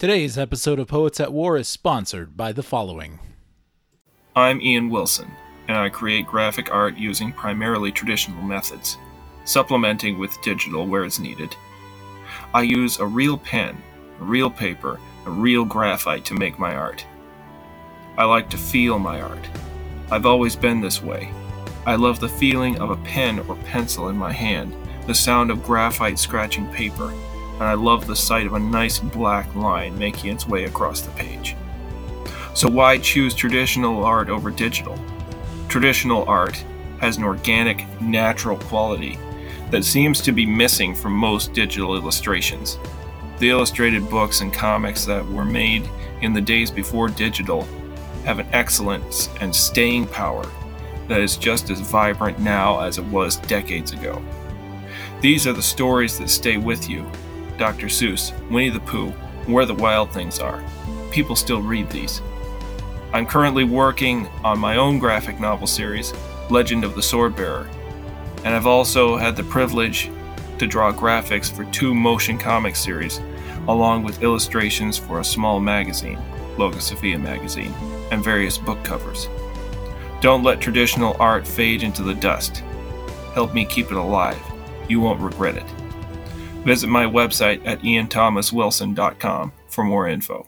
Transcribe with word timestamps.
Today's 0.00 0.38
episode 0.38 0.78
of 0.78 0.88
Poets 0.88 1.20
at 1.20 1.30
War 1.30 1.58
is 1.58 1.68
sponsored 1.68 2.34
by 2.34 2.52
the 2.52 2.62
following. 2.62 3.18
I'm 4.34 4.58
Ian 4.62 4.88
Wilson, 4.88 5.30
and 5.68 5.76
I 5.76 5.90
create 5.90 6.26
graphic 6.26 6.72
art 6.72 6.96
using 6.96 7.32
primarily 7.32 7.92
traditional 7.92 8.42
methods, 8.42 8.96
supplementing 9.44 10.18
with 10.18 10.40
digital 10.40 10.86
where 10.86 11.04
it's 11.04 11.18
needed. 11.18 11.54
I 12.54 12.62
use 12.62 12.98
a 12.98 13.04
real 13.04 13.36
pen, 13.36 13.76
a 14.22 14.24
real 14.24 14.48
paper, 14.48 14.98
a 15.26 15.30
real 15.30 15.66
graphite 15.66 16.24
to 16.24 16.34
make 16.34 16.58
my 16.58 16.74
art. 16.74 17.04
I 18.16 18.24
like 18.24 18.48
to 18.48 18.56
feel 18.56 18.98
my 18.98 19.20
art. 19.20 19.50
I've 20.10 20.24
always 20.24 20.56
been 20.56 20.80
this 20.80 21.02
way. 21.02 21.30
I 21.84 21.96
love 21.96 22.20
the 22.20 22.28
feeling 22.30 22.80
of 22.80 22.88
a 22.88 22.96
pen 23.04 23.40
or 23.40 23.56
pencil 23.66 24.08
in 24.08 24.16
my 24.16 24.32
hand, 24.32 24.74
the 25.06 25.14
sound 25.14 25.50
of 25.50 25.62
graphite 25.62 26.18
scratching 26.18 26.72
paper, 26.72 27.12
and 27.60 27.68
I 27.68 27.74
love 27.74 28.06
the 28.06 28.16
sight 28.16 28.46
of 28.46 28.54
a 28.54 28.58
nice 28.58 28.98
black 28.98 29.54
line 29.54 29.96
making 29.98 30.32
its 30.32 30.48
way 30.48 30.64
across 30.64 31.02
the 31.02 31.10
page. 31.10 31.54
So, 32.54 32.68
why 32.68 32.96
choose 32.96 33.34
traditional 33.34 34.02
art 34.02 34.30
over 34.30 34.50
digital? 34.50 34.98
Traditional 35.68 36.24
art 36.26 36.64
has 37.00 37.18
an 37.18 37.22
organic, 37.22 37.86
natural 38.00 38.56
quality 38.56 39.18
that 39.70 39.84
seems 39.84 40.22
to 40.22 40.32
be 40.32 40.46
missing 40.46 40.94
from 40.94 41.12
most 41.12 41.52
digital 41.52 41.96
illustrations. 41.96 42.78
The 43.38 43.50
illustrated 43.50 44.08
books 44.08 44.40
and 44.40 44.52
comics 44.52 45.04
that 45.04 45.26
were 45.26 45.44
made 45.44 45.88
in 46.22 46.32
the 46.32 46.40
days 46.40 46.70
before 46.70 47.08
digital 47.08 47.68
have 48.24 48.38
an 48.38 48.48
excellence 48.52 49.28
and 49.40 49.54
staying 49.54 50.06
power 50.06 50.46
that 51.08 51.20
is 51.20 51.36
just 51.36 51.68
as 51.70 51.80
vibrant 51.80 52.38
now 52.38 52.80
as 52.80 52.98
it 52.98 53.04
was 53.06 53.36
decades 53.36 53.92
ago. 53.92 54.22
These 55.20 55.46
are 55.46 55.52
the 55.52 55.62
stories 55.62 56.18
that 56.18 56.30
stay 56.30 56.56
with 56.56 56.88
you 56.88 57.10
Dr. 57.60 57.88
Seuss, 57.88 58.32
Winnie 58.48 58.70
the 58.70 58.80
Pooh, 58.80 59.10
Where 59.44 59.66
the 59.66 59.74
Wild 59.74 60.10
Things 60.12 60.38
Are. 60.38 60.64
People 61.10 61.36
still 61.36 61.60
read 61.60 61.90
these. 61.90 62.22
I'm 63.12 63.26
currently 63.26 63.64
working 63.64 64.28
on 64.42 64.58
my 64.58 64.78
own 64.78 64.98
graphic 64.98 65.38
novel 65.38 65.66
series, 65.66 66.14
Legend 66.48 66.84
of 66.84 66.94
the 66.94 67.02
Swordbearer, 67.02 67.68
and 68.44 68.54
I've 68.54 68.66
also 68.66 69.18
had 69.18 69.36
the 69.36 69.44
privilege 69.44 70.10
to 70.58 70.66
draw 70.66 70.90
graphics 70.90 71.52
for 71.54 71.66
two 71.66 71.94
motion 71.94 72.38
comic 72.38 72.76
series, 72.76 73.20
along 73.68 74.04
with 74.04 74.22
illustrations 74.22 74.96
for 74.96 75.20
a 75.20 75.24
small 75.24 75.60
magazine, 75.60 76.18
Logosophia 76.56 77.20
magazine, 77.20 77.74
and 78.10 78.24
various 78.24 78.56
book 78.56 78.82
covers. 78.82 79.28
Don't 80.22 80.42
let 80.42 80.62
traditional 80.62 81.14
art 81.20 81.46
fade 81.46 81.82
into 81.82 82.02
the 82.02 82.14
dust. 82.14 82.64
Help 83.34 83.52
me 83.52 83.66
keep 83.66 83.90
it 83.90 83.98
alive. 83.98 84.40
You 84.88 85.00
won't 85.00 85.20
regret 85.20 85.58
it. 85.58 85.66
Visit 86.62 86.88
my 86.88 87.04
website 87.04 87.66
at 87.66 87.80
ianthomaswilson.com 87.80 89.52
for 89.68 89.84
more 89.84 90.08
info. 90.08 90.46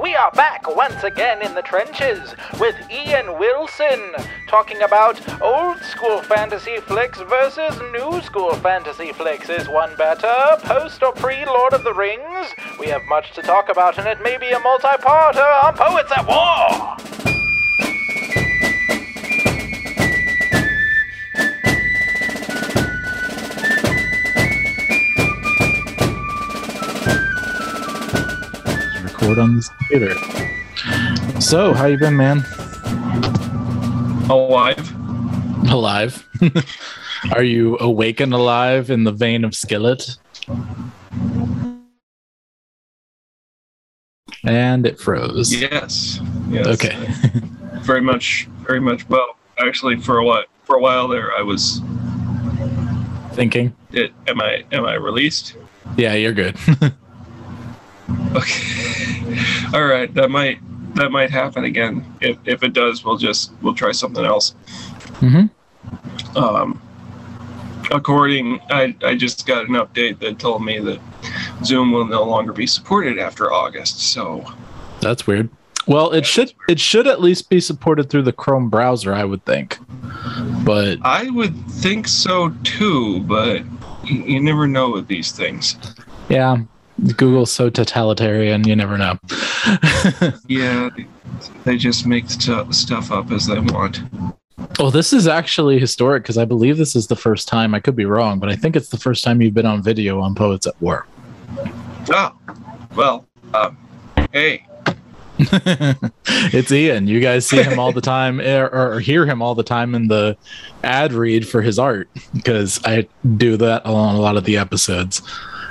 We 0.00 0.14
are 0.14 0.30
back 0.32 0.76
once 0.76 1.02
again 1.02 1.42
in 1.42 1.54
the 1.54 1.62
trenches 1.62 2.34
with 2.60 2.76
Ian 2.92 3.38
Wilson 3.40 4.14
talking 4.46 4.82
about 4.82 5.20
old 5.42 5.78
school 5.78 6.22
fantasy 6.22 6.76
flicks 6.76 7.18
versus 7.22 7.80
new 7.92 8.20
school 8.22 8.54
fantasy 8.54 9.12
flicks. 9.12 9.48
Is 9.48 9.68
one 9.68 9.96
better? 9.96 10.32
Post 10.62 11.02
or 11.02 11.12
pre 11.12 11.44
Lord 11.44 11.72
of 11.72 11.82
the 11.82 11.94
Rings? 11.94 12.54
We 12.78 12.86
have 12.86 13.02
much 13.08 13.32
to 13.32 13.42
talk 13.42 13.68
about, 13.68 13.98
and 13.98 14.06
it 14.06 14.22
may 14.22 14.36
be 14.36 14.50
a 14.50 14.60
multi 14.60 14.86
parter 14.86 15.64
on 15.64 15.74
Poets 15.74 16.12
at 16.16 16.26
War! 16.26 17.11
Record 29.32 29.44
on 29.44 29.56
this 29.56 29.68
computer. 29.70 30.14
So, 31.40 31.72
how 31.72 31.86
you 31.86 31.96
been, 31.96 32.18
man? 32.18 32.44
Alive? 34.28 34.94
Alive? 35.70 36.28
Are 37.32 37.42
you 37.42 37.78
awake 37.80 38.20
and 38.20 38.34
alive 38.34 38.90
in 38.90 39.04
the 39.04 39.12
vein 39.12 39.44
of 39.44 39.54
Skillet? 39.54 40.18
And 44.44 44.86
it 44.86 45.00
froze. 45.00 45.54
Yes. 45.54 46.20
yes. 46.50 46.66
Okay. 46.66 46.94
very 47.80 48.02
much, 48.02 48.48
very 48.66 48.80
much. 48.80 49.08
Well, 49.08 49.36
actually, 49.58 49.98
for 49.98 50.18
a 50.18 50.24
while, 50.24 50.44
for 50.64 50.76
a 50.76 50.80
while 50.80 51.08
there, 51.08 51.32
I 51.38 51.40
was. 51.40 51.80
Thinking. 53.32 53.74
It, 53.92 54.12
am 54.26 54.42
I 54.42 54.64
am 54.72 54.84
I 54.84 54.94
released? 54.94 55.56
Yeah, 55.96 56.12
you're 56.12 56.34
good. 56.34 56.54
Okay. 58.34 59.36
All 59.74 59.84
right. 59.84 60.12
That 60.14 60.30
might 60.30 60.58
that 60.94 61.10
might 61.10 61.30
happen 61.30 61.64
again. 61.64 62.04
If 62.20 62.38
if 62.44 62.62
it 62.62 62.72
does, 62.72 63.04
we'll 63.04 63.16
just 63.18 63.52
we'll 63.62 63.74
try 63.74 63.92
something 63.92 64.24
else. 64.24 64.54
mm-hmm. 65.20 66.38
Um. 66.38 66.80
According, 67.90 68.60
I 68.70 68.94
I 69.04 69.16
just 69.16 69.46
got 69.46 69.68
an 69.68 69.74
update 69.74 70.18
that 70.20 70.38
told 70.38 70.64
me 70.64 70.78
that 70.80 71.00
Zoom 71.64 71.92
will 71.92 72.06
no 72.06 72.22
longer 72.22 72.52
be 72.52 72.66
supported 72.66 73.18
after 73.18 73.52
August. 73.52 74.00
So 74.00 74.44
That's 75.00 75.26
weird. 75.26 75.50
Well, 75.86 76.12
it 76.12 76.24
should 76.24 76.54
it 76.68 76.78
should 76.78 77.06
at 77.06 77.20
least 77.20 77.50
be 77.50 77.60
supported 77.60 78.08
through 78.08 78.22
the 78.22 78.32
Chrome 78.32 78.70
browser, 78.70 79.12
I 79.12 79.24
would 79.24 79.44
think. 79.44 79.78
But 80.64 80.98
I 81.02 81.28
would 81.30 81.56
think 81.66 82.06
so 82.06 82.50
too, 82.62 83.20
but 83.20 83.62
you, 84.04 84.22
you 84.22 84.40
never 84.40 84.68
know 84.68 84.90
with 84.90 85.08
these 85.08 85.32
things. 85.32 85.76
yeah, 86.28 86.58
Google's 87.16 87.50
so 87.50 87.70
totalitarian, 87.70 88.66
you 88.66 88.76
never 88.76 88.98
know. 88.98 89.18
Yeah, 90.48 90.90
they, 91.64 91.76
just 91.76 92.06
make 92.06 92.28
stu- 92.28 92.70
stuff 92.72 93.10
up 93.10 93.30
as 93.30 93.46
they 93.46 93.58
want. 93.58 94.00
well, 94.78 94.90
this 94.90 95.12
is 95.12 95.26
actually 95.26 95.78
historic 95.78 96.22
because 96.22 96.36
I 96.36 96.44
believe 96.44 96.76
this 96.76 96.94
is 96.94 97.06
the 97.06 97.16
first 97.16 97.48
time. 97.48 97.74
I 97.74 97.80
could 97.80 97.96
be 97.96 98.04
wrong, 98.04 98.38
but 98.38 98.48
I 98.48 98.56
think 98.56 98.76
it's 98.76 98.88
the 98.88 98.98
first 98.98 99.24
time 99.24 99.40
you've 99.40 99.54
been 99.54 99.66
on 99.66 99.82
video 99.82 100.20
on 100.20 100.34
Poets 100.34 100.66
at 100.66 100.80
War. 100.82 101.06
Ah, 102.10 102.34
well, 102.94 103.26
um, 103.54 103.78
hey, 104.32 104.66
it's 105.38 106.70
Ian. 106.70 107.06
You 107.06 107.20
guys 107.20 107.46
see 107.46 107.62
him 107.62 107.78
all 107.78 107.92
the 107.92 108.00
time, 108.00 108.40
or, 108.40 108.68
or 108.94 109.00
hear 109.00 109.26
him 109.26 109.42
all 109.42 109.54
the 109.54 109.62
time 109.62 109.94
in 109.94 110.08
the 110.08 110.36
ad 110.84 111.12
read 111.12 111.48
for 111.48 111.62
his 111.62 111.78
art 111.78 112.08
because 112.34 112.80
I 112.84 113.08
do 113.36 113.56
that 113.56 113.84
on 113.86 114.14
a 114.14 114.20
lot 114.20 114.36
of 114.36 114.44
the 114.44 114.58
episodes. 114.58 115.22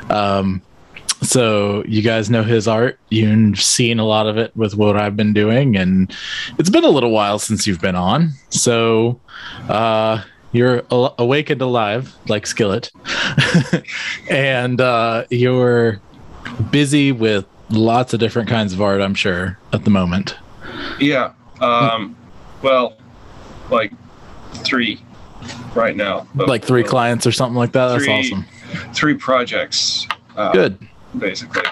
Um, 0.10 0.62
so 1.22 1.84
you 1.88 2.02
guys 2.02 2.30
know 2.30 2.44
his 2.44 2.68
art. 2.68 3.00
You've 3.10 3.60
seen 3.62 4.00
a 4.00 4.06
lot 4.06 4.28
of 4.28 4.38
it 4.38 4.56
with 4.56 4.76
what 4.76 4.98
I've 4.98 5.16
been 5.16 5.34
doing, 5.34 5.78
and 5.78 6.14
it's 6.58 6.70
been 6.70 6.84
a 6.84 6.90
little 6.90 7.12
while 7.12 7.40
since 7.40 7.68
you've 7.68 7.82
been 7.82 7.96
on. 7.96 8.32
So 8.50 9.20
uh, 9.70 10.24
you're 10.52 10.84
al- 10.92 11.16
awake 11.18 11.50
and 11.50 11.62
alive, 11.62 12.16
like 12.28 12.48
Skillet, 12.48 12.92
and 14.30 14.82
uh, 14.82 15.26
you're 15.30 16.02
busy 16.72 17.12
with 17.12 17.46
lots 17.70 18.14
of 18.14 18.20
different 18.20 18.50
kinds 18.50 18.74
of 18.74 18.82
art. 18.82 19.02
I'm 19.02 19.16
sure 19.16 19.58
at 19.74 19.84
the 19.84 19.92
moment. 19.92 20.36
yeah, 21.00 21.34
um, 21.62 22.18
well, 22.62 22.98
like 23.70 23.94
three 24.56 25.02
right 25.76 25.96
now. 25.96 26.28
like 26.36 26.66
three 26.66 26.84
clients 26.84 27.26
or 27.28 27.32
something 27.32 27.56
like 27.56 27.72
that. 27.74 27.88
That's 27.90 28.08
awesome. 28.08 28.46
three 28.94 29.16
projects. 29.16 30.08
Uh, 30.36 30.52
Good. 30.52 30.88
Basically. 31.18 31.64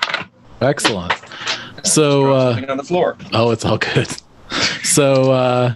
Excellent. 0.62 1.14
So, 1.84 2.34
uh, 2.34 2.62
on 2.68 2.78
the 2.78 2.84
floor. 2.84 3.18
oh, 3.34 3.52
it's 3.52 3.66
all 3.66 3.78
good. 3.78 4.08
So, 4.82 5.32
uh, 5.32 5.76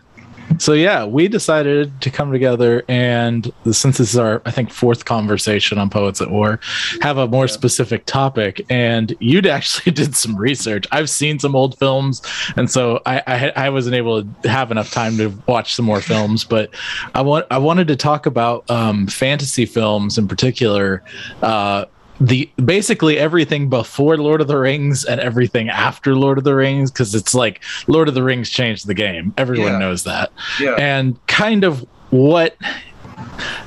so 0.58 0.74
yeah, 0.74 1.06
we 1.06 1.28
decided 1.28 2.02
to 2.02 2.10
come 2.10 2.32
together 2.32 2.84
and 2.88 3.52
since 3.66 4.00
this 4.00 4.12
is 4.14 4.18
our, 4.18 4.42
I 4.46 4.52
think, 4.52 4.72
fourth 4.72 5.06
conversation 5.06 5.78
on 5.78 5.92
Poets 5.92 6.20
at 6.22 6.32
War, 6.32 6.60
have 7.02 7.20
a 7.20 7.28
more 7.28 7.44
Yeah. 7.46 7.52
specific 7.52 8.08
topic. 8.08 8.66
And 8.72 9.16
you'd 9.20 9.46
actually 9.58 9.92
did 9.92 10.16
some 10.16 10.36
research. 10.36 10.86
I've 10.92 11.10
seen 11.12 11.38
some 11.38 11.56
old 11.56 11.78
films, 11.78 12.24
and 12.58 12.72
so 12.72 13.00
I, 13.06 13.22
I, 13.28 13.66
I 13.66 13.70
wasn't 13.70 13.96
able 13.96 14.24
to 14.24 14.50
have 14.50 14.72
enough 14.72 14.90
time 14.90 15.18
to 15.18 15.30
watch 15.48 15.76
some 15.76 15.86
more 15.86 16.02
films. 16.02 16.44
But 16.44 16.72
I 17.14 17.22
want, 17.22 17.46
I 17.52 17.60
wanted 17.60 17.88
to 17.90 17.96
talk 17.96 18.26
about 18.26 18.68
um, 18.72 19.06
fantasy 19.06 19.68
films 19.68 20.18
in 20.18 20.28
particular. 20.28 21.04
Uh, 21.44 21.86
the 22.22 22.50
basically 22.64 23.18
everything 23.18 23.70
before 23.70 24.18
Lord 24.18 24.40
of 24.42 24.48
the 24.48 24.58
Rings 24.58 25.04
and 25.04 25.20
everything 25.20 25.70
after 25.70 26.16
Lord 26.16 26.38
of 26.38 26.44
the 26.44 26.56
Rings 26.56 26.92
because 26.92 27.16
it's 27.16 27.34
like 27.34 27.62
Lord 27.88 28.08
of 28.08 28.14
the 28.14 28.24
Rings 28.24 28.50
changed 28.50 28.88
the 28.88 28.94
game. 28.94 29.34
Everyone 29.38 29.74
Yeah. 29.74 29.78
knows 29.80 30.04
that. 30.04 30.32
Yeah. 30.60 30.76
And 30.78 31.18
kind 31.28 31.64
of 31.64 31.86
what 32.12 32.56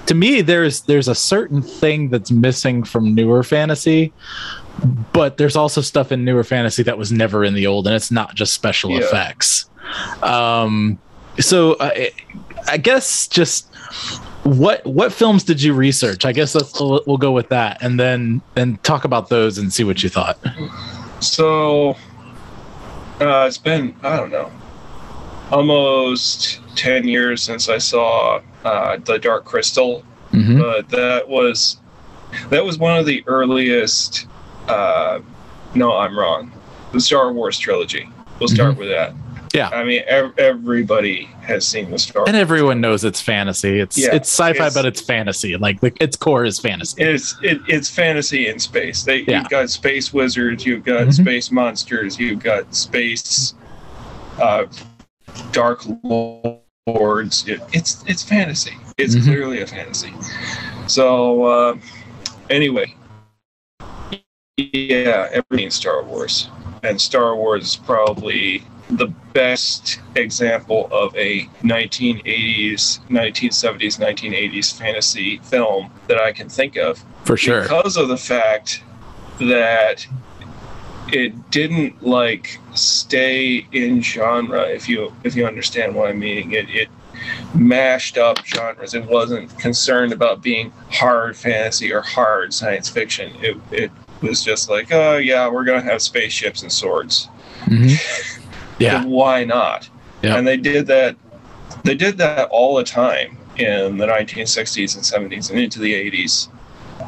to 0.07 0.15
me 0.15 0.41
there's 0.43 0.83
there's 0.83 1.09
a 1.09 1.15
certain 1.15 1.61
thing 1.61 2.09
that's 2.11 2.31
missing 2.31 2.85
from 2.85 3.15
newer 3.15 3.43
fantasy 3.43 4.13
but 5.13 5.37
there's 5.39 5.57
also 5.57 5.81
stuff 5.81 6.13
in 6.13 6.25
newer 6.25 6.45
fantasy 6.45 6.83
that 6.85 6.97
was 6.99 7.11
never 7.11 7.43
in 7.45 7.55
the 7.55 7.67
old 7.67 7.87
and 7.87 7.97
it's 7.97 8.11
not 8.13 8.35
just 8.35 8.53
special 8.55 8.91
Yeah. 8.91 8.99
effects 8.99 9.69
um 10.23 10.99
so 11.41 11.77
I, 11.81 12.13
I 12.69 12.77
guess 12.77 13.27
just 13.27 13.69
what 14.47 14.85
what 14.87 15.13
films 15.13 15.43
did 15.43 15.61
you 15.61 15.75
research? 15.75 16.25
I 16.25 16.33
guess 16.33 16.55
let's 16.55 16.79
we'll, 16.81 17.17
go 17.17 17.33
with 17.33 17.49
that, 17.49 17.83
and 17.83 17.99
then 17.99 18.41
and 18.55 18.83
talk 18.85 19.05
about 19.05 19.29
those 19.29 19.59
and 19.59 19.73
see 19.73 19.83
what 19.85 20.03
you 20.03 20.09
thought. 20.09 20.39
So, 21.21 21.91
uh, 23.21 23.45
it's 23.49 23.59
been 23.59 23.95
I 24.03 24.17
don't 24.17 24.31
know, 24.31 24.51
almost 25.51 26.61
ten 26.77 27.09
years 27.09 27.43
since 27.43 27.69
I 27.69 27.79
saw 27.79 28.41
uh, 28.65 28.99
the 29.05 29.19
Dark 29.19 29.45
Crystal, 29.45 30.05
Mhm. 30.33 30.61
but 30.61 30.89
that 30.91 31.29
was 31.29 31.79
that 32.51 32.65
was 32.65 32.79
one 32.79 32.97
of 32.97 33.07
the 33.07 33.25
earliest. 33.27 34.27
Uh, 34.69 35.21
no, 35.75 35.97
I'm 35.97 36.19
wrong. 36.19 36.53
The 36.93 37.01
Star 37.01 37.33
Wars 37.33 37.59
trilogy. 37.59 38.09
We'll 38.39 38.49
start 38.49 38.77
with 38.77 38.89
that. 38.89 39.15
Yeah. 39.56 39.70
I 39.70 39.85
mean, 39.85 40.03
ev- 40.06 40.38
everybody 40.38 41.25
has 41.41 41.67
seen 41.67 41.91
the 41.91 41.99
Star. 41.99 42.20
Wars. 42.20 42.29
and 42.29 42.37
everyone 42.37 42.81
knows 42.81 43.05
it's 43.05 43.20
fantasy. 43.20 43.81
It's 43.81 43.97
Yeah, 43.97 44.14
it's 44.14 44.29
sci-fi, 44.29 44.50
it's- 44.67 44.75
but 44.75 44.85
it's 44.85 45.00
fantasy. 45.00 45.56
Like 45.56 45.81
the, 45.81 45.93
its 46.00 46.17
core 46.17 46.44
is 46.44 46.58
fantasy. 46.58 47.03
It's 47.03 47.37
it, 47.43 47.61
it's 47.67 47.88
fantasy 47.88 48.49
in 48.49 48.58
space. 48.58 49.03
They 49.05 49.20
Yeah. 49.23 49.41
you've 49.41 49.49
got 49.49 49.70
space 49.70 50.12
wizards, 50.12 50.67
you've 50.67 50.85
got 50.85 51.06
Mhm. 51.06 51.14
space 51.14 51.50
monsters, 51.50 52.19
you've 52.19 52.41
got 52.43 52.75
space 52.75 53.55
uh, 54.41 54.67
dark 55.53 55.82
lords. 56.02 57.49
It, 57.49 57.61
it's 57.73 58.05
it's 58.06 58.23
fantasy. 58.23 58.75
It's 58.99 59.14
Mhm. 59.14 59.25
clearly 59.25 59.62
a 59.62 59.67
fantasy. 59.67 60.12
So 60.87 61.44
uh, 61.44 61.76
anyway, 62.50 62.94
yeah, 64.59 65.29
everything 65.32 65.70
Star 65.70 66.02
Wars, 66.02 66.49
and 66.82 67.00
Star 67.00 67.35
Wars 67.37 67.64
is 67.64 67.76
probably 67.76 68.62
the 68.88 69.09
best 69.33 70.00
example 70.15 70.88
of 70.93 71.15
a 71.17 71.43
1980s, 71.62 73.00
1970s, 73.09 73.99
1980s 73.99 74.79
fantasy 74.79 75.38
film 75.38 75.91
that 76.09 76.19
I 76.19 76.33
can 76.33 76.49
think 76.49 76.77
of. 76.77 77.05
For 77.25 77.37
sure. 77.37 77.62
because 77.62 77.97
of 77.97 78.09
the 78.09 78.17
fact 78.17 78.83
that 79.41 80.06
it 81.09 81.50
didn't 81.50 82.03
like 82.03 82.59
stay 82.75 83.67
in 83.73 84.03
genre 84.03 84.62
if 84.62 84.88
you 84.88 85.12
if 85.23 85.37
you 85.37 85.47
understand 85.47 85.94
what 85.94 86.11
i'm 86.11 86.19
meaning 86.19 86.50
it 86.50 86.69
it 86.69 86.88
mashed 87.55 88.19
up 88.19 88.44
genres. 88.44 88.94
It 88.94 89.06
wasn't 89.06 89.56
concerned 89.59 90.12
about 90.12 90.43
being 90.43 90.73
hard 90.91 91.37
fantasy 91.37 91.93
or 91.93 92.00
hard 92.00 92.53
science 92.53 92.88
fiction. 92.88 93.33
It 93.41 93.56
it 93.71 93.91
was 94.23 94.43
just 94.43 94.69
like 94.71 94.93
oh 94.93 95.17
yeah 95.17 95.49
we're 95.49 95.65
gonna 95.65 95.83
have 95.83 96.03
spaceships 96.03 96.62
and 96.62 96.73
swords. 96.73 97.29
Mhm. 97.65 98.43
Yeah. 98.78 99.00
then 99.00 99.11
why 99.11 99.44
not? 99.44 99.88
Yeah. 100.23 100.37
And 100.37 100.46
they 100.46 100.56
did 100.56 100.87
that. 100.88 101.17
They 101.84 101.94
did 101.94 102.19
that 102.19 102.49
all 102.50 102.76
the 102.76 102.84
time 102.84 103.37
in 103.56 103.96
the 103.96 104.06
1960s 104.06 104.94
and 104.96 105.31
70s 105.32 105.50
and 105.50 105.58
into 105.58 105.78
the 105.78 105.93
80s 106.11 106.49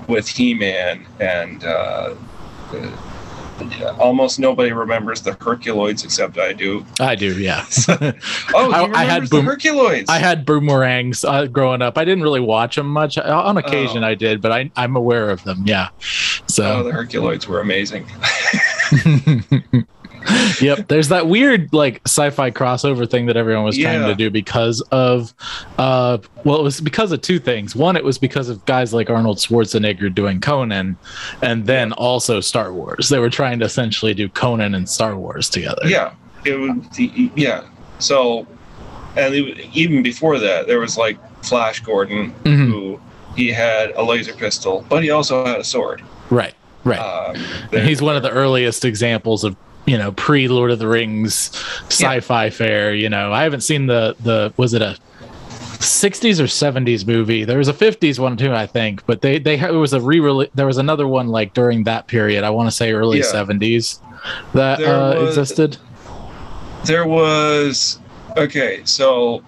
with 0.08 0.26
He-Man 0.28 1.06
and 1.20 1.64
uh, 1.64 2.14
uh, 2.72 3.94
almost 3.98 4.38
nobody 4.38 4.72
remembers 4.72 5.20
the 5.22 5.32
Herculoids 5.32 6.04
except 6.04 6.38
I 6.38 6.52
do. 6.52 6.84
I 7.00 7.14
do. 7.16 7.38
Yeah. 7.38 7.64
Oh, 8.54 8.72
I- 8.72 9.00
I 9.02 9.04
had 9.04 9.28
boom- 9.28 9.44
the 9.44 9.50
Herculoids. 9.52 10.06
I 10.08 10.18
had 10.18 10.46
boomerangs 10.46 11.24
uh, 11.24 11.46
growing 11.46 11.82
up. 11.82 11.98
I 11.98 12.04
didn't 12.04 12.22
really 12.22 12.40
watch 12.40 12.76
them 12.76 12.88
much. 12.88 13.18
Uh, 13.18 13.42
On 13.44 13.56
occasion, 13.58 14.04
Oh. 14.04 14.08
I 14.08 14.14
did, 14.14 14.40
but 14.40 14.52
I, 14.52 14.70
I'm 14.76 14.96
aware 14.96 15.28
of 15.30 15.42
them. 15.44 15.64
Yeah. 15.66 15.88
So 16.00 16.64
Oh, 16.64 16.82
So, 16.82 16.82
the 16.84 16.90
Herculoids 16.92 17.46
were 17.46 17.60
amazing. 17.60 18.06
yep. 20.60 20.88
There's 20.88 21.08
that 21.08 21.26
weird 21.28 21.72
like 21.72 22.00
sci-fi 22.06 22.50
crossover 22.50 23.08
thing 23.08 23.26
that 23.26 23.36
everyone 23.36 23.64
was 23.64 23.76
trying 23.78 24.00
Yeah. 24.02 24.08
to 24.08 24.14
do 24.14 24.30
because 24.30 24.80
of, 24.92 25.32
uh, 25.78 26.18
well, 26.44 26.58
it 26.58 26.62
was 26.62 26.80
because 26.80 27.12
of 27.12 27.20
two 27.22 27.38
things. 27.38 27.74
One, 27.76 27.96
it 27.96 28.04
was 28.04 28.18
because 28.18 28.48
of 28.48 28.64
guys 28.66 28.92
like 28.92 29.10
Arnold 29.10 29.38
Schwarzenegger 29.38 30.14
doing 30.14 30.40
Conan, 30.40 30.96
and 31.42 31.66
then 31.66 31.92
also 31.92 32.40
Star 32.40 32.72
Wars. 32.72 33.08
They 33.08 33.18
were 33.18 33.30
trying 33.30 33.58
to 33.60 33.64
essentially 33.64 34.14
do 34.14 34.28
Conan 34.28 34.74
and 34.74 34.88
Star 34.88 35.16
Wars 35.16 35.48
together. 35.48 35.82
Yeah, 35.86 36.12
it 36.44 36.54
was. 36.58 36.70
Yeah. 37.36 37.64
So, 37.98 38.46
and 39.16 39.34
it- 39.34 39.66
even 39.74 40.02
before 40.02 40.38
that, 40.38 40.66
there 40.66 40.80
was 40.80 40.96
like 40.98 41.18
Flash 41.44 41.80
Gordon, 41.80 42.34
Mhm. 42.44 42.66
who 42.66 43.00
he 43.36 43.48
had 43.52 43.92
a 43.96 44.02
laser 44.02 44.32
pistol, 44.32 44.84
but 44.88 45.02
he 45.02 45.10
also 45.10 45.44
had 45.46 45.58
a 45.60 45.64
sword. 45.64 46.02
Right. 46.30 46.54
Right. 46.84 46.98
Um, 46.98 47.36
And 47.72 47.86
he's 47.86 48.00
one 48.00 48.16
of 48.16 48.22
the 48.22 48.30
earliest 48.30 48.84
examples 48.84 49.44
of 49.44 49.56
you 49.88 49.98
know 49.98 50.12
pre 50.12 50.46
Lord 50.48 50.70
of 50.70 50.78
the 50.78 50.86
Rings 50.88 51.50
sci-fi 51.88 52.50
fare. 52.50 52.94
You 52.94 53.08
know, 53.08 53.32
I 53.32 53.42
haven't 53.42 53.62
seen 53.62 53.86
the 53.86 54.14
the 54.20 54.52
was 54.56 54.74
it 54.74 54.82
a 54.82 54.96
60s 55.78 56.40
or 56.40 56.44
70s 56.44 57.06
movie. 57.06 57.44
There 57.44 57.58
was 57.58 57.68
a 57.68 57.72
50s 57.72 58.18
one 58.18 58.36
too, 58.36 58.52
I 58.52 58.66
think, 58.66 59.04
but 59.06 59.22
they 59.22 59.38
they 59.38 59.58
it 59.58 59.70
was 59.72 59.92
a 59.92 60.00
re 60.00 60.48
there 60.54 60.66
was 60.66 60.78
another 60.78 61.06
one 61.08 61.28
like 61.28 61.54
during 61.54 61.84
that 61.84 62.06
period. 62.06 62.44
I 62.44 62.50
want 62.50 62.68
to 62.68 62.74
say 62.74 62.92
early 62.92 63.18
Yeah. 63.18 63.24
70s 63.24 64.00
that 64.54 64.80
uh, 64.82 65.14
was- 65.20 65.28
existed. 65.38 65.76
there 66.84 67.06
was 67.06 67.98
okay. 68.36 68.82
So, 68.84 69.42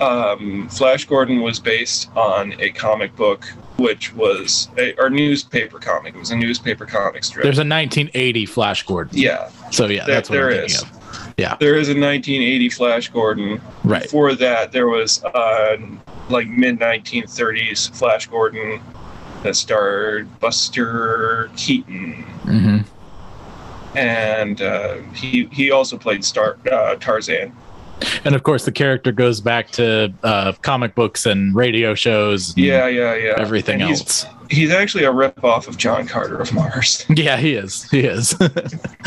um, 0.00 0.68
Flash 0.70 1.04
Gordon 1.04 1.42
was 1.42 1.60
based 1.60 2.08
on 2.16 2.54
a 2.60 2.70
comic 2.70 3.14
book, 3.16 3.44
which 3.78 4.14
was 4.14 4.68
a 4.78 4.94
or 5.00 5.10
newspaper 5.10 5.78
comic. 5.78 6.14
It 6.14 6.18
was 6.18 6.30
a 6.30 6.36
newspaper 6.36 6.86
comic 6.86 7.24
strip. 7.24 7.42
There's 7.44 7.58
a 7.58 7.62
1980 7.66 8.46
Flash 8.46 8.82
Gordon. 8.84 9.18
yeah, 9.18 9.50
So 9.70 9.86
yeah, 9.86 10.04
there, 10.04 10.14
that's 10.14 10.30
what 10.30 10.36
there 10.36 10.46
I'm 10.50 10.52
thinking 10.68 10.74
is. 10.76 10.82
of. 10.82 10.98
Yeah. 11.38 11.56
There 11.58 11.74
is 11.76 11.88
a 11.88 11.92
1980 11.98 12.68
Flash 12.70 13.08
Gordon. 13.08 13.60
Right. 13.84 14.02
Before 14.02 14.34
that, 14.34 14.72
there 14.72 14.86
was 14.88 15.24
uh, 15.24 15.76
like 16.28 16.46
mid 16.48 16.78
1930s 16.78 17.94
Flash 17.96 18.26
Gordon 18.26 18.80
that 19.42 19.56
starred 19.56 20.28
Buster 20.40 21.50
Keaton, 21.56 22.24
Mm-hmm. 22.44 23.96
and 23.96 24.60
uh, 24.62 24.96
he 25.14 25.46
he 25.52 25.70
also 25.70 25.96
played 25.96 26.24
Star 26.24 26.58
uh, 26.70 26.96
Tarzan. 26.96 27.52
And 28.24 28.34
of 28.34 28.42
course, 28.42 28.64
the 28.64 28.72
character 28.72 29.10
goes 29.12 29.40
back 29.40 29.70
to 29.72 30.12
uh, 30.22 30.52
comic 30.62 30.94
books 30.94 31.26
and 31.26 31.54
radio 31.54 31.94
shows. 31.94 32.50
and 32.50 32.58
Yeah, 32.64 32.86
yeah, 32.88 33.14
yeah. 33.14 33.34
Everything 33.38 33.80
And 33.82 33.90
else. 33.90 34.26
He's 34.50 34.70
actually 34.70 35.04
a 35.04 35.12
ripoff 35.12 35.66
of 35.66 35.76
John 35.78 36.06
Carter 36.06 36.36
of 36.38 36.52
Mars. 36.52 37.04
Yeah, 37.14 37.36
he 37.38 37.54
is. 37.54 37.88
He 37.90 38.00
is. 38.00 38.34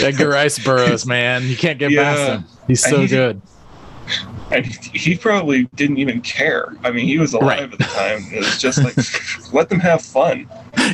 Edgar 0.00 0.28
Rice 0.30 0.58
Burroughs, 0.58 1.06
man, 1.06 1.44
you 1.44 1.56
can't 1.56 1.78
get 1.78 1.92
past 1.94 2.20
him. 2.32 2.44
He's 2.66 2.82
And 2.84 2.90
so 2.92 2.98
he's- 3.00 3.10
good. 3.10 3.42
And 4.50 4.66
he, 4.66 4.98
he 4.98 5.16
probably 5.16 5.64
didn't 5.76 5.98
even 5.98 6.20
care. 6.22 6.74
I 6.82 6.90
mean, 6.90 7.06
he 7.06 7.18
was 7.18 7.32
alive 7.34 7.46
Right. 7.46 7.72
at 7.72 7.78
the 7.78 7.84
time. 7.84 8.24
It 8.32 8.38
was 8.38 8.58
just 8.58 8.82
like, 8.82 8.96
let 9.52 9.68
them 9.68 9.78
have 9.78 10.02
fun. 10.02 10.48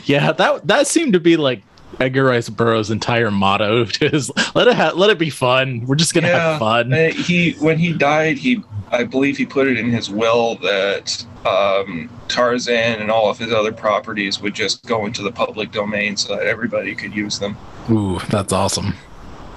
Yeah, 0.04 0.32
that 0.32 0.66
that 0.66 0.86
seemed 0.86 1.14
to 1.14 1.20
be 1.20 1.38
like 1.38 1.62
Edgar 2.00 2.24
Rice 2.24 2.48
Burroughs' 2.48 2.90
entire 2.90 3.30
motto: 3.30 3.82
is 4.00 4.30
let 4.54 4.68
it 4.68 4.74
ha- 4.74 4.92
let 4.94 5.10
it 5.10 5.18
be 5.18 5.30
fun. 5.30 5.84
We're 5.86 5.96
just 5.96 6.14
gonna 6.14 6.28
Yeah. 6.28 6.50
have 6.50 6.58
fun. 6.58 6.92
He 6.92 7.52
when 7.52 7.78
he 7.78 7.92
died, 7.92 8.38
he 8.38 8.62
I 8.92 9.04
believe 9.04 9.36
he 9.36 9.46
put 9.46 9.66
it 9.66 9.78
in 9.78 9.90
his 9.90 10.08
will 10.10 10.56
that 10.56 11.24
um, 11.46 12.08
Tarzan 12.28 13.00
and 13.00 13.10
all 13.10 13.28
of 13.30 13.38
his 13.38 13.52
other 13.52 13.72
properties 13.72 14.40
would 14.40 14.54
just 14.54 14.84
go 14.86 15.06
into 15.06 15.22
the 15.22 15.32
public 15.32 15.72
domain 15.72 16.16
so 16.16 16.36
that 16.36 16.46
everybody 16.46 16.94
could 16.94 17.14
use 17.14 17.38
them. 17.38 17.56
Ooh, 17.90 18.18
that's 18.30 18.52
awesome. 18.52 18.94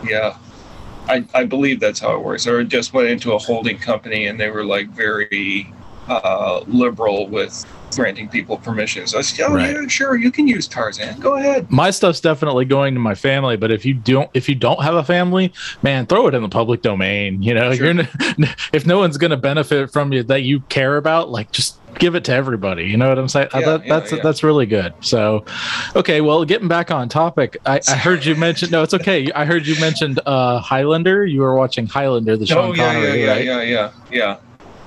Yeah. 0.03 0.38
I, 1.08 1.25
I 1.34 1.43
believe 1.46 1.79
that's 1.79 2.00
how 2.00 2.13
it 2.15 2.24
works. 2.24 2.46
Or 2.46 2.60
it 2.60 2.67
just 2.69 2.93
went 2.93 3.08
into 3.10 3.34
a 3.34 3.38
holding 3.39 3.79
company 3.79 4.27
and 4.27 4.39
they 4.39 4.50
were 4.51 4.63
like 4.63 4.89
very 4.89 5.72
uh, 6.08 6.63
liberal 6.67 7.27
with 7.27 7.65
granting 7.96 8.27
people 8.29 8.58
permissions. 8.58 9.15
I 9.15 9.22
said, 9.22 9.46
oh, 9.50 9.53
Right. 9.55 9.72
yeah, 9.74 9.88
sure, 9.88 10.15
you 10.15 10.31
can 10.31 10.48
use 10.48 10.67
Tarzan. 10.67 11.19
Go 11.19 11.36
ahead. 11.36 11.69
My 11.72 11.89
stuff's 11.91 12.19
definitely 12.22 12.65
going 12.65 12.93
to 12.93 13.00
my 13.00 13.15
family, 13.15 13.58
but 13.58 13.72
if 13.72 13.86
you 13.86 13.93
don't, 13.93 14.29
if 14.34 14.48
you 14.48 14.55
don't 14.55 14.81
have 14.84 14.96
a 14.96 15.03
family, 15.03 15.51
man, 15.81 16.05
throw 16.05 16.27
it 16.27 16.34
in 16.34 16.41
the 16.41 16.50
public 16.50 16.81
domain. 16.81 17.41
You 17.41 17.53
know, 17.53 17.74
Sure. 17.74 17.93
if 18.74 18.86
no 18.86 19.00
one's 19.00 19.17
gonna 19.17 19.38
benefit 19.38 19.91
from 19.91 20.13
you 20.13 20.24
that 20.24 20.41
you 20.43 20.60
care 20.62 20.98
about, 20.98 21.29
like 21.29 21.51
just 21.51 21.77
give 21.98 22.13
it 22.15 22.24
to 22.25 22.34
everybody. 22.34 22.84
You 22.86 22.98
know 22.98 23.10
what 23.10 23.17
I'm 23.17 23.27
saying? 23.27 23.50
Yeah, 23.53 23.62
that, 23.62 23.86
yeah, 23.86 24.00
that's 24.00 24.12
yeah. 24.12 24.19
that's 24.22 24.43
really 24.43 24.65
good. 24.65 24.93
So, 25.01 25.43
okay, 25.96 26.22
well, 26.22 26.46
getting 26.46 26.67
back 26.67 26.91
on 26.91 27.10
topic, 27.10 27.58
I, 27.65 27.81
I 27.88 27.96
heard 27.96 28.24
you 28.25 28.36
mention. 28.36 28.69
No, 28.69 28.84
it's 28.84 28.93
okay. 28.93 29.31
I 29.31 29.46
heard 29.46 29.65
you 29.65 29.79
mentioned 29.79 30.19
uh, 30.25 30.60
Highlander. 30.60 31.25
You 31.25 31.41
were 31.41 31.55
watching 31.55 31.88
Highlander, 31.88 32.38
the 32.38 32.46
Sean 32.46 32.58
Oh, 32.69 32.74
yeah, 32.74 32.91
yeah, 32.91 32.93
Connery, 32.93 33.24
yeah, 33.24 33.31
right? 33.31 33.46
yeah, 33.46 33.62
yeah, 33.62 33.91
yeah. 34.12 34.38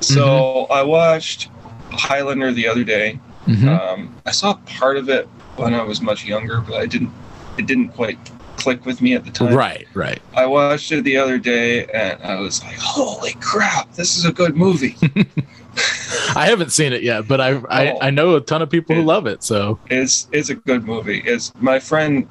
So 0.01 0.67
I 0.71 0.83
watched 0.83 1.49
Highlander 1.93 2.53
the 2.53 2.67
other 2.69 2.85
day. 2.85 3.19
Mhm. 3.47 3.69
Um, 3.69 4.15
I 4.27 4.31
saw 4.31 4.55
part 4.67 4.97
of 4.97 5.09
it 5.09 5.27
when 5.57 5.75
I 5.75 5.83
was 5.83 6.01
much 6.01 6.25
younger, 6.25 6.61
but 6.61 6.75
I 6.77 6.87
didn't. 6.87 7.11
It 7.59 7.67
didn't 7.67 7.89
quite 7.91 8.19
click 8.57 8.87
with 8.87 9.03
me 9.03 9.15
at 9.15 9.25
the 9.25 9.31
time. 9.31 9.55
Right, 9.55 9.87
right. 9.95 10.21
I 10.35 10.47
watched 10.47 10.93
it 10.93 11.03
the 11.05 11.17
other 11.17 11.39
day, 11.39 11.85
and 11.87 12.23
I 12.23 12.39
was 12.41 12.63
like, 12.63 12.79
"Holy 12.79 13.35
crap! 13.41 13.93
This 13.95 14.17
is 14.17 14.25
a 14.25 14.33
good 14.33 14.57
movie." 14.57 14.97
I 16.37 16.47
haven't 16.47 16.71
seen 16.71 16.93
it 16.93 17.03
yet, 17.03 17.27
but 17.29 17.41
I 17.41 17.61
I, 17.69 17.91
Oh. 17.93 17.99
I 18.01 18.11
know 18.11 18.37
a 18.37 18.41
ton 18.41 18.63
of 18.63 18.71
people 18.71 18.95
who 18.95 19.03
love 19.03 19.27
it. 19.27 19.43
So 19.43 19.79
it's 19.91 20.29
it's 20.33 20.51
a 20.51 20.55
good 20.55 20.85
movie. 20.85 21.23
It's 21.27 21.53
my 21.61 21.79
friend 21.79 22.29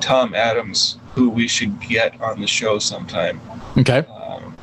Tom 0.00 0.34
Adams, 0.34 0.98
who 1.14 1.30
we 1.30 1.48
should 1.48 1.80
get 1.80 2.20
on 2.20 2.40
the 2.40 2.46
show 2.46 2.78
sometime. 2.78 3.40
okay, 3.78 3.98
Um, 4.08 4.54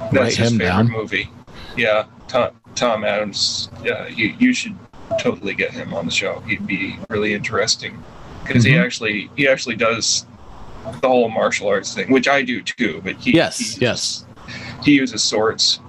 Write 0.00 0.12
that's 0.12 0.36
his 0.36 0.52
him 0.52 0.58
favorite 0.58 0.68
down. 0.76 0.88
movie. 0.90 1.30
Yeah, 1.76 2.04
Tom 2.28 2.50
Tom 2.74 3.04
Adams, 3.04 3.68
uh, 3.86 4.04
you 4.06 4.34
you 4.38 4.52
should 4.54 4.76
totally 5.18 5.54
get 5.54 5.70
him 5.72 5.92
on 5.92 6.06
the 6.06 6.10
show. 6.12 6.40
He'd 6.40 6.66
be 6.66 6.96
really 7.08 7.34
interesting 7.34 8.02
because 8.44 8.64
he 8.64 8.72
Mhm. 8.72 8.84
actually 8.84 9.30
he 9.36 9.48
actually 9.48 9.76
does 9.76 10.24
the 11.00 11.08
whole 11.08 11.28
martial 11.28 11.68
arts 11.68 11.92
thing, 11.94 12.10
which 12.10 12.26
I 12.28 12.42
do 12.42 12.62
too. 12.62 13.00
But 13.04 13.16
he 13.16 13.32
Yes, 13.32 13.58
he, 13.58 13.80
yes. 13.80 14.24
he 14.82 14.92
uses 14.92 15.22
swords. 15.22 15.80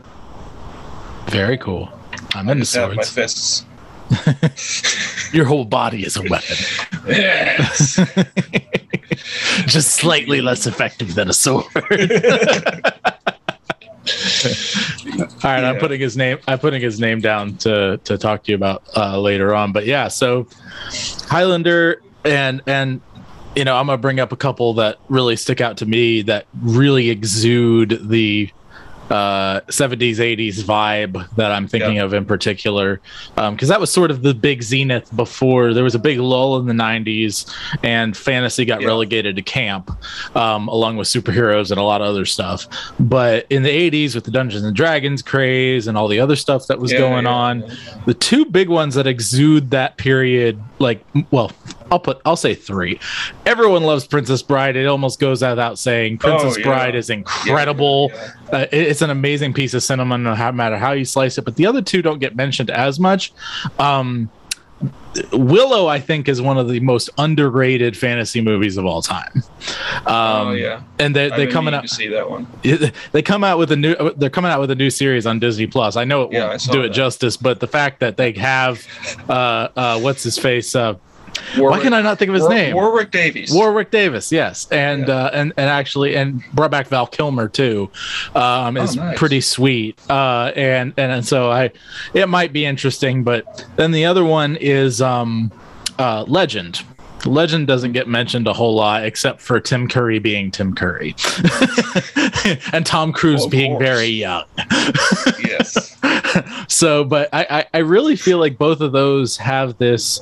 Very 1.28 1.58
cool. 1.58 1.90
I'm 2.36 2.50
I 2.50 2.54
into 2.54 2.80
have 2.80 2.96
my 2.96 3.04
swords. 3.04 3.10
fists. 3.10 3.66
Your 5.34 5.46
whole 5.46 5.64
body 5.64 6.04
is 6.06 6.18
a 6.18 6.24
weapon. 6.24 6.58
yes. 7.08 8.00
Just 9.68 9.92
slightly 9.96 10.42
less 10.42 10.66
effective 10.68 11.16
than 11.16 11.30
a 11.30 11.34
sword. 11.34 11.66
All 14.02 15.28
right, 15.44 15.64
I'm 15.64 15.78
putting 15.78 16.00
his 16.00 16.18
name. 16.18 16.40
I'm 16.48 16.60
putting 16.60 16.82
his 16.82 17.00
name 17.00 17.20
down 17.20 17.58
to 17.58 18.00
to 18.04 18.18
talk 18.18 18.44
to 18.44 18.52
you 18.52 18.56
about 18.56 18.84
uh, 18.96 19.20
later 19.20 19.54
on. 19.54 19.72
But 19.72 19.86
yeah, 19.86 20.08
so 20.08 20.48
Highlander 21.28 22.02
and 22.26 22.62
and 22.66 23.02
you 23.56 23.64
know 23.64 23.76
I'm 23.76 23.88
gonna 23.88 23.98
bring 23.98 24.20
up 24.20 24.32
a 24.32 24.38
couple 24.38 24.74
that 24.76 24.98
really 25.10 25.36
stick 25.36 25.62
out 25.62 25.78
to 25.78 25.86
me 25.86 26.24
that 26.24 26.48
really 26.62 27.10
exude 27.10 28.10
the 28.10 28.50
uh 29.12 29.60
70s 29.68 30.16
80s 30.18 30.64
vibe 30.64 31.30
that 31.36 31.52
i'm 31.52 31.68
thinking 31.68 32.00
of 32.00 32.14
in 32.14 32.26
particular. 32.26 33.02
Because 33.36 33.68
that 33.68 33.80
was 33.80 33.92
sort 33.92 34.10
of 34.10 34.22
the 34.22 34.34
big 34.34 34.64
zenith 34.64 35.14
before 35.16 35.74
there 35.74 35.84
was 35.84 35.96
a 35.96 36.00
big 36.00 36.18
lull 36.20 36.58
in 36.60 36.66
the 36.66 36.74
90s 36.74 37.54
and 37.84 38.16
fantasy 38.16 38.64
got 38.66 38.82
Yeah. 38.82 38.88
relegated 38.88 39.36
to 39.36 39.42
camp 39.42 39.92
um, 40.36 40.68
along 40.70 40.98
with 40.98 41.08
superheroes 41.08 41.72
and 41.72 41.80
a 41.80 41.84
lot 41.84 42.02
of 42.02 42.08
other 42.08 42.26
stuff. 42.26 42.68
But 43.00 43.46
in 43.50 43.64
the 43.64 43.70
80s 43.92 44.16
with 44.16 44.24
the 44.24 44.32
dungeons 44.32 44.64
and 44.64 44.76
dragons 44.76 45.22
craze 45.22 45.88
and 45.88 45.98
all 45.98 46.08
the 46.08 46.20
other 46.20 46.36
stuff 46.38 46.68
that 46.68 46.80
was 46.80 46.92
Yeah, 46.92 47.00
going 47.00 47.28
on 47.28 47.64
the 48.06 48.14
two 48.14 48.46
big 48.46 48.70
ones 48.70 48.96
that 48.96 49.08
exude 49.08 49.72
that 49.72 49.98
period 49.98 50.62
like 50.80 51.04
well 51.32 51.52
i'll 51.92 52.00
put 52.00 52.22
i'll 52.26 52.36
say 52.38 52.56
three 52.56 53.00
everyone 53.46 53.84
loves 53.84 54.08
princess 54.08 54.42
bride 54.42 54.76
it 54.76 54.86
almost 54.88 55.20
goes 55.20 55.42
without 55.42 55.78
saying 55.78 56.18
princess 56.18 56.56
Oh, 56.56 56.60
yeah. 56.60 56.66
bride 56.66 56.96
is 56.96 57.10
incredible 57.10 58.12
Yeah, 58.14 58.32
uh, 58.54 58.58
it- 58.72 58.88
it's 58.88 59.02
an 59.02 59.10
amazing 59.10 59.54
piece 59.54 59.74
of 59.74 59.84
cinema 59.84 60.18
no 60.18 60.34
matter 60.54 60.78
how 60.78 60.94
you 60.94 61.06
slice 61.06 61.38
it 61.38 61.44
but 61.44 61.58
the 61.58 61.66
other 61.66 61.82
two 61.82 62.02
don't 62.02 62.20
get 62.20 62.36
mentioned 62.36 62.70
as 62.72 63.00
much 63.00 63.34
um 63.78 64.30
willow 65.34 65.86
i 65.88 66.00
think 66.00 66.28
is 66.30 66.42
one 66.42 66.58
of 66.58 66.68
the 66.70 66.80
most 66.80 67.10
underrated 67.18 67.96
fantasy 67.96 68.40
movies 68.42 68.78
of 68.78 68.86
all 68.86 69.02
time 69.02 69.30
um 70.08 70.48
oh 70.48 70.52
yeah. 70.54 70.82
and 70.98 71.16
they, 71.16 71.30
they 71.30 71.46
coming 71.46 71.74
out 71.74 71.82
to 71.82 71.88
see 71.88 72.08
that 72.08 72.28
one. 72.28 72.48
they 73.12 73.22
come 73.22 73.44
out 73.44 73.60
with 73.60 73.72
a 73.72 73.76
new 73.76 73.94
they're 74.16 74.30
coming 74.32 74.50
out 74.50 74.60
with 74.62 74.72
a 74.72 74.76
new 74.76 74.90
series 74.90 75.26
on 75.28 75.38
disney 75.38 75.68
plus 75.68 75.98
i 75.98 76.04
know 76.06 76.24
it 76.24 76.32
Yeah, 76.32 76.48
won't 76.48 76.64
do 76.72 76.80
it 76.82 76.88
that. 76.88 76.94
justice 76.94 77.36
but 77.38 77.60
the 77.60 77.68
fact 77.68 78.00
that 78.00 78.16
they 78.18 78.32
have 78.34 78.82
uh 79.30 79.68
uh 79.76 80.00
what's 80.00 80.24
his 80.24 80.40
face 80.40 80.74
uh 80.76 80.96
why 81.58 81.80
can 81.80 81.94
i 81.94 82.02
not 82.02 82.18
think 82.20 82.30
of 82.30 82.36
his 82.36 82.44
War- 82.44 82.54
name 82.54 82.76
Warwick 82.76 83.12
Davis. 83.12 83.52
Warwick 83.54 83.92
Davis, 83.92 84.32
yes, 84.32 84.68
and 84.72 85.08
Yeah. 85.08 85.16
uh, 85.26 85.30
and 85.34 85.54
and 85.58 85.70
actually, 85.70 86.16
and 86.16 86.44
brought 86.54 86.72
back 86.72 86.88
Val 86.88 87.08
Kilmer 87.08 87.48
too. 87.48 87.90
Um, 88.36 88.78
is 88.78 88.98
Oh, 88.98 89.02
nice. 89.04 89.18
pretty 89.18 89.42
sweet, 89.42 90.00
uh, 90.10 90.52
and, 90.56 90.94
and 90.98 91.12
and 91.12 91.26
so 91.26 91.52
I, 91.52 91.72
it 92.14 92.30
might 92.30 92.54
be 92.54 92.66
interesting. 92.66 93.24
But 93.24 93.66
then 93.76 93.92
the 93.92 94.06
other 94.06 94.24
one 94.24 94.56
is 94.58 95.02
um, 95.02 95.52
uh, 96.00 96.24
Legend. 96.28 96.82
Legend 97.26 97.68
doesn't 97.68 97.92
get 97.92 98.08
mentioned 98.08 98.48
a 98.48 98.54
whole 98.54 98.74
lot 98.76 99.04
except 99.04 99.42
for 99.42 99.60
Tim 99.60 99.88
Curry 99.88 100.20
being 100.20 100.52
Tim 100.52 100.74
Curry, 100.74 101.16
and 102.74 102.86
Tom 102.86 103.14
Cruise 103.14 103.46
Of 103.46 103.52
being 103.52 103.74
course. 103.74 103.84
very 103.84 104.08
young. 104.08 104.46
yes. 105.44 105.98
so 106.68 107.04
but 107.04 107.28
I, 107.34 107.46
I 107.50 107.66
i 107.74 107.78
really 107.80 108.16
feel 108.16 108.38
like 108.38 108.58
both 108.58 108.80
of 108.80 108.94
those 108.94 109.36
have 109.38 109.78
this 109.78 110.22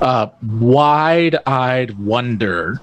uh 0.00 0.26
wide-eyed 0.58 1.96
wonder 1.98 2.80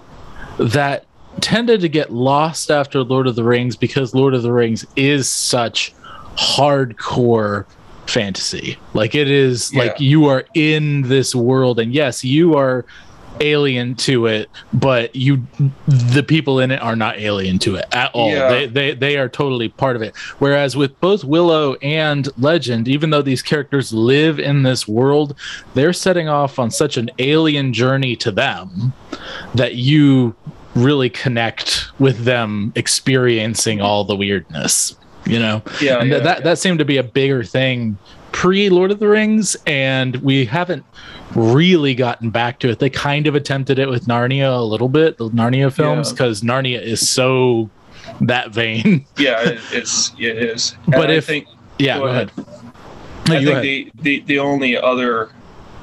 that 0.58 1.06
tended 1.42 1.82
to 1.82 1.90
get 1.90 2.12
lost 2.14 2.72
after 2.72 3.04
lord 3.04 3.28
of 3.28 3.36
the 3.36 3.44
rings 3.44 3.76
because 3.76 4.16
lord 4.16 4.34
of 4.34 4.44
the 4.44 4.52
rings 4.54 4.86
is 4.96 5.30
such 5.30 5.94
hardcore 6.38 7.66
fantasy 8.08 8.78
like 8.94 9.16
it 9.16 9.30
is 9.30 9.74
like 9.76 10.00
you 10.00 10.26
are 10.26 10.46
in 10.54 11.02
this 11.04 11.36
world 11.36 11.78
and 11.80 11.94
yes 11.94 12.24
you 12.24 12.56
are 12.56 12.86
alien 13.42 13.96
to 13.96 14.28
it 14.28 14.50
but 14.72 15.14
you 15.16 15.46
the 15.88 16.24
people 16.24 16.60
in 16.60 16.72
it 16.72 16.82
are 16.82 16.96
not 16.96 17.18
alien 17.18 17.58
to 17.60 17.76
it 17.76 17.86
at 17.92 18.12
all 18.14 18.30
Yeah. 18.32 18.50
they, 18.50 18.66
they 18.68 18.94
they 18.94 19.18
are 19.18 19.28
totally 19.28 19.68
part 19.70 19.96
of 19.96 20.02
it 20.02 20.16
whereas 20.40 20.78
with 20.78 20.98
both 21.02 21.24
willow 21.24 21.74
and 21.82 22.30
legend 22.38 22.88
even 22.88 23.10
though 23.10 23.22
these 23.22 23.42
characters 23.42 23.92
live 23.92 24.40
in 24.40 24.64
this 24.64 24.88
world 24.88 25.36
they're 25.74 25.94
setting 25.94 26.30
off 26.30 26.60
on 26.60 26.72
such 26.72 26.98
an 26.98 27.10
alien 27.20 27.74
journey 27.74 28.16
to 28.18 28.32
them 28.32 28.94
that 29.56 29.76
you 29.76 30.36
really 30.76 31.10
connect 31.10 31.86
with 32.00 32.24
them 32.24 32.72
experiencing 32.76 33.82
all 33.82 34.04
the 34.06 34.16
weirdness 34.16 34.96
you 35.26 35.38
know 35.40 35.62
Yeah. 35.82 36.00
and 36.00 36.10
yeah, 36.10 36.20
that 36.20 36.38
yeah. 36.40 36.44
that 36.44 36.60
seemed 36.60 36.80
to 36.80 36.86
be 36.86 36.98
a 36.98 37.04
bigger 37.04 37.44
thing 37.44 37.98
pre 38.32 38.70
Lord 38.70 38.92
of 38.92 39.00
the 39.00 39.10
Rings, 39.10 39.58
and 39.68 40.16
we 40.18 40.46
haven't 40.46 40.86
really 41.36 41.96
gotten 41.96 42.30
back 42.30 42.60
to 42.60 42.70
it. 42.70 42.80
They 42.80 42.90
kind 42.90 43.28
of 43.28 43.36
attempted 43.36 43.80
it 43.80 43.90
with 43.90 44.06
Narnia 44.08 44.58
a 44.58 44.64
little 44.64 44.90
bit, 44.90 45.18
the 45.18 45.30
Narnia 45.30 45.72
films, 45.72 46.10
Yeah. 46.10 46.14
because 46.14 46.42
Narnia 46.42 46.82
is 46.82 47.08
so 47.10 47.70
that 48.22 48.52
vein. 48.52 49.06
yeah, 49.18 49.42
it, 49.42 49.60
it's 49.72 50.12
it 50.20 50.38
is. 50.38 50.76
But 50.88 51.02
And 51.04 51.12
I 51.12 51.16
if- 51.16 51.26
think 51.26 51.48
yeah, 51.80 51.98
Go 51.98 52.02
go 52.06 52.08
ahead. 52.08 52.32
ahead. 52.38 52.48
No, 53.28 53.36
I 53.36 53.38
think 53.38 53.50
ahead. 53.50 53.64
the, 53.64 53.92
the 54.02 54.20
the 54.22 54.40
only 54.40 54.78
other 54.78 55.30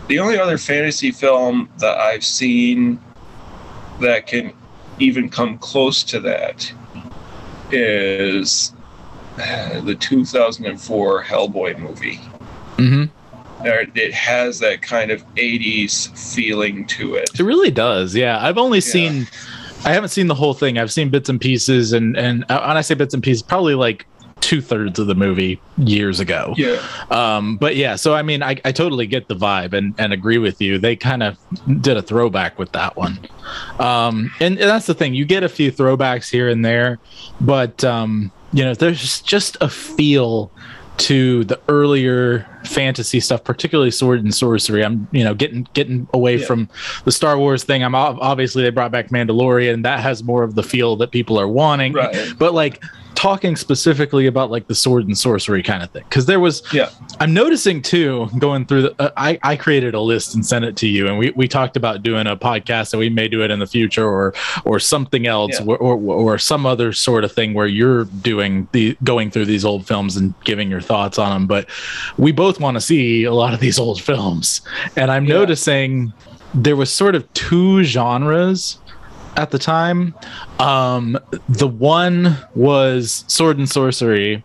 the 0.09 0.19
only 0.19 0.39
other 0.39 0.59
fantasy 0.59 1.11
film 1.11 1.69
that 1.79 1.97
I've 1.99 2.25
seen 2.25 3.01
that 4.01 4.27
can 4.27 4.53
even 4.99 5.29
come 5.29 5.59
close 5.59 6.03
to 6.05 6.21
that 6.21 6.73
is 7.71 8.73
uh, 9.39 9.81
the 9.83 9.95
2004 9.95 11.23
Hellboy 11.25 11.79
movie. 11.79 12.21
Mhm. 12.77 13.11
There- 13.63 13.87
It 13.95 14.15
has 14.15 14.59
that 14.61 14.83
kind 14.83 15.11
of 15.11 15.23
80s 15.37 16.09
feeling 16.35 16.87
to 16.87 17.15
it. 17.15 17.31
It 17.39 17.43
really 17.43 17.71
does. 17.71 18.15
Yeah, 18.15 18.39
I've 18.45 18.59
only 18.59 18.81
seen. 18.81 19.27
I 19.85 19.93
haven't 19.93 20.09
seen 20.11 20.27
the 20.27 20.35
whole 20.35 20.55
thing. 20.55 20.77
I've 20.79 20.93
seen 20.93 21.09
bits 21.09 21.29
and 21.29 21.41
pieces, 21.41 21.93
and 21.93 22.17
and 22.17 22.45
uh, 22.49 22.63
when 22.67 22.77
I 22.77 22.81
say 22.81 22.95
bits 22.95 23.15
and 23.15 23.23
pieces, 23.23 23.43
probably 23.43 23.75
like 23.75 24.07
two 24.41 24.61
thirds 24.61 25.01
of 25.01 25.09
the 25.09 25.15
movie 25.17 25.61
years 25.79 26.21
ago. 26.21 26.55
Yeah, 26.57 26.81
Um, 27.11 27.57
but 27.57 27.75
yeah, 27.75 27.97
so 27.97 28.15
I 28.15 28.23
mean, 28.23 28.41
I, 28.41 28.57
I 28.65 28.71
totally 28.71 29.07
get 29.09 29.27
the 29.27 29.35
vibe 29.35 29.73
and, 29.73 29.95
and 29.99 30.13
agree 30.13 30.39
with 30.39 30.61
you. 30.61 30.79
They 30.79 30.95
kind 30.95 31.25
of 31.25 31.37
did 31.81 31.97
a 31.97 32.03
throwback 32.03 32.57
with 32.57 32.71
that 32.71 32.97
one. 32.97 33.19
Um, 33.81 34.31
and, 34.41 34.57
and 34.59 34.69
that's 34.71 34.87
the 34.87 34.95
thing. 34.95 35.15
You 35.15 35.25
get 35.25 35.43
a 35.43 35.49
few 35.49 35.73
throwbacks 35.73 36.31
here 36.31 36.49
and 36.49 36.65
there, 36.65 37.01
but, 37.41 37.83
um, 37.83 38.31
you 38.53 38.65
know, 38.65 38.75
there's 38.75 39.21
just 39.23 39.57
a 39.61 39.69
feel 39.69 40.53
to 40.99 41.45
the 41.45 41.61
earlier 41.69 42.47
fantasy 42.65 43.21
stuff, 43.21 43.45
particularly 43.45 43.91
sword 43.91 44.23
and 44.23 44.35
sorcery. 44.35 44.85
I'm, 44.85 45.09
you 45.13 45.25
know, 45.25 45.35
getting 45.35 45.67
getting 45.73 46.09
away 46.13 46.37
Yeah. 46.37 46.47
from 46.47 46.69
the 47.05 47.13
Star 47.13 47.39
Wars 47.39 47.65
thing. 47.65 47.83
I'm 47.83 47.95
obviously 47.95 48.63
they 48.63 48.71
brought 48.71 48.91
back 48.93 49.09
Mandalorian. 49.11 49.85
That 49.85 50.01
has 50.01 50.23
more 50.23 50.43
of 50.43 50.55
the 50.55 50.63
feel 50.63 50.97
that 50.97 51.11
people 51.11 51.39
are 51.41 51.49
wanting 51.49 51.93
right. 51.93 52.33
but 52.39 52.53
like 52.55 52.83
talking 53.19 53.57
specifically 53.57 54.29
about 54.29 54.49
like 54.49 54.69
the 54.69 54.75
sword 54.77 55.05
and 55.05 55.19
sorcery 55.19 55.61
kind 55.61 55.83
of 55.83 55.91
thing 55.91 56.05
because 56.09 56.27
there 56.27 56.39
was 56.39 56.63
Yeah. 56.73 56.89
i'm 57.19 57.35
noticing 57.35 57.83
too 57.83 58.29
going 58.39 58.65
through 58.65 58.83
the 58.83 59.03
uh, 59.03 59.11
i 59.17 59.37
i 59.43 59.57
created 59.57 59.93
a 59.95 60.01
list 60.01 60.37
and 60.37 60.47
sent 60.47 60.65
it 60.65 60.77
to 60.77 60.87
you 60.87 61.09
and 61.09 61.19
we 61.19 61.33
we 61.33 61.49
talked 61.49 61.77
about 61.77 62.05
doing 62.05 62.29
a 62.29 62.37
podcast 62.37 62.93
and 62.93 63.01
we 63.01 63.11
may 63.11 63.27
do 63.27 63.43
it 63.43 63.51
in 63.51 63.59
the 63.59 63.67
future 63.67 64.07
or 64.07 64.35
or 64.65 64.79
something 64.79 65.27
else 65.27 65.59
Yeah. 65.59 65.67
or, 65.67 65.77
or 65.79 65.97
or 65.97 66.39
some 66.39 66.65
other 66.65 66.93
sort 66.93 67.25
of 67.25 67.33
thing 67.33 67.55
where 67.55 67.67
you're 67.67 68.05
doing 68.05 68.69
the 68.71 68.97
going 69.03 69.33
through 69.33 69.47
these 69.47 69.65
old 69.65 69.85
films 69.85 70.17
and 70.17 70.33
giving 70.45 70.71
your 70.71 70.81
thoughts 70.81 71.19
on 71.19 71.31
them 71.33 71.47
but 71.49 71.69
we 72.19 72.31
both 72.31 72.61
want 72.61 72.77
to 72.77 72.81
see 72.81 73.25
a 73.25 73.33
lot 73.35 73.53
of 73.53 73.59
these 73.59 73.81
old 73.81 74.01
films 74.01 74.61
and 74.95 75.11
i'm 75.11 75.25
Yeah. 75.25 75.35
noticing 75.35 76.13
there 76.55 76.77
was 76.77 76.93
sort 76.93 77.17
of 77.17 77.31
two 77.35 77.83
genres 77.83 78.79
at 79.39 79.53
the 79.53 79.59
time. 79.59 80.15
Um, 80.59 81.17
the 81.49 81.69
one 81.69 82.37
was 82.55 83.25
sword 83.29 83.57
and 83.57 83.69
sorcery. 83.69 84.43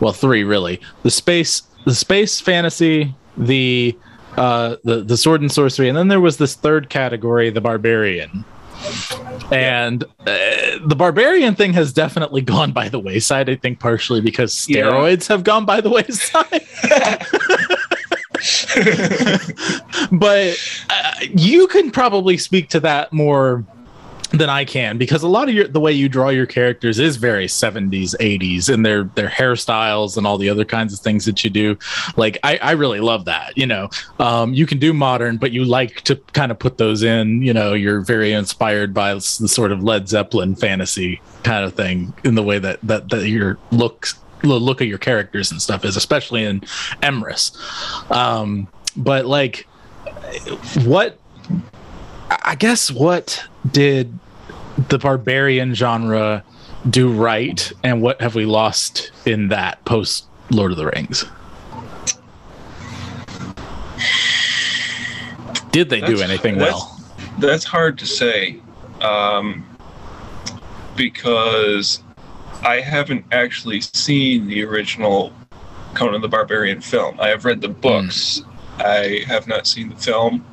Well, 0.00 0.12
three 0.12 0.44
really. 0.44 0.80
The 1.02 1.10
space, 1.10 1.62
the 1.84 1.94
space 1.94 2.40
fantasy, 2.40 3.14
the 3.36 3.98
uh, 4.36 4.76
the 4.84 5.02
the 5.02 5.16
sword 5.16 5.40
and 5.40 5.50
sorcery, 5.50 5.88
and 5.88 5.98
then 5.98 6.06
there 6.08 6.20
was 6.20 6.36
this 6.36 6.54
third 6.54 6.88
category, 6.88 7.50
the 7.50 7.60
barbarian. 7.60 8.44
And 9.50 10.04
uh, 10.04 10.78
the 10.86 10.94
barbarian 10.96 11.56
thing 11.56 11.72
has 11.72 11.92
definitely 11.92 12.42
gone 12.42 12.70
by 12.70 12.88
the 12.88 13.00
wayside. 13.00 13.50
I 13.50 13.56
think 13.56 13.80
partially 13.80 14.20
because 14.20 14.68
Yeah. 14.68 14.82
steroids 14.84 15.26
have 15.26 15.42
gone 15.42 15.64
by 15.64 15.80
the 15.80 15.90
wayside. 15.90 16.62
but 20.12 20.56
uh, 20.90 21.12
you 21.34 21.66
can 21.66 21.90
probably 21.90 22.38
speak 22.38 22.68
to 22.68 22.78
that 22.78 23.12
more 23.12 23.64
than 24.30 24.50
I 24.50 24.64
can 24.64 24.98
because 24.98 25.22
a 25.22 25.28
lot 25.28 25.48
of 25.48 25.54
your 25.54 25.68
the 25.68 25.80
way 25.80 25.92
you 25.92 26.08
draw 26.08 26.28
your 26.28 26.46
characters 26.46 26.98
is 26.98 27.16
very 27.16 27.46
70s 27.46 28.14
80s 28.16 28.72
and 28.72 28.84
their 28.84 29.04
their 29.04 29.28
hairstyles 29.28 30.16
and 30.16 30.26
all 30.26 30.36
the 30.36 30.50
other 30.50 30.64
kinds 30.64 30.92
of 30.92 31.00
things 31.00 31.24
that 31.24 31.42
you 31.44 31.50
do. 31.50 31.78
Like 32.16 32.38
I, 32.42 32.58
I 32.58 32.72
really 32.72 33.00
love 33.00 33.24
that 33.24 33.56
you 33.56 33.66
know. 33.66 33.88
Um, 34.18 34.52
you 34.52 34.66
can 34.66 34.78
do 34.78 34.92
modern 34.92 35.38
but 35.38 35.52
you 35.52 35.64
like 35.64 36.02
to 36.02 36.16
kind 36.32 36.52
of 36.52 36.58
put 36.58 36.78
those 36.78 37.02
in 37.02 37.42
you 37.42 37.54
know 37.54 37.72
you're 37.72 38.00
very 38.00 38.32
inspired 38.32 38.92
by 38.92 39.14
the 39.14 39.20
sort 39.20 39.72
of 39.72 39.82
Led 39.82 40.08
Zeppelin 40.08 40.54
fantasy 40.54 41.20
kind 41.42 41.64
of 41.64 41.74
thing 41.74 42.12
in 42.24 42.34
the 42.34 42.42
way 42.42 42.58
that 42.58 42.80
that, 42.82 43.08
that 43.08 43.28
your 43.28 43.58
looks 43.70 44.18
the 44.42 44.48
look 44.48 44.80
of 44.80 44.86
your 44.86 44.98
characters 44.98 45.50
and 45.50 45.60
stuff 45.60 45.84
is 45.84 45.96
especially 45.96 46.44
in 46.44 46.60
Emrys. 47.02 47.56
Um, 48.10 48.68
but 48.96 49.26
like 49.26 49.66
what 50.84 51.18
I 52.30 52.56
guess 52.58 52.90
what 52.90 53.44
did 53.70 54.18
the 54.88 54.98
barbarian 54.98 55.74
genre 55.74 56.44
do 56.88 57.12
right, 57.12 57.72
and 57.82 58.02
what 58.02 58.20
have 58.20 58.34
we 58.34 58.44
lost 58.44 59.10
in 59.26 59.48
that 59.48 59.84
post 59.84 60.26
Lord 60.50 60.70
of 60.70 60.76
the 60.76 60.86
Rings? 60.86 61.24
Did 65.70 65.90
they 65.90 66.00
that's, 66.00 66.12
do 66.12 66.22
anything 66.22 66.58
that's, 66.58 66.72
well? 66.72 67.00
That's 67.38 67.64
hard 67.64 67.98
to 67.98 68.06
say, 68.06 68.60
um, 69.00 69.64
because 70.96 72.02
I 72.62 72.80
haven't 72.80 73.24
actually 73.32 73.80
seen 73.80 74.46
the 74.46 74.64
original 74.64 75.32
Conan 75.94 76.20
the 76.20 76.28
Barbarian 76.28 76.80
film. 76.80 77.18
I 77.20 77.28
have 77.28 77.44
read 77.44 77.60
the 77.60 77.68
books. 77.68 78.40
Mm. 78.40 78.44
I 78.80 79.24
have 79.26 79.48
not 79.48 79.66
seen 79.66 79.88
the 79.88 79.96
film. 79.96 80.44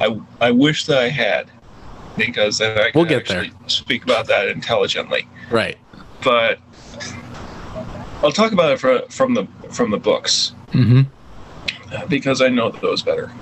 I 0.00 0.18
I 0.40 0.50
wish 0.50 0.86
that 0.86 0.98
I 0.98 1.08
had 1.08 1.50
because 2.16 2.58
then 2.58 2.78
I 2.78 2.90
can 2.90 2.92
we'll 2.94 3.08
get 3.08 3.26
there. 3.26 3.46
speak 3.66 4.04
about 4.04 4.26
that 4.28 4.48
intelligently. 4.48 5.26
Right. 5.50 5.76
But 6.22 6.58
I'll 8.22 8.32
talk 8.32 8.52
about 8.52 8.72
it 8.72 8.80
for, 8.80 9.02
from 9.10 9.34
the 9.34 9.46
from 9.70 9.90
the 9.90 9.98
books 9.98 10.54
mm-hmm. 10.72 11.02
because 12.08 12.40
I 12.40 12.48
know 12.48 12.70
those 12.70 13.02
better. 13.02 13.32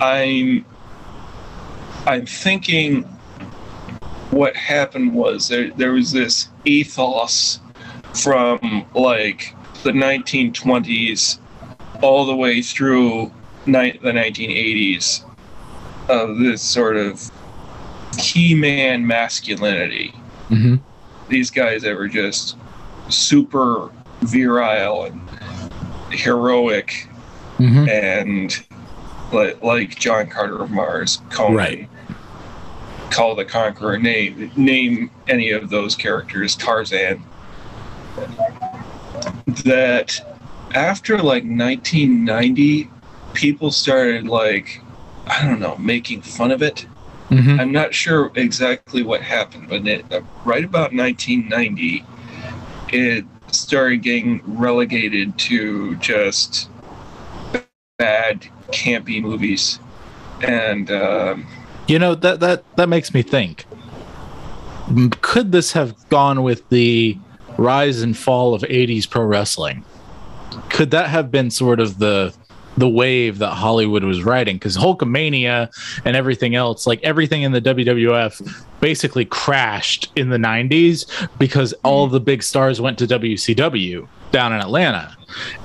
I'm 0.00 0.64
I'm 2.06 2.26
thinking 2.26 3.04
what 4.30 4.54
happened 4.56 5.14
was 5.14 5.48
there 5.48 5.70
there 5.70 5.92
was 5.92 6.12
this 6.12 6.48
ethos 6.64 7.60
from 8.12 8.86
like 8.94 9.54
the 9.82 9.92
1920s 9.92 11.38
all 12.02 12.26
the 12.26 12.34
way 12.34 12.60
through 12.60 13.32
ni- 13.66 13.98
the 14.02 14.10
1980s 14.12 15.25
of 16.08 16.38
this 16.38 16.62
sort 16.62 16.96
of 16.96 17.30
key 18.18 18.54
man 18.54 19.06
masculinity. 19.06 20.14
Mm-hmm. 20.48 20.76
These 21.28 21.50
guys 21.50 21.82
that 21.82 21.96
were 21.96 22.08
just 22.08 22.56
super 23.08 23.90
virile 24.22 25.04
and 25.04 25.20
heroic 26.10 27.08
mm-hmm. 27.58 27.88
and 27.88 28.64
like, 29.32 29.62
like 29.62 29.98
John 29.98 30.28
Carter 30.28 30.62
of 30.62 30.70
Mars, 30.70 31.20
Conan, 31.30 31.56
right. 31.56 31.88
Kull 33.10 33.34
the 33.34 33.44
Conqueror, 33.44 33.98
name 33.98 34.50
name 34.56 35.10
any 35.28 35.50
of 35.50 35.70
those 35.70 35.94
characters, 35.94 36.54
Tarzan. 36.56 37.22
That 39.64 40.20
after 40.74 41.16
like 41.16 41.44
1990, 41.44 42.90
people 43.34 43.70
started 43.70 44.26
like 44.26 44.80
I 45.26 45.44
don't 45.44 45.60
know, 45.60 45.76
making 45.76 46.22
fun 46.22 46.50
of 46.50 46.62
it. 46.62 46.86
Mm-hmm. 47.30 47.60
I'm 47.60 47.72
not 47.72 47.92
sure 47.92 48.30
exactly 48.36 49.02
what 49.02 49.20
happened, 49.20 49.68
but 49.68 49.86
it, 49.86 50.04
uh, 50.12 50.20
right 50.44 50.64
about 50.64 50.94
1990, 50.94 52.04
it 52.90 53.24
started 53.50 54.02
getting 54.02 54.40
relegated 54.46 55.36
to 55.38 55.96
just 55.96 56.70
bad, 57.98 58.46
campy 58.68 59.20
movies. 59.20 59.80
And 60.42 60.90
um, 60.90 61.46
you 61.88 61.98
know 61.98 62.14
that 62.14 62.40
that 62.40 62.76
that 62.76 62.88
makes 62.88 63.12
me 63.12 63.22
think. 63.22 63.64
Could 65.20 65.50
this 65.50 65.72
have 65.72 66.08
gone 66.10 66.44
with 66.44 66.68
the 66.68 67.18
rise 67.58 68.02
and 68.02 68.16
fall 68.16 68.54
of 68.54 68.62
80s 68.62 69.08
pro 69.08 69.24
wrestling? 69.24 69.84
Could 70.68 70.92
that 70.92 71.08
have 71.08 71.30
been 71.32 71.50
sort 71.50 71.80
of 71.80 71.98
the 71.98 72.32
the 72.76 72.88
wave 72.88 73.38
that 73.38 73.54
Hollywood 73.54 74.04
was 74.04 74.22
riding 74.22 74.56
because 74.56 74.76
Hulkamania 74.76 75.70
and 76.04 76.16
everything 76.16 76.54
else, 76.54 76.86
like 76.86 77.02
everything 77.02 77.42
in 77.42 77.52
the 77.52 77.60
WWF, 77.60 78.64
basically 78.80 79.24
crashed 79.24 80.12
in 80.16 80.28
the 80.28 80.36
90s 80.36 81.28
because 81.38 81.72
all 81.84 82.06
hmm. 82.06 82.12
the 82.12 82.20
big 82.20 82.42
stars 82.42 82.80
went 82.80 82.98
to 82.98 83.06
WCW 83.06 84.06
down 84.32 84.52
in 84.52 84.60
Atlanta. 84.60 85.16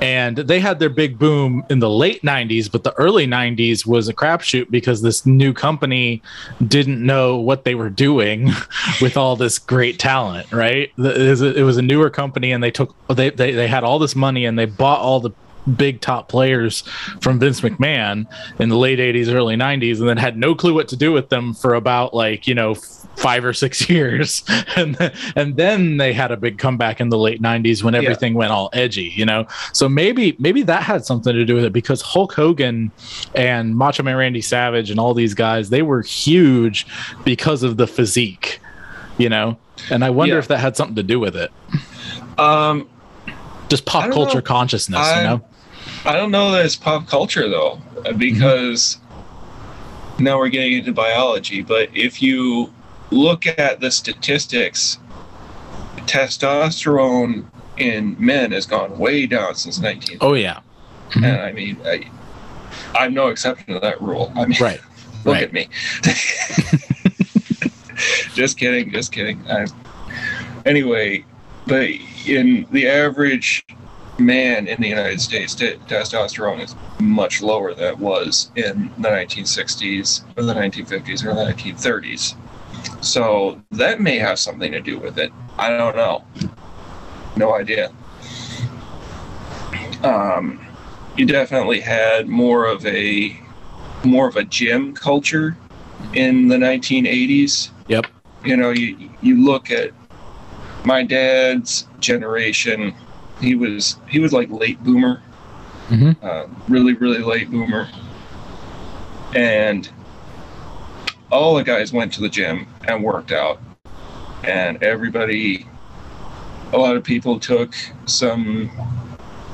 And 0.02 0.38
they 0.38 0.60
had 0.60 0.80
their 0.80 0.90
big 0.90 1.20
boom 1.20 1.64
in 1.70 1.80
the 1.80 1.90
late 1.90 2.22
90s, 2.24 2.72
but 2.72 2.84
the 2.84 2.94
early 2.94 3.28
90s 3.28 3.86
was 3.86 4.10
a 4.10 4.14
crapshoot 4.14 4.70
because 4.70 5.02
this 5.02 5.26
new 5.26 5.54
company 5.54 6.22
didn't 6.68 7.06
know 7.06 7.38
what 7.38 7.64
they 7.64 7.76
were 7.76 7.90
doing 7.90 8.52
with 9.02 9.18
all 9.18 9.36
this 9.36 9.60
great 9.60 10.00
talent, 10.00 10.52
right? 10.52 10.92
It 10.98 11.64
was 11.64 11.78
a, 11.78 11.82
newer 11.82 12.10
company 12.10 12.52
and 12.52 12.64
they 12.64 12.72
took, 12.72 12.96
they, 13.08 13.30
they, 13.30 13.52
they 13.52 13.68
had 13.68 13.84
all 13.84 14.00
this 14.00 14.16
money 14.16 14.46
and 14.46 14.58
they 14.58 14.66
bought 14.66 15.00
all 15.00 15.20
the 15.20 15.32
big 15.76 16.02
top 16.02 16.28
players 16.28 16.82
from 17.22 17.40
Vince 17.40 17.62
McMahon 17.62 18.26
in 18.60 18.70
the 18.70 18.78
late 18.78 19.00
80s, 19.00 19.32
early 19.34 19.56
90s, 19.56 20.00
and 20.00 20.08
then 20.08 20.18
had 20.18 20.38
no 20.38 20.56
clue 20.56 20.74
what 20.74 20.88
to 20.90 20.98
do 20.98 21.12
with 21.12 21.30
them 21.30 21.54
for 21.54 21.74
about 21.76 22.14
like, 22.14 22.48
you 22.48 22.56
know, 22.56 22.76
five 23.16 23.46
or 23.46 23.54
six 23.54 23.90
years. 23.90 24.44
and, 24.76 24.96
then, 24.96 25.14
and 25.36 25.56
then 25.56 25.98
they 25.98 26.14
had 26.14 26.32
a 26.32 26.38
big 26.38 26.58
comeback 26.58 27.00
in 27.00 27.10
the 27.10 27.18
late 27.18 27.42
90s 27.42 27.84
when 27.84 27.96
everything 27.96 28.34
yeah. 28.34 28.40
went 28.40 28.52
all 28.52 28.70
edgy, 28.74 29.14
you 29.16 29.26
know? 29.26 29.46
So 29.74 29.88
maybe, 29.88 30.36
maybe 30.40 30.64
that 30.64 30.84
had 30.84 31.06
something 31.06 31.34
to 31.34 31.46
do 31.46 31.56
with 31.56 31.66
it 31.66 31.74
because 31.74 32.02
Hulk 32.02 32.34
Hogan 32.34 32.92
and 33.36 33.76
Macho 33.76 34.04
Man 34.04 34.16
Randy 34.16 34.42
Savage 34.42 34.90
and 34.90 35.00
all 35.00 35.14
these 35.14 35.34
guys, 35.34 35.70
they 35.70 35.82
were 35.82 36.02
huge 36.02 36.88
because 37.24 37.64
of 37.64 37.78
the 37.78 37.88
physique, 37.88 38.60
you 39.18 39.30
know? 39.30 39.58
And 39.90 40.04
I 40.04 40.10
wonder 40.10 40.36
yeah. 40.36 40.40
if 40.40 40.48
that 40.50 40.60
had 40.60 40.76
something 40.76 40.96
to 40.96 41.04
do 41.04 41.20
with 41.20 41.36
it. 41.36 41.52
Um, 42.38 42.90
just 43.70 43.86
pop 43.86 44.12
culture 44.12 44.36
know. 44.36 44.42
consciousness, 44.42 45.00
I, 45.00 45.22
you 45.22 45.28
know? 45.28 45.46
I 46.04 46.16
don't 46.16 46.32
know 46.32 46.52
that 46.52 46.66
it's 46.66 46.76
pop 46.76 47.08
culture 47.08 47.48
though, 47.48 47.80
because 48.18 48.98
mm-hmm. 48.98 50.24
now 50.24 50.40
we're 50.40 50.50
getting 50.50 50.74
into 50.74 50.94
biology. 50.94 51.62
But 51.62 51.96
if 51.96 52.22
you 52.22 52.74
look 53.12 53.46
at 53.46 53.80
the 53.80 53.92
statistics, 53.92 54.98
testosterone 55.98 57.46
in 57.78 58.16
men 58.20 58.52
has 58.52 58.66
gone 58.66 58.98
way 58.98 59.28
down 59.28 59.56
since 59.56 59.80
19. 59.80 60.18
Oh 60.22 60.34
yeah, 60.34 60.62
mm-hmm. 61.10 61.24
and 61.24 61.42
I 61.42 61.52
mean, 61.52 61.78
I, 61.86 62.10
I'm 62.96 63.14
no 63.14 63.28
exception 63.28 63.76
to 63.76 63.80
that 63.80 64.02
rule. 64.02 64.32
I 64.36 64.46
mean, 64.46 64.58
right? 64.60 64.82
look 65.26 65.36
right. 65.36 65.44
at 65.44 65.54
me. 65.54 65.70
just 68.34 68.58
kidding, 68.58 68.92
just 68.92 69.12
kidding. 69.12 69.40
I, 69.50 69.68
anyway, 70.66 71.26
but 71.68 71.90
in 72.26 72.66
the 72.72 72.88
average 72.88 73.64
man 74.22 74.68
in 74.68 74.82
the 74.82 74.88
United 74.88 75.20
States, 75.20 75.56
testosterone 75.56 76.62
is 76.64 76.76
much 77.00 77.42
lower 77.42 77.74
than 77.74 77.86
it 77.86 78.00
was 78.00 78.52
in 78.56 78.92
the 78.98 79.10
1960s 79.10 80.24
or 80.38 80.44
the 80.44 80.54
1950s 80.54 81.26
or 81.26 81.34
the 81.34 81.54
1930s. 81.54 82.36
So 83.04 83.62
that 83.72 84.00
may 84.00 84.18
have 84.18 84.40
something 84.40 84.72
to 84.72 84.80
do 84.80 85.00
with 85.00 85.18
it. 85.18 85.32
I 85.58 85.70
don't 85.70 85.96
know. 85.96 86.24
No 87.36 87.56
idea. 87.56 87.92
Um, 90.04 90.66
you 91.18 91.26
definitely 91.26 91.80
had 91.80 92.28
more 92.28 92.66
of 92.66 92.86
a 92.86 93.40
more 94.04 94.28
of 94.28 94.36
a 94.36 94.44
gym 94.44 94.94
culture 94.94 95.56
in 96.14 96.48
the 96.48 96.58
1980s. 96.58 97.70
Yep. 97.88 98.08
You 98.44 98.58
know, 98.58 98.72
you 98.72 99.10
you 99.22 99.44
look 99.44 99.70
at 99.70 99.92
my 100.84 101.04
dad's 101.04 101.88
generation 102.00 102.96
he 103.42 103.56
was 103.56 103.98
he 104.08 104.20
was 104.20 104.32
like 104.32 104.50
late 104.50 104.82
boomer, 104.84 105.22
mm-hmm. 105.90 106.12
uh, 106.26 106.48
really 106.68 106.94
really 106.94 107.20
late 107.20 107.50
boomer, 107.50 107.90
and 109.36 109.90
all 111.32 111.56
the 111.56 111.64
guys 111.64 111.92
went 111.92 112.14
to 112.14 112.22
the 112.22 112.30
gym 112.30 112.68
and 112.88 113.04
worked 113.04 113.32
out, 113.32 113.60
and 114.44 114.82
everybody, 114.84 115.66
a 116.74 116.78
lot 116.78 116.96
of 116.96 117.04
people 117.04 117.40
took 117.40 117.74
some 118.06 118.70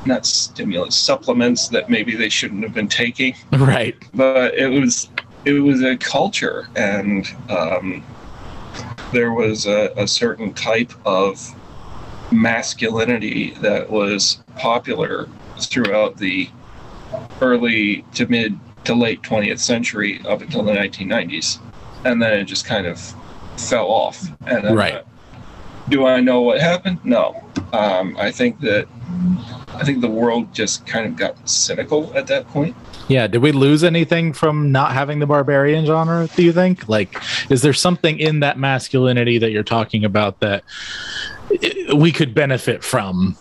not 0.06 0.26
stimulants 0.26 0.96
supplements 0.96 1.68
that 1.68 1.90
maybe 1.90 2.16
they 2.16 2.30
shouldn't 2.30 2.64
have 2.64 2.74
been 2.74 2.88
taking. 2.88 3.36
Right. 3.52 3.96
But 4.14 4.54
it 4.56 4.68
was 4.68 5.10
it 5.48 5.62
was 5.62 5.82
a 5.82 5.96
culture. 5.98 6.68
And 6.76 7.28
um, 7.50 8.04
there 9.14 9.32
was 9.32 9.66
a, 9.66 9.92
a 9.96 10.08
certain 10.08 10.54
type 10.54 10.92
of 11.06 11.40
masculinity 12.32 13.52
that 13.62 13.90
was 13.90 14.44
popular 14.58 15.28
throughout 15.60 16.18
the 16.18 16.50
early 17.42 18.04
to 18.14 18.28
mid 18.28 18.58
to 18.84 18.94
late 18.96 19.22
20th 19.22 19.60
century 19.60 20.22
up 20.28 20.42
until 20.42 20.64
the 20.64 20.72
1990s. 20.72 21.60
And 22.06 22.22
then 22.22 22.34
it 22.34 22.44
just 22.46 22.66
kind 22.66 22.86
of 22.88 23.00
fell 23.58 23.88
off. 23.88 24.26
And 24.46 24.68
I'm 24.68 24.76
Right. 24.76 24.94
not- 24.96 25.06
do 25.90 26.06
I 26.06 26.20
know 26.20 26.42
what 26.42 26.60
happened? 26.60 27.00
No. 27.04 27.44
Um, 27.74 28.16
I 28.20 28.32
think 28.32 28.60
that 28.62 28.88
I 29.80 29.84
think 29.84 30.02
the 30.02 30.08
world 30.10 30.54
just 30.54 30.86
kind 30.88 31.06
of 31.06 31.16
got 31.16 31.48
cynical 31.48 32.12
at 32.16 32.28
that 32.28 32.48
point. 32.50 32.76
Yeah, 33.08 33.28
did 33.28 33.42
we 33.42 33.52
lose 33.52 33.84
anything 33.84 34.34
from 34.34 34.72
not 34.72 34.92
having 34.92 35.20
the 35.20 35.26
barbarian 35.28 35.86
genre, 35.86 36.28
do 36.36 36.44
you 36.44 36.52
think? 36.52 36.90
Like 36.90 37.22
is 37.50 37.62
there 37.62 37.74
something 37.74 38.20
in 38.20 38.40
that 38.42 38.58
masculinity 38.58 39.38
that 39.38 39.52
you're 39.52 39.64
talking 39.64 40.04
about 40.04 40.40
that 40.42 40.64
we 41.96 42.12
could 42.12 42.34
benefit 42.34 42.84
from, 42.84 43.38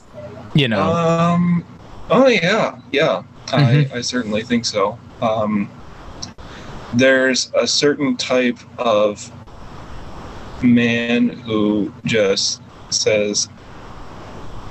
you 0.54 0.68
know? 0.68 0.92
Um. 0.92 1.64
Oh 2.10 2.28
yeah, 2.28 2.78
yeah. 2.92 3.22
Mhm. 3.46 3.92
I, 3.92 3.98
I 3.98 4.00
certainly 4.00 4.42
think 4.42 4.64
so. 4.64 4.98
Um, 5.20 5.68
there's 6.94 7.50
a 7.54 7.66
certain 7.66 8.16
type 8.16 8.58
of 8.78 9.30
man 10.62 11.28
who 11.28 11.92
just 12.04 12.62
says, 12.90 13.48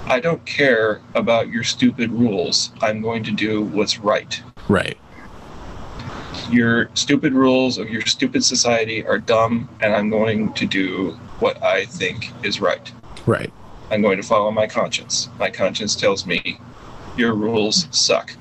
"I 0.07 0.19
don't 0.19 0.45
care 0.45 1.01
about 1.13 1.49
your 1.49 1.63
stupid 1.63 2.11
rules. 2.11 2.71
I'm 2.81 3.01
going 3.01 3.23
to 3.25 3.31
do 3.31 3.63
what's 3.63 3.99
right. 3.99 4.41
right. 4.69 4.97
Your 6.49 6.89
stupid 6.93 7.33
rules 7.33 7.77
of 7.77 7.89
your 7.89 8.05
stupid 8.05 8.43
society 8.43 9.05
are 9.05 9.17
dumb, 9.17 9.67
and 9.81 9.93
I'm 9.93 10.09
going 10.09 10.53
to 10.53 10.65
do 10.65 11.11
what 11.39 11.61
I 11.63 11.85
think 11.85 12.31
is 12.43 12.61
right." 12.61 12.91
Right. 13.25 13.51
I'm 13.91 14.01
going 14.01 14.17
to 14.17 14.23
follow 14.23 14.51
my 14.51 14.67
conscience. 14.67 15.29
My 15.39 15.49
conscience 15.49 15.95
tells 15.95 16.25
me 16.25 16.59
your 17.17 17.33
rules 17.33 17.87
suck. 17.91 18.33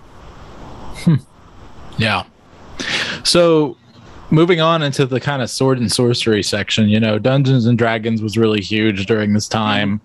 Yeah. 1.99 2.25
So 3.23 3.77
moving 4.31 4.61
on 4.61 4.83
into 4.83 5.07
the 5.07 5.21
kind 5.21 5.43
of 5.43 5.49
sword 5.51 5.79
and 5.79 5.93
sorcery 5.93 6.43
section, 6.43 6.89
you 6.89 6.99
know, 6.99 7.19
Dungeons 7.19 7.67
and 7.67 7.79
Dragons 7.79 8.21
was 8.21 8.37
really 8.37 8.61
huge 8.61 9.07
during 9.07 9.33
this 9.33 9.47
time 9.47 10.01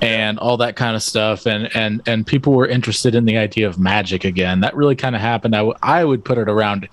and 0.00 0.38
all 0.40 0.56
that 0.56 0.74
kind 0.74 0.96
of 0.96 1.02
stuff 1.02 1.46
and 1.46 1.74
and 1.76 2.02
and 2.06 2.26
people 2.26 2.54
were 2.54 2.66
interested 2.66 3.14
in 3.14 3.24
the 3.24 3.36
idea 3.36 3.68
of 3.68 3.78
magic 3.78 4.24
again. 4.24 4.60
That 4.60 4.74
really 4.74 4.96
kind 4.96 5.14
of 5.14 5.20
happened 5.20 5.54
I, 5.54 5.58
w- 5.58 5.76
I 5.82 6.04
would 6.04 6.24
put 6.24 6.38
it 6.38 6.48
around 6.48 6.88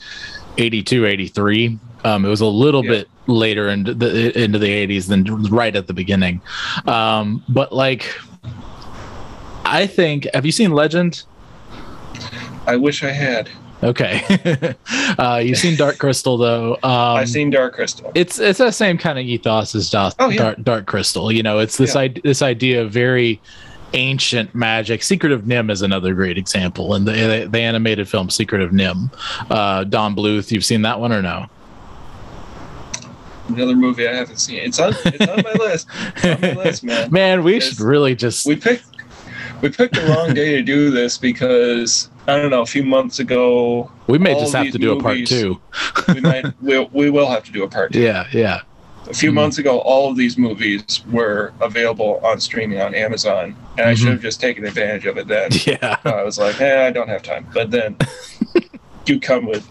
82 0.58 1.06
83. 1.08 1.80
Um, 2.04 2.24
it 2.24 2.30
was 2.30 2.42
a 2.42 2.46
little 2.46 2.84
Yeah. 2.86 2.92
bit 2.92 3.08
later 3.28 3.70
into 3.70 3.94
the 3.94 4.38
into 4.42 4.60
the 4.60 4.88
80s 4.88 5.08
than 5.08 5.24
right 5.50 5.76
at 5.76 5.88
the 5.88 5.94
beginning. 5.94 6.42
Um, 6.88 7.44
but 7.50 7.72
like 7.72 8.14
I 9.66 9.88
think 9.88 10.28
have 10.34 10.46
you 10.46 10.52
seen 10.52 10.72
Legend? 10.72 11.24
I 12.68 12.76
wish 12.76 13.04
I 13.04 13.12
had. 13.12 13.50
Okay. 13.84 14.22
uh, 15.20 15.42
you've 15.44 15.58
seen 15.58 15.76
Dark 15.76 15.98
Crystal 15.98 16.38
though. 16.38 16.74
Um, 16.76 17.18
I've 17.18 17.30
seen 17.30 17.50
Dark 17.50 17.74
Crystal. 17.76 18.12
it's 18.16 18.40
it's 18.40 18.60
the 18.60 18.72
same 18.72 18.98
kind 18.98 19.20
of 19.20 19.26
ethos 19.26 19.76
as 19.76 19.90
Dark, 19.90 20.14
Oh, 20.20 20.30
yeah. 20.30 20.38
Dark, 20.42 20.62
Dark 20.64 20.86
Crystal. 20.88 21.32
You 21.32 21.44
know, 21.44 21.60
it's 21.60 21.78
this 21.78 21.94
Yeah. 21.96 22.02
idea 22.02 22.22
this 22.24 22.42
idea 22.42 22.82
of 22.84 22.92
very 22.92 23.40
ancient 23.94 24.54
magic. 24.56 25.04
Secret 25.04 25.32
of 25.32 25.44
NIMH 25.44 25.72
is 25.72 25.82
another 25.82 26.14
great 26.14 26.38
example, 26.38 26.94
and 26.96 27.08
the 27.08 27.48
the 27.52 27.60
animated 27.60 28.08
film 28.10 28.30
Secret 28.30 28.62
of 28.62 28.72
NIMH. 28.72 29.10
Uh, 29.52 29.84
Don 29.84 30.16
Bluth, 30.16 30.52
you've 30.52 30.66
seen 30.66 30.82
that 30.84 31.00
one 31.00 31.12
or 31.12 31.22
no? 31.22 31.46
Another 33.48 33.76
movie 33.76 34.08
I 34.08 34.14
haven't 34.14 34.38
seen. 34.38 34.58
It's 34.60 34.80
on. 34.80 34.94
It's 35.06 35.28
on 35.28 35.42
my 35.44 35.54
list. 35.66 35.88
It's 36.18 36.26
on 36.26 36.42
my 36.42 36.64
list, 36.64 36.84
man. 36.84 37.12
Man, 37.12 37.44
we 37.44 37.56
It's- 37.58 37.70
should 37.70 37.80
really 37.80 38.16
just 38.16 38.46
We 38.46 38.56
picked. 38.56 38.86
We 39.62 39.70
picked 39.70 39.96
the 39.96 40.02
wrong 40.08 40.34
day 40.34 40.56
to 40.58 40.62
do 40.62 40.92
this 40.92 41.18
because 41.18 42.10
I 42.28 42.36
don't 42.38 42.50
know. 42.52 42.62
A 42.62 42.66
few 42.66 42.84
months 42.84 43.20
ago, 43.20 43.90
we 44.08 44.18
may 44.18 44.34
just 44.34 44.54
have 44.54 44.72
to 44.72 44.78
do 44.78 44.92
a 44.98 45.02
part 45.02 45.26
two. 45.26 45.60
we 46.10 46.20
might. 46.22 46.46
We'll, 46.62 46.90
we 46.92 47.10
will 47.10 47.30
have 47.30 47.44
to 47.46 47.52
do 47.52 47.64
a 47.64 47.68
part 47.68 47.94
two. 47.94 48.02
Yeah, 48.02 48.28
yeah, 48.34 48.62
A 49.08 49.14
few 49.14 49.32
Mhm. 49.32 49.36
months 49.36 49.58
ago, 49.58 49.80
all 49.80 50.10
of 50.12 50.18
these 50.18 50.38
movies 50.38 51.04
were 51.10 51.54
available 51.62 52.20
on 52.24 52.40
streaming 52.42 52.82
on 52.82 52.94
Amazon, 52.94 53.56
and 53.78 53.88
I 53.90 53.94
Mhm. 53.94 53.98
should 53.98 54.08
have 54.10 54.22
just 54.22 54.42
taken 54.42 54.66
advantage 54.66 55.06
of 55.06 55.18
it 55.18 55.28
then. 55.28 55.50
yeah. 55.66 55.96
I 56.04 56.22
was 56.24 56.38
like, 56.38 56.60
eh, 56.60 56.86
I 56.86 56.92
don't 56.92 57.08
have 57.08 57.24
time. 57.24 57.48
But 57.54 57.72
then 57.72 57.96
you 59.10 59.20
come 59.20 59.46
with 59.46 59.68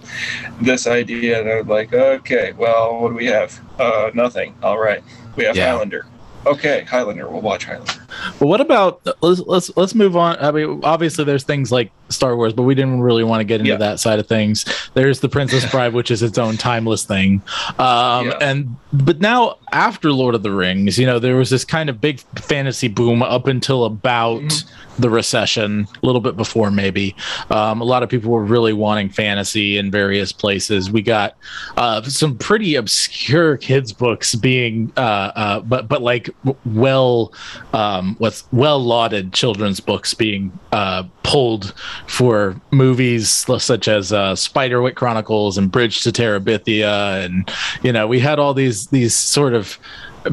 this 0.61 0.87
idea, 0.87 1.41
and 1.41 1.49
I'm 1.51 1.69
like, 1.69 1.93
okay, 1.93 2.53
well, 2.53 3.01
what 3.01 3.09
do 3.11 3.15
we 3.15 3.27
have? 3.27 3.61
Uh, 3.79 4.11
nothing. 4.15 4.55
All 4.63 4.79
right, 4.79 5.03
we 5.37 5.45
have 5.45 5.57
Yeah. 5.57 5.71
Highlander. 5.73 6.07
Okay, 6.47 6.83
Highlander. 6.85 7.29
We'll 7.29 7.41
watch 7.41 7.65
Highlander. 7.65 8.07
But 8.39 8.47
what 8.47 8.61
about 8.61 9.01
let's 9.23 9.41
let's 9.41 9.77
let's 9.77 9.95
move 9.95 10.17
on. 10.17 10.37
I 10.39 10.51
mean, 10.51 10.81
obviously 10.85 11.25
there's 11.25 11.45
things 11.45 11.73
like 11.73 11.91
Star 12.11 12.37
Wars, 12.37 12.53
but 12.53 12.63
we 12.63 12.75
didn't 12.75 13.01
really 13.01 13.25
want 13.25 13.41
to 13.41 13.45
get 13.45 13.61
into 13.61 13.73
Yeah. 13.73 13.79
that 13.79 14.01
side 14.01 14.19
of 14.19 14.27
things. 14.27 14.65
There's 14.95 15.21
the 15.21 15.29
Princess 15.29 15.69
Bride, 15.71 15.93
which 15.95 16.11
is 16.11 16.23
its 16.23 16.39
own 16.39 16.57
timeless 16.57 17.05
thing. 17.05 17.43
Um, 17.79 18.27
Yeah. 18.29 18.39
and 18.41 18.77
but 18.93 19.21
now 19.21 19.57
after 19.73 20.13
Lord 20.13 20.35
of 20.37 20.43
the 20.45 20.53
Rings, 20.53 20.99
you 20.99 21.07
know, 21.07 21.19
there 21.19 21.37
was 21.37 21.51
this 21.51 21.65
kind 21.65 21.89
of 21.91 22.01
big 22.01 22.21
fantasy 22.37 22.87
boom 22.89 23.23
up 23.23 23.49
until 23.49 23.85
about 23.85 24.43
Mhm. 24.43 24.65
the 25.01 25.11
recession, 25.11 25.89
a 26.01 26.07
little 26.07 26.21
bit 26.21 26.37
before 26.37 26.71
maybe. 26.71 27.17
Um, 27.51 27.81
a 27.81 27.85
lot 27.85 28.05
of 28.05 28.09
people 28.09 28.31
were 28.31 28.45
really 28.45 28.73
wanting 28.73 29.09
fantasy 29.09 29.77
in 29.77 29.91
various 29.91 30.31
places. 30.33 30.91
We 30.93 31.03
got 31.03 31.35
uh, 31.77 32.03
some 32.03 32.37
pretty 32.37 32.77
obscure 32.77 33.57
kids 33.57 33.93
books 33.93 34.37
being, 34.37 34.93
uh, 34.97 35.01
uh, 35.01 35.61
but 35.61 35.89
but 35.89 36.03
like 36.03 36.31
well, 36.65 37.33
um, 37.73 38.15
what's 38.19 38.45
well 38.53 38.79
lauded 38.79 39.33
children's 39.33 39.81
books 39.81 40.15
being 40.15 40.53
uh, 40.73 41.03
pulled 41.35 41.75
for 42.07 42.55
movies 42.71 43.29
such 43.29 43.89
as 43.89 44.13
uh, 44.13 44.35
Spiderwick 44.35 44.95
Chronicles 44.95 45.59
and 45.59 45.69
Bridge 45.69 46.05
to 46.05 46.13
Terabithia, 46.13 47.25
and 47.25 47.51
you 47.83 47.93
know 47.93 48.07
we 48.07 48.21
had 48.21 48.39
all 48.39 48.55
these 48.55 48.87
these 48.89 49.17
sort 49.17 49.53
of 49.53 49.77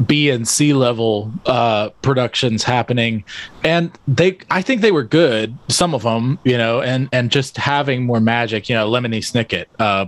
B 0.06 0.30
and 0.30 0.46
C 0.46 0.72
level 0.72 1.32
uh, 1.44 1.88
productions 2.02 2.62
happening, 2.62 3.24
and 3.64 3.90
they 4.06 4.38
I 4.48 4.62
think 4.62 4.80
they 4.80 4.92
were 4.92 5.02
good. 5.02 5.58
Some 5.66 5.92
of 5.92 6.04
them, 6.04 6.38
you 6.44 6.56
know, 6.56 6.80
and 6.80 7.08
and 7.10 7.32
just 7.32 7.56
having 7.56 8.06
more 8.06 8.20
magic. 8.20 8.68
You 8.68 8.76
know, 8.76 8.88
Lemony 8.88 9.18
Snicket. 9.18 9.66
Uh, 9.80 10.06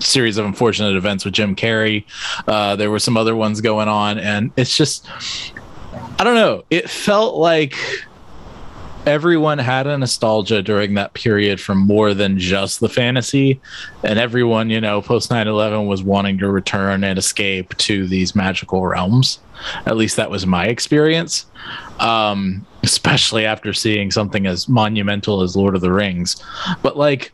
series 0.00 0.36
of 0.36 0.44
unfortunate 0.44 0.94
events 0.94 1.24
with 1.24 1.32
Jim 1.32 1.56
Carrey. 1.56 2.04
Uh, 2.46 2.76
there 2.76 2.90
were 2.90 2.98
some 2.98 3.16
other 3.16 3.34
ones 3.34 3.62
going 3.62 3.88
on, 3.88 4.18
and 4.18 4.52
it's 4.58 4.76
just 4.76 5.08
I 6.18 6.22
don't 6.22 6.34
know. 6.34 6.64
It 6.68 6.90
felt 6.90 7.36
like 7.36 7.78
everyone 9.06 9.58
had 9.58 9.86
a 9.86 9.98
nostalgia 9.98 10.62
during 10.62 10.94
that 10.94 11.14
period 11.14 11.60
for 11.60 11.74
more 11.74 12.14
than 12.14 12.38
just 12.38 12.80
the 12.80 12.88
fantasy. 12.88 13.60
And 14.02 14.18
everyone 14.18 14.70
you 14.70 14.80
know 14.80 15.02
post 15.02 15.30
9-11 15.30 15.86
was 15.86 16.02
wanting 16.02 16.38
to 16.38 16.48
return 16.48 17.04
and 17.04 17.18
escape 17.18 17.76
to 17.78 18.06
these 18.06 18.34
magical 18.34 18.86
realms. 18.86 19.38
At 19.86 19.96
least 19.96 20.16
that 20.16 20.30
was 20.30 20.46
my 20.46 20.66
experience. 20.66 21.46
Um 22.00 22.66
especially 22.84 23.46
after 23.46 23.72
seeing 23.72 24.10
something 24.10 24.46
as 24.46 24.68
monumental 24.68 25.40
as 25.40 25.56
lord 25.56 25.74
of 25.74 25.80
the 25.80 25.90
rings. 25.92 26.36
But 26.82 26.98
like 26.98 27.32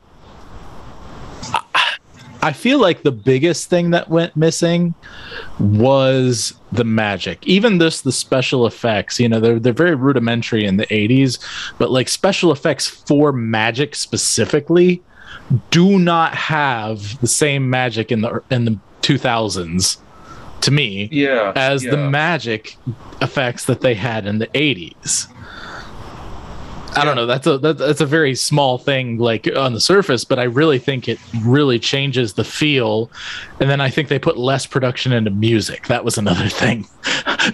I- 2.43 2.53
feel 2.53 2.79
like 2.81 3.03
the 3.03 3.13
biggest 3.13 3.69
thing 3.71 3.91
that 3.91 4.09
went 4.09 4.37
missing 4.37 4.95
was 5.59 6.55
the 6.73 6.85
magic. 6.85 7.39
Even 7.47 7.79
this, 7.79 8.01
the 8.01 8.13
special 8.13 8.67
effects, 8.67 9.19
you 9.21 9.29
know, 9.29 9.41
they're 9.41 9.59
they're 9.59 9.73
very 9.73 9.95
rudimentary 9.95 10.65
in 10.65 10.77
the 10.77 10.87
80s, 10.87 11.39
but 11.79 11.91
like 11.91 12.09
special 12.09 12.51
effects 12.53 12.87
for 12.87 13.33
magic 13.33 13.95
specifically 13.95 15.03
do 15.71 15.99
not 15.99 16.35
have 16.35 17.21
the 17.21 17.27
same 17.27 17.69
magic 17.71 18.11
in 18.13 18.21
the 18.21 18.43
in 18.51 18.65
the 18.65 18.79
2000s 19.03 19.99
to 20.61 20.71
me 20.71 21.09
Yeah. 21.11 21.53
as 21.57 21.83
the 21.83 21.97
magic 21.97 22.77
effects 23.23 23.65
that 23.65 23.81
they 23.81 23.95
had 23.95 24.27
in 24.27 24.39
the 24.39 24.47
80s. 24.49 25.27
I 26.97 27.05
don't 27.05 27.17
know. 27.17 27.27
That's 27.27 27.47
a 27.47 27.59
that, 27.59 27.79
that's 27.79 28.01
a 28.01 28.07
very 28.07 28.35
small 28.35 28.79
thing, 28.79 29.19
like 29.19 29.49
on 29.57 29.75
the 29.75 29.81
surface, 29.81 30.25
but 30.25 30.39
I 30.39 30.45
really 30.45 30.79
think 30.79 31.09
it 31.09 31.19
really 31.43 31.79
changes 31.79 32.35
the 32.35 32.45
feel. 32.45 33.11
And 33.61 33.71
then 33.71 33.81
I 33.81 33.91
think 33.91 34.09
they 34.09 34.19
put 34.19 34.37
less 34.37 34.67
production 34.67 35.13
into 35.13 35.31
music. 35.31 35.87
That 35.87 36.05
was 36.05 36.19
another 36.19 36.49
thing, 36.49 36.87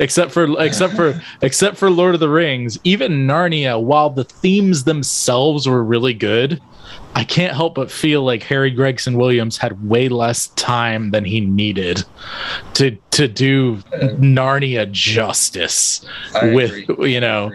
except 0.00 0.32
for 0.32 0.60
except 0.60 0.94
for 0.94 1.20
except 1.42 1.76
for 1.76 1.90
Lord 1.90 2.14
of 2.14 2.20
the 2.20 2.28
Rings. 2.28 2.78
Even 2.84 3.26
Narnia, 3.26 3.80
while 3.80 4.10
the 4.10 4.24
themes 4.24 4.84
themselves 4.84 5.68
were 5.68 5.84
really 5.84 6.14
good, 6.14 6.60
I 7.14 7.24
can't 7.24 7.54
help 7.54 7.74
but 7.74 7.90
feel 7.90 8.22
like 8.22 8.42
Harry 8.44 8.70
Gregson 8.70 9.16
Williams 9.16 9.58
had 9.58 9.86
way 9.88 10.08
less 10.08 10.48
time 10.48 11.10
than 11.10 11.24
he 11.24 11.40
needed 11.40 12.04
to 12.74 12.92
to 13.12 13.28
do 13.28 13.76
Narnia 14.18 14.90
justice 14.90 16.04
I 16.34 16.52
with 16.52 16.72
agree. 16.72 17.12
you 17.12 17.20
know. 17.20 17.50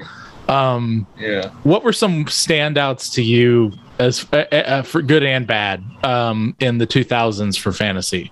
Um, 0.52 1.08
Yeah. 1.18 1.50
what 1.64 1.84
were 1.84 1.94
some 1.94 2.26
standouts 2.26 3.14
to 3.14 3.24
you 3.24 3.72
as 4.00 4.26
uh, 4.34 4.38
uh, 4.52 4.82
for 4.82 5.02
good 5.02 5.24
and 5.24 5.48
bad 5.48 5.82
um, 6.04 6.56
in 6.60 6.78
the 6.78 6.86
2000s 6.86 7.58
for 7.58 7.72
fantasy? 7.72 8.32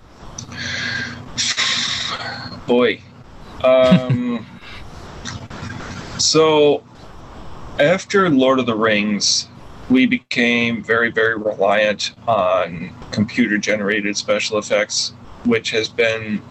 Boy. 2.66 3.00
Um, 3.64 4.46
so, 6.18 6.84
after 7.78 8.28
Lord 8.28 8.58
of 8.58 8.66
the 8.66 8.76
Rings, 8.76 9.48
we 9.88 10.04
became 10.04 10.84
very, 10.84 11.10
very 11.10 11.36
reliant 11.38 12.12
on 12.28 12.94
computer 13.12 13.56
generated 13.56 14.16
special 14.16 14.58
effects, 14.58 15.14
which 15.46 15.70
has 15.70 15.88
been 15.88 16.42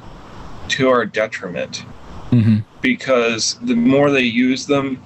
to 0.69 0.89
our 0.89 1.05
detriment 1.05 1.86
Mhm. 2.32 2.63
because 2.82 3.58
the 3.62 3.75
more 3.75 4.12
they 4.12 4.21
use 4.21 4.65
them, 4.65 5.01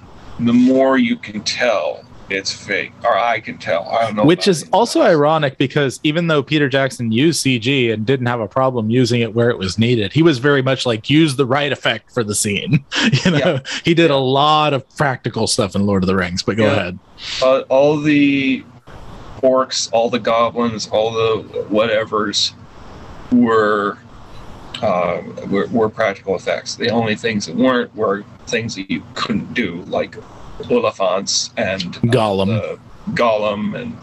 the 0.48 0.54
more 0.54 0.98
you 0.98 1.16
can 1.18 1.42
tell 1.42 2.04
it's 2.30 2.52
fake, 2.54 2.94
or 3.04 3.16
I 3.16 3.42
can 3.42 3.58
tell. 3.58 3.88
I 3.90 4.06
don't 4.06 4.16
know. 4.16 4.24
Which 4.26 4.48
is 4.48 4.68
also 4.72 5.02
else. 5.02 5.10
ironic 5.10 5.58
because 5.58 6.00
even 6.04 6.28
though 6.28 6.42
Peter 6.42 6.70
Jackson 6.70 7.12
used 7.12 7.46
CG 7.46 7.94
and 7.94 8.06
didn't 8.06 8.26
have 8.28 8.40
a 8.40 8.48
problem 8.48 8.90
using 8.90 9.20
it 9.22 9.36
where 9.36 9.50
it 9.50 9.58
was 9.58 9.78
needed, 9.78 10.14
he 10.14 10.24
was 10.24 10.40
very 10.40 10.62
much 10.62 10.86
like 10.86 11.10
use 11.10 11.36
the 11.36 11.46
right 11.46 11.72
effect 11.72 12.12
for 12.12 12.24
the 12.24 12.34
scene. 12.34 12.84
You 13.26 13.32
know, 13.32 13.38
Yeah. 13.38 13.60
he 13.84 13.94
did 13.94 14.10
a 14.10 14.18
lot 14.18 14.74
of 14.74 14.90
practical 14.96 15.48
stuff 15.48 15.76
in 15.76 15.86
Lord 15.86 16.02
of 16.02 16.08
the 16.08 16.16
Rings. 16.16 16.42
But 16.44 16.56
go 16.58 16.64
Yeah. 16.66 16.72
ahead. 16.72 17.00
uh, 17.42 17.60
all 17.70 17.98
the 18.00 18.64
orcs, 19.42 19.90
all 19.92 20.10
the 20.10 20.20
goblins, 20.20 20.88
all 20.88 21.12
the 21.12 21.44
whatevers 21.70 22.54
were, 23.32 23.98
uh, 24.84 25.22
were 25.48 25.68
were 25.68 25.90
practical 25.90 26.36
effects. 26.36 26.76
The 26.76 26.90
only 26.90 27.16
things 27.16 27.46
that 27.46 27.56
weren't 27.56 27.96
were 27.96 28.26
things 28.48 28.76
that 28.76 28.92
you 28.92 29.02
couldn't 29.14 29.54
do, 29.54 29.84
like 29.84 30.18
Oliphaunts 30.64 31.52
and 31.56 31.94
Gollum. 32.12 32.48
the 32.48 32.80
Gollum 33.14 33.80
and 33.80 33.98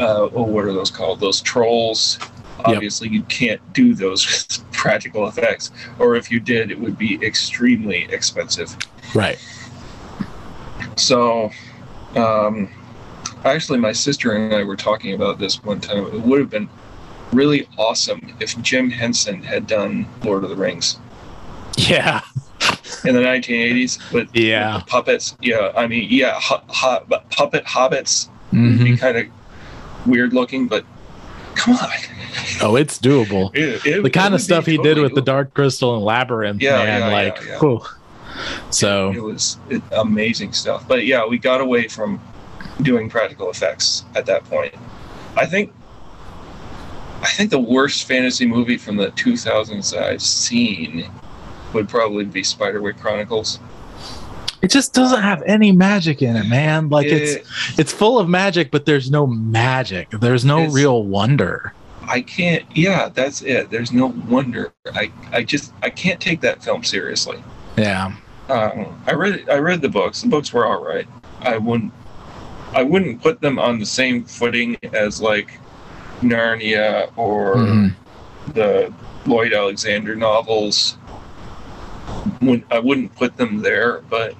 uh, 0.00 0.28
oh, 0.34 0.42
what 0.42 0.64
are 0.64 0.72
those 0.72 0.90
called? 0.90 1.20
Those 1.20 1.40
trolls. 1.40 2.18
Obviously, 2.64 3.08
you 3.08 3.22
can't 3.24 3.60
do 3.74 3.94
those 3.94 4.64
practical 4.72 5.28
effects, 5.28 5.70
or 5.98 6.16
if 6.16 6.30
you 6.30 6.40
did, 6.40 6.70
it 6.70 6.80
would 6.80 6.98
be 6.98 7.24
extremely 7.24 8.04
expensive. 8.10 8.76
right. 9.14 9.38
So, 10.96 11.50
um, 12.16 12.70
actually, 13.44 13.78
my 13.78 13.92
sister 13.92 14.32
and 14.32 14.54
I 14.54 14.64
were 14.64 14.76
talking 14.76 15.14
about 15.14 15.38
this 15.38 15.62
one 15.62 15.80
time. 15.80 16.06
It 16.06 16.22
would 16.22 16.40
have 16.40 16.50
been 16.50 16.68
really 17.34 17.68
awesome 17.76 18.34
if 18.40 18.60
Jim 18.62 18.90
Henson 18.90 19.42
had 19.42 19.66
done 19.66 20.06
Lord 20.22 20.44
of 20.44 20.50
the 20.50 20.56
Rings 20.56 20.98
Yeah. 21.76 22.20
in 23.04 23.14
the 23.14 23.20
1980s 23.20 23.98
with, 24.12 24.32
with 24.32 24.36
Yeah. 24.36 24.78
the 24.78 24.84
puppets. 24.86 25.36
Yeah, 25.40 25.72
I 25.76 25.86
mean, 25.86 26.06
yeah, 26.10 26.38
ho- 26.40 26.62
ho- 26.68 27.02
but 27.08 27.28
puppet 27.30 27.64
hobbits 27.64 28.28
Mhm. 28.52 28.84
be 28.84 28.96
kind 28.96 29.16
of 29.18 29.26
weird 30.06 30.32
looking, 30.32 30.68
but 30.68 30.84
come 31.54 31.74
on. 31.74 31.88
Oh, 32.62 32.76
it's 32.76 32.98
doable. 32.98 33.54
It- 33.54 33.84
it- 33.86 34.02
The 34.02 34.10
kind 34.10 34.34
of 34.34 34.40
stuff 34.40 34.66
he 34.66 34.76
did 34.76 34.82
totally 34.96 35.02
with 35.02 35.14
the. 35.14 35.20
Dark 35.22 35.54
Crystal 35.54 35.94
and 35.96 36.04
Labyrinth, 36.04 36.60
Yeah, 36.62 36.76
man, 36.84 37.00
yeah, 37.00 37.08
like, 37.08 37.38
yeah, 37.46 37.58
yeah. 37.62 37.78
so 38.70 39.12
it 39.12 39.22
was 39.22 39.56
it, 39.70 39.82
amazing 39.92 40.52
stuff. 40.52 40.86
But 40.86 41.06
yeah, 41.06 41.24
we 41.26 41.38
got 41.38 41.60
away 41.60 41.88
from 41.88 42.20
doing 42.82 43.08
practical 43.08 43.50
effects 43.50 44.04
at 44.14 44.26
that 44.26 44.44
point. 44.50 44.74
I 45.36 45.46
think 45.46 45.72
I 47.24 47.28
think 47.28 47.50
the 47.50 47.58
worst 47.58 48.06
fantasy 48.06 48.46
movie 48.46 48.76
from 48.76 48.96
the 48.96 49.08
2000s 49.12 49.96
I've 49.96 50.22
seen 50.22 51.08
would 51.72 51.88
probably 51.88 52.24
be 52.24 52.42
Spiderwick 52.42 52.98
Chronicles. 53.00 53.58
it 54.62 54.70
just 54.70 54.94
doesn't 54.94 55.20
have 55.22 55.42
any 55.42 55.72
magic 55.72 56.22
in 56.22 56.36
it, 56.36 56.46
man. 56.46 56.88
Like 56.88 57.06
it's 57.06 57.32
It- 57.34 57.46
it's 57.78 57.92
full 57.92 58.18
of 58.18 58.28
magic, 58.28 58.70
but 58.70 58.86
there's 58.86 59.10
no 59.10 59.26
magic. 59.26 60.08
There's 60.10 60.44
no 60.44 60.66
real 60.68 61.02
wonder. 61.04 61.72
I 62.06 62.20
can't. 62.20 62.64
Yeah, 62.74 63.08
that's 63.12 63.42
it. 63.42 63.70
There's 63.70 63.92
no 63.92 64.06
wonder. 64.28 64.72
I 64.94 65.10
I 65.32 65.42
just 65.42 65.72
I 65.82 65.90
can't 65.90 66.20
take 66.20 66.40
that 66.42 66.62
film 66.62 66.84
seriously. 66.84 67.38
Yeah. 67.76 68.12
Um, 68.48 69.02
I 69.06 69.12
read 69.14 69.48
I 69.50 69.56
read 69.58 69.80
the 69.80 69.88
books. 69.88 70.20
The 70.22 70.28
books 70.28 70.52
were 70.52 70.66
all 70.66 70.84
right. 70.84 71.06
I 71.40 71.56
wouldn't 71.58 71.92
I 72.74 72.82
wouldn't 72.82 73.22
put 73.22 73.40
them 73.40 73.58
on 73.58 73.78
the 73.78 73.86
same 73.86 74.24
footing 74.24 74.76
as 74.92 75.20
like 75.20 75.58
Narnia 76.24 77.10
or 77.16 77.56
Mhm. 77.56 77.94
the 78.54 78.92
Lloyd 79.26 79.52
Alexander 79.52 80.14
novels. 80.16 80.96
I 82.70 82.78
wouldn't 82.78 83.14
put 83.16 83.36
them 83.36 83.62
there, 83.62 84.02
but 84.10 84.34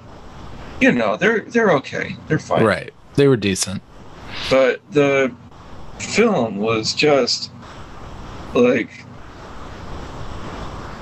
you 0.80 0.92
know 0.92 1.16
they're 1.16 1.40
they're 1.40 1.70
okay. 1.72 2.16
They're 2.28 2.38
fine. 2.38 2.64
Right. 2.64 2.92
They 3.14 3.28
were 3.28 3.36
decent. 3.36 3.82
But 4.50 4.80
the 4.90 5.32
film 5.98 6.56
was 6.58 6.92
just 6.94 7.50
like 8.54 8.90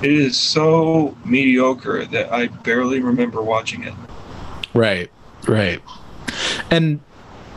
it 0.01 0.11
is 0.11 0.37
so 0.37 1.15
mediocre 1.25 2.05
that 2.05 2.31
I 2.31 2.47
barely 2.47 2.99
remember 2.99 3.41
watching 3.41 3.83
it. 3.83 3.93
Right. 4.73 5.09
Right. 5.47 5.81
And 6.69 6.99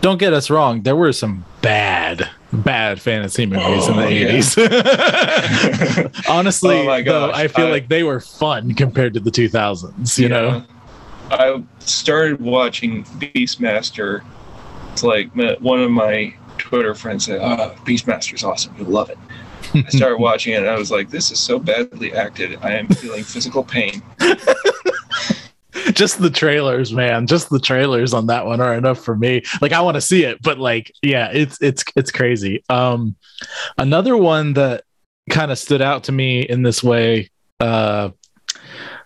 don't 0.00 0.18
get 0.18 0.32
us 0.32 0.50
wrong, 0.50 0.82
there 0.82 0.96
were 0.96 1.12
some 1.12 1.44
bad, 1.62 2.28
bad 2.52 3.00
fantasy 3.00 3.46
movies 3.46 3.88
in 3.88 3.96
the 3.96 4.04
Oh, 4.04 4.08
yeah. 4.08 4.28
80s. 4.32 4.56
Honestly, 6.28 6.86
Oh 6.88 7.02
though, 7.02 7.30
I 7.32 7.48
feel 7.48 7.66
I- 7.66 7.70
like 7.70 7.88
they 7.88 8.02
were 8.02 8.20
fun 8.20 8.74
compared 8.74 9.14
to 9.14 9.20
the 9.20 9.30
2000s, 9.30 10.18
you 10.18 10.28
know? 10.28 10.62
I 11.30 11.60
started 11.80 12.40
watching 12.40 13.02
Beastmaster. 13.04 14.22
It's 14.92 15.02
like 15.02 15.36
uh, 15.36 15.56
one 15.58 15.82
of 15.82 15.90
my 15.90 16.32
Twitter 16.56 16.94
friends 16.94 17.24
said, 17.26 17.40
"Oh, 17.42 17.74
Beastmaster's 17.84 18.44
awesome. 18.44 18.74
You'll 18.78 18.86
love 18.90 19.10
it." 19.10 19.18
I 19.74 19.88
started 19.88 20.18
watching 20.20 20.52
it, 20.54 20.58
and 20.60 20.68
I 20.68 20.78
was 20.78 20.92
like, 20.92 21.10
"This 21.10 21.32
is 21.32 21.40
so 21.40 21.58
badly 21.58 22.12
acted. 22.14 22.58
I 22.62 22.70
am 22.76 22.86
feeling 22.88 23.24
physical 23.24 23.64
pain." 23.64 24.02
just 25.92 26.20
the 26.20 26.30
trailers, 26.30 26.92
man. 26.92 27.26
Just 27.26 27.50
the 27.50 27.60
trailers 27.60 28.14
on 28.14 28.26
that 28.26 28.46
one 28.46 28.60
are 28.60 28.74
enough 28.74 29.02
for 29.02 29.16
me. 29.16 29.42
Like 29.60 29.72
I 29.72 29.80
want 29.80 29.96
to 29.96 30.00
see 30.00 30.24
it, 30.24 30.42
but 30.42 30.58
like, 30.58 30.92
yeah, 31.02 31.30
it's 31.32 31.60
it's 31.60 31.84
it's 31.94 32.10
crazy. 32.10 32.62
Um 32.68 33.16
another 33.78 34.16
one 34.16 34.54
that 34.54 34.84
kind 35.30 35.50
of 35.50 35.58
stood 35.58 35.82
out 35.82 36.04
to 36.04 36.12
me 36.12 36.42
in 36.42 36.62
this 36.62 36.82
way, 36.82 37.30
uh 37.60 38.10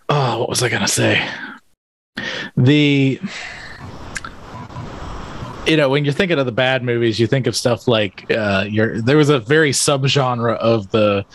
oh, 0.09 0.39
what 0.39 0.49
was 0.49 0.63
I 0.63 0.69
gonna 0.69 0.87
say? 0.87 1.27
The 2.57 3.19
you 5.67 5.77
know, 5.77 5.89
when 5.89 6.03
you're 6.05 6.13
thinking 6.13 6.39
of 6.39 6.45
the 6.45 6.51
bad 6.51 6.83
movies, 6.83 7.19
you 7.19 7.27
think 7.27 7.47
of 7.47 7.55
stuff 7.55 7.87
like 7.87 8.25
uh, 8.31 8.65
your. 8.67 9.01
There 9.01 9.17
was 9.17 9.29
a 9.29 9.39
very 9.39 9.71
subgenre 9.71 10.55
of 10.57 10.89
the 10.91 11.25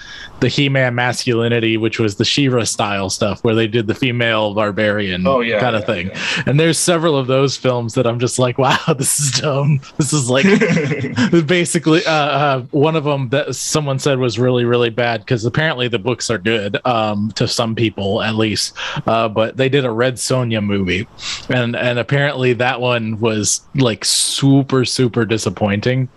the 0.40 0.48
He-Man 0.48 0.94
masculinity, 0.94 1.76
which 1.76 1.98
was 1.98 2.16
the 2.16 2.24
She-Ra 2.24 2.64
style 2.64 3.08
stuff, 3.08 3.42
where 3.44 3.54
they 3.54 3.66
did 3.66 3.86
the 3.86 3.94
female 3.94 4.52
barbarian 4.52 5.26
Oh 5.26 5.40
yeah, 5.40 5.60
kind 5.60 5.74
of 5.76 5.82
yeah, 5.82 5.86
thing. 5.86 6.06
yeah. 6.08 6.42
And 6.46 6.60
there's 6.60 6.78
several 6.78 7.16
of 7.16 7.26
those 7.26 7.56
films 7.56 7.94
that 7.94 8.06
I'm 8.06 8.18
just 8.18 8.38
like, 8.38 8.58
wow, 8.66 8.78
this 8.98 9.18
is 9.20 9.40
dumb. 9.40 9.80
This 9.96 10.12
is 10.12 10.28
like 10.28 10.44
basically 11.46 12.04
uh, 12.04 12.10
uh, 12.12 12.62
one 12.72 12.96
of 12.96 13.04
them 13.04 13.28
that 13.30 13.54
someone 13.54 13.98
said 13.98 14.18
was 14.18 14.38
really 14.38 14.64
really 14.64 14.90
bad 14.90 15.20
because 15.20 15.44
apparently 15.44 15.88
the 15.88 15.98
books 15.98 16.30
are 16.30 16.38
good 16.38 16.78
um, 16.86 17.30
to 17.36 17.46
some 17.46 17.74
people 17.74 18.22
at 18.22 18.34
least 18.34 18.76
uh, 19.06 19.28
but 19.28 19.56
they 19.56 19.68
did 19.68 19.84
a 19.84 19.90
Red 19.90 20.14
Sonja 20.14 20.64
movie 20.64 21.06
and 21.48 21.76
and 21.76 21.98
apparently 21.98 22.52
that 22.54 22.80
one 22.80 23.18
was 23.20 23.60
like 23.74 24.04
super 24.16 24.84
super 24.84 25.24
disappointing 25.24 26.08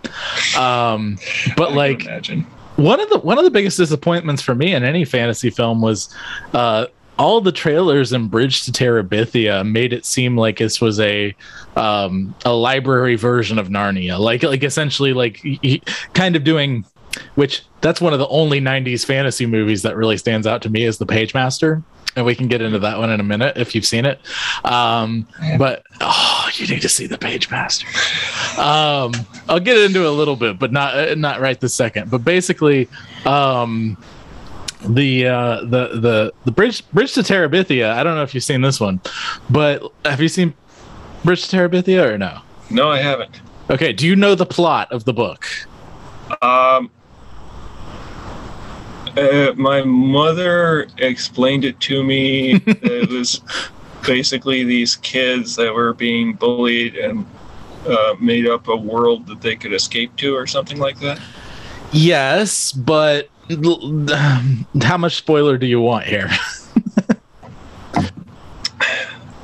um 0.58 1.18
but 1.56 1.72
like 1.72 2.04
imagine. 2.04 2.42
one 2.76 3.00
of 3.00 3.08
the 3.10 3.18
one 3.18 3.38
of 3.38 3.44
the 3.44 3.50
biggest 3.50 3.76
disappointments 3.76 4.42
for 4.42 4.54
me 4.54 4.74
in 4.74 4.82
any 4.84 5.04
fantasy 5.04 5.50
film 5.50 5.80
was 5.80 6.14
uh 6.54 6.86
all 7.18 7.42
the 7.42 7.52
trailers 7.52 8.14
in 8.14 8.28
Bridge 8.28 8.64
to 8.64 8.72
Terabithia 8.72 9.68
made 9.70 9.92
it 9.92 10.06
seem 10.06 10.38
like 10.38 10.56
this 10.56 10.80
was 10.80 10.98
a 11.00 11.34
um 11.76 12.34
a 12.46 12.52
library 12.52 13.16
version 13.16 13.58
of 13.58 13.68
Narnia 13.68 14.18
like 14.18 14.42
like 14.42 14.62
essentially 14.64 15.12
like 15.12 15.36
he- 15.36 15.58
he- 15.62 15.82
kind 16.14 16.34
of 16.34 16.44
doing 16.44 16.84
which 17.34 17.62
that's 17.80 18.00
one 18.00 18.12
of 18.12 18.18
the 18.18 18.28
only 18.28 18.60
90s 18.60 19.04
fantasy 19.04 19.46
movies 19.46 19.82
that 19.82 19.96
really 19.96 20.16
stands 20.16 20.46
out 20.46 20.62
to 20.62 20.70
me 20.70 20.84
is 20.84 20.98
the 20.98 21.06
page 21.06 21.34
master 21.34 21.82
and 22.16 22.26
we 22.26 22.34
can 22.34 22.48
get 22.48 22.60
into 22.60 22.78
that 22.78 22.98
one 22.98 23.08
in 23.10 23.20
a 23.20 23.22
minute 23.24 23.56
if 23.56 23.74
you've 23.74 23.86
seen 23.86 24.04
it. 24.04 24.20
Um 24.64 25.26
Yeah. 25.42 25.56
but 25.58 25.82
oh 26.00 26.48
you 26.54 26.66
need 26.66 26.82
to 26.82 26.88
see 26.88 27.06
the 27.06 27.18
page 27.18 27.50
master. 27.50 27.86
Um 28.60 29.12
i'll 29.48 29.60
get 29.60 29.78
into 29.78 30.00
it 30.00 30.06
a 30.06 30.10
little 30.10 30.36
bit 30.36 30.58
but 30.58 30.72
not 30.72 30.94
uh, 30.96 31.14
not 31.14 31.40
right 31.40 31.58
this 31.60 31.74
second. 31.74 32.10
But 32.10 32.24
basically 32.24 32.88
um 33.26 33.96
the 34.88 35.26
uh 35.26 35.60
the 35.62 35.88
the 36.00 36.32
the 36.46 36.50
bridge 36.50 36.88
bridge 36.92 37.12
to 37.12 37.20
terabithia 37.20 37.90
i 37.92 38.02
don't 38.02 38.14
know 38.14 38.22
if 38.22 38.32
you've 38.34 38.42
seen 38.42 38.62
this 38.62 38.80
one 38.80 38.98
but 39.50 39.82
have 40.06 40.22
you 40.22 40.28
seen 40.28 40.54
bridge 41.22 41.46
to 41.48 41.54
terabithia 41.54 42.10
or 42.10 42.16
no? 42.16 42.40
No, 42.70 42.90
I 42.90 42.98
haven't. 42.98 43.40
okay 43.68 43.92
do 43.92 44.06
you 44.06 44.16
know 44.16 44.34
the 44.34 44.46
plot 44.46 44.90
of 44.90 45.04
the 45.04 45.12
book? 45.12 45.46
Um, 46.40 46.90
uh, 49.16 49.52
my 49.56 49.82
mother 49.82 50.86
explained 50.98 51.64
it 51.64 51.78
to 51.80 52.02
me. 52.02 52.54
it 52.66 53.08
was 53.10 53.40
basically 54.06 54.64
these 54.64 54.96
kids 54.96 55.56
that 55.56 55.72
were 55.74 55.92
being 55.94 56.34
bullied 56.34 56.96
and 56.96 57.26
uh, 57.86 58.14
made 58.20 58.46
up 58.46 58.68
a 58.68 58.76
world 58.76 59.26
that 59.26 59.40
they 59.40 59.56
could 59.56 59.72
escape 59.72 60.14
to, 60.16 60.34
or 60.36 60.46
something 60.46 60.78
like 60.78 60.98
that. 61.00 61.20
yes 61.92 62.72
but 62.72 63.28
l- 63.50 64.06
how 64.82 64.96
much 64.96 65.16
spoiler 65.16 65.58
do 65.58 65.66
you 65.66 65.80
want 65.80 66.04
here 66.06 66.28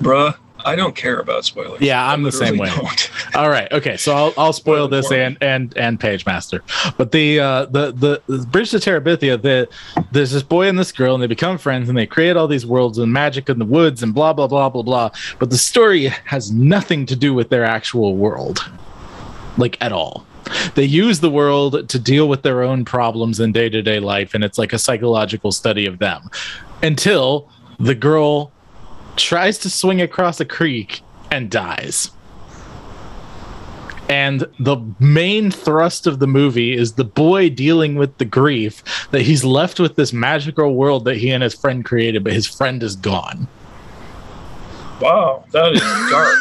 Bruh, 0.00 0.36
I 0.66 0.74
don't 0.74 0.96
care 0.96 1.20
about 1.20 1.44
spoilers. 1.44 1.80
Yeah, 1.80 2.04
I'm 2.04 2.24
the 2.24 2.32
same 2.32 2.58
way. 2.58 2.70
All 3.36 3.48
right. 3.48 3.70
Okay. 3.70 3.96
So 3.96 4.12
I'll, 4.12 4.34
I'll 4.36 4.52
spoil 4.52 4.88
this 4.88 5.12
and 5.12 5.38
and 5.40 5.72
and 5.76 5.98
Page 6.00 6.26
Master. 6.26 6.60
But 6.98 7.12
the 7.12 7.38
uh, 7.38 7.66
the 7.66 7.92
the, 7.92 8.22
the 8.26 8.46
Bridge 8.46 8.72
to 8.72 8.78
Terabithia, 8.78 9.40
the 9.40 9.68
there's 10.10 10.32
this 10.32 10.42
boy 10.42 10.68
and 10.68 10.76
this 10.76 10.90
girl, 10.90 11.14
and 11.14 11.22
they 11.22 11.28
become 11.28 11.56
friends, 11.56 11.88
and 11.88 11.96
they 11.96 12.06
create 12.06 12.36
all 12.36 12.48
these 12.48 12.66
worlds 12.66 12.98
and 12.98 13.12
magic 13.12 13.48
in 13.48 13.60
the 13.60 13.64
woods 13.64 14.02
and 14.02 14.12
blah 14.12 14.32
blah 14.32 14.48
blah 14.48 14.68
blah 14.68 14.82
blah. 14.82 15.10
But 15.38 15.50
the 15.50 15.56
story 15.56 16.06
has 16.24 16.50
nothing 16.50 17.06
to 17.06 17.14
do 17.14 17.32
with 17.32 17.48
their 17.48 17.64
actual 17.64 18.16
world, 18.16 18.68
like 19.56 19.80
at 19.80 19.92
all. 19.92 20.26
They 20.74 20.84
use 20.84 21.20
the 21.20 21.30
world 21.30 21.88
to 21.88 21.98
deal 21.98 22.28
with 22.28 22.42
their 22.42 22.64
own 22.64 22.84
problems 22.84 23.38
in 23.38 23.52
day 23.52 23.68
to 23.68 23.82
day 23.82 24.00
life, 24.00 24.34
and 24.34 24.42
it's 24.42 24.58
like 24.58 24.72
a 24.72 24.78
psychological 24.78 25.52
study 25.52 25.86
of 25.86 26.00
them. 26.00 26.28
Until 26.82 27.48
the 27.78 27.94
girl 27.94 28.50
tries 29.16 29.58
to 29.58 29.70
swing 29.70 30.00
across 30.00 30.40
a 30.40 30.44
creek 30.44 31.00
and 31.30 31.50
dies. 31.50 32.10
And 34.08 34.46
the 34.60 34.76
main 35.00 35.50
thrust 35.50 36.06
of 36.06 36.20
the 36.20 36.28
movie 36.28 36.72
is 36.74 36.92
the 36.92 37.04
boy 37.04 37.50
dealing 37.50 37.96
with 37.96 38.18
the 38.18 38.24
grief 38.24 39.08
that 39.10 39.22
he's 39.22 39.44
left 39.44 39.80
with 39.80 39.96
this 39.96 40.12
magical 40.12 40.74
world 40.74 41.04
that 41.06 41.16
he 41.16 41.30
and 41.30 41.42
his 41.42 41.54
friend 41.54 41.84
created, 41.84 42.22
but 42.22 42.32
his 42.32 42.46
friend 42.46 42.82
is 42.82 42.94
gone. 42.94 43.48
Wow, 45.00 45.44
that 45.50 45.72
is 45.72 45.80
dark. 46.10 46.38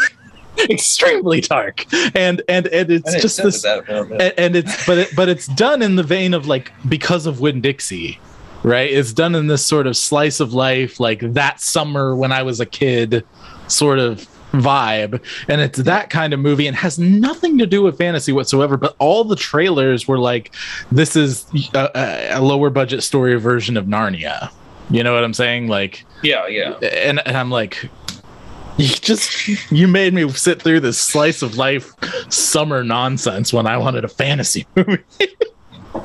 Extremely 0.70 1.42
dark, 1.42 1.86
and 2.16 2.42
and 2.48 2.68
and 2.68 2.90
it's 2.90 3.14
just 3.22 3.44
this, 3.44 3.62
that. 3.64 3.90
and, 3.90 4.22
and 4.38 4.56
it's 4.56 4.86
but 4.86 4.98
it, 5.00 5.10
but 5.14 5.28
it's 5.28 5.48
done 5.48 5.82
in 5.82 5.98
the 5.98 6.04
vein 6.04 6.34
of 6.34 6.48
like 6.48 6.72
because 6.88 7.26
of 7.26 7.42
Winn-Dixie, 7.42 8.18
right? 8.66 8.90
It's 8.92 9.14
done 9.14 9.36
in 9.36 9.48
this 9.48 9.66
sort 9.66 9.88
of 9.88 9.96
slice 9.96 10.40
of 10.40 10.54
life, 10.54 11.00
like 11.00 11.20
that 11.34 11.62
summer 11.62 12.16
when 12.16 12.32
I 12.32 12.44
was 12.44 12.60
a 12.60 12.66
kid, 12.66 13.24
sort 13.68 14.00
of 14.00 14.28
vibe, 14.52 15.22
and 15.50 15.60
it's 15.62 15.80
that 15.80 16.10
kind 16.10 16.34
of 16.34 16.40
movie 16.40 16.66
and 16.68 16.76
has 16.78 16.98
nothing 16.98 17.58
to 17.58 17.66
do 17.66 17.82
with 17.84 17.98
fantasy 17.98 18.32
whatsoever. 18.32 18.78
But 18.78 18.96
all 19.00 19.24
the 19.26 19.36
trailers 19.36 20.08
were 20.08 20.20
like, 20.20 20.54
"This 20.92 21.16
is 21.16 21.46
a, 21.74 21.90
a- 21.96 22.40
a 22.40 22.42
lower 22.42 22.70
budget 22.70 23.04
story 23.04 23.36
version 23.40 23.76
of 23.78 23.86
Narnia." 23.86 24.50
You 24.90 25.04
know 25.04 25.14
what 25.14 25.24
I'm 25.24 25.34
saying? 25.34 25.68
Like, 25.68 26.06
Yeah, 26.24 26.48
yeah. 26.48 26.74
and 26.82 27.20
and 27.28 27.36
I'm 27.36 27.50
like, 27.52 27.90
you 28.78 28.88
just 28.88 29.48
you 29.72 29.88
made 29.88 30.14
me 30.14 30.30
sit 30.30 30.62
through 30.62 30.80
this 30.82 31.00
slice 31.02 31.42
of 31.42 31.58
life 31.58 31.92
summer 32.30 32.84
nonsense 32.84 33.52
when 33.52 33.68
I 33.68 33.78
wanted 33.78 34.06
a 34.06 34.08
fantasy 34.10 34.66
movie. 34.76 35.04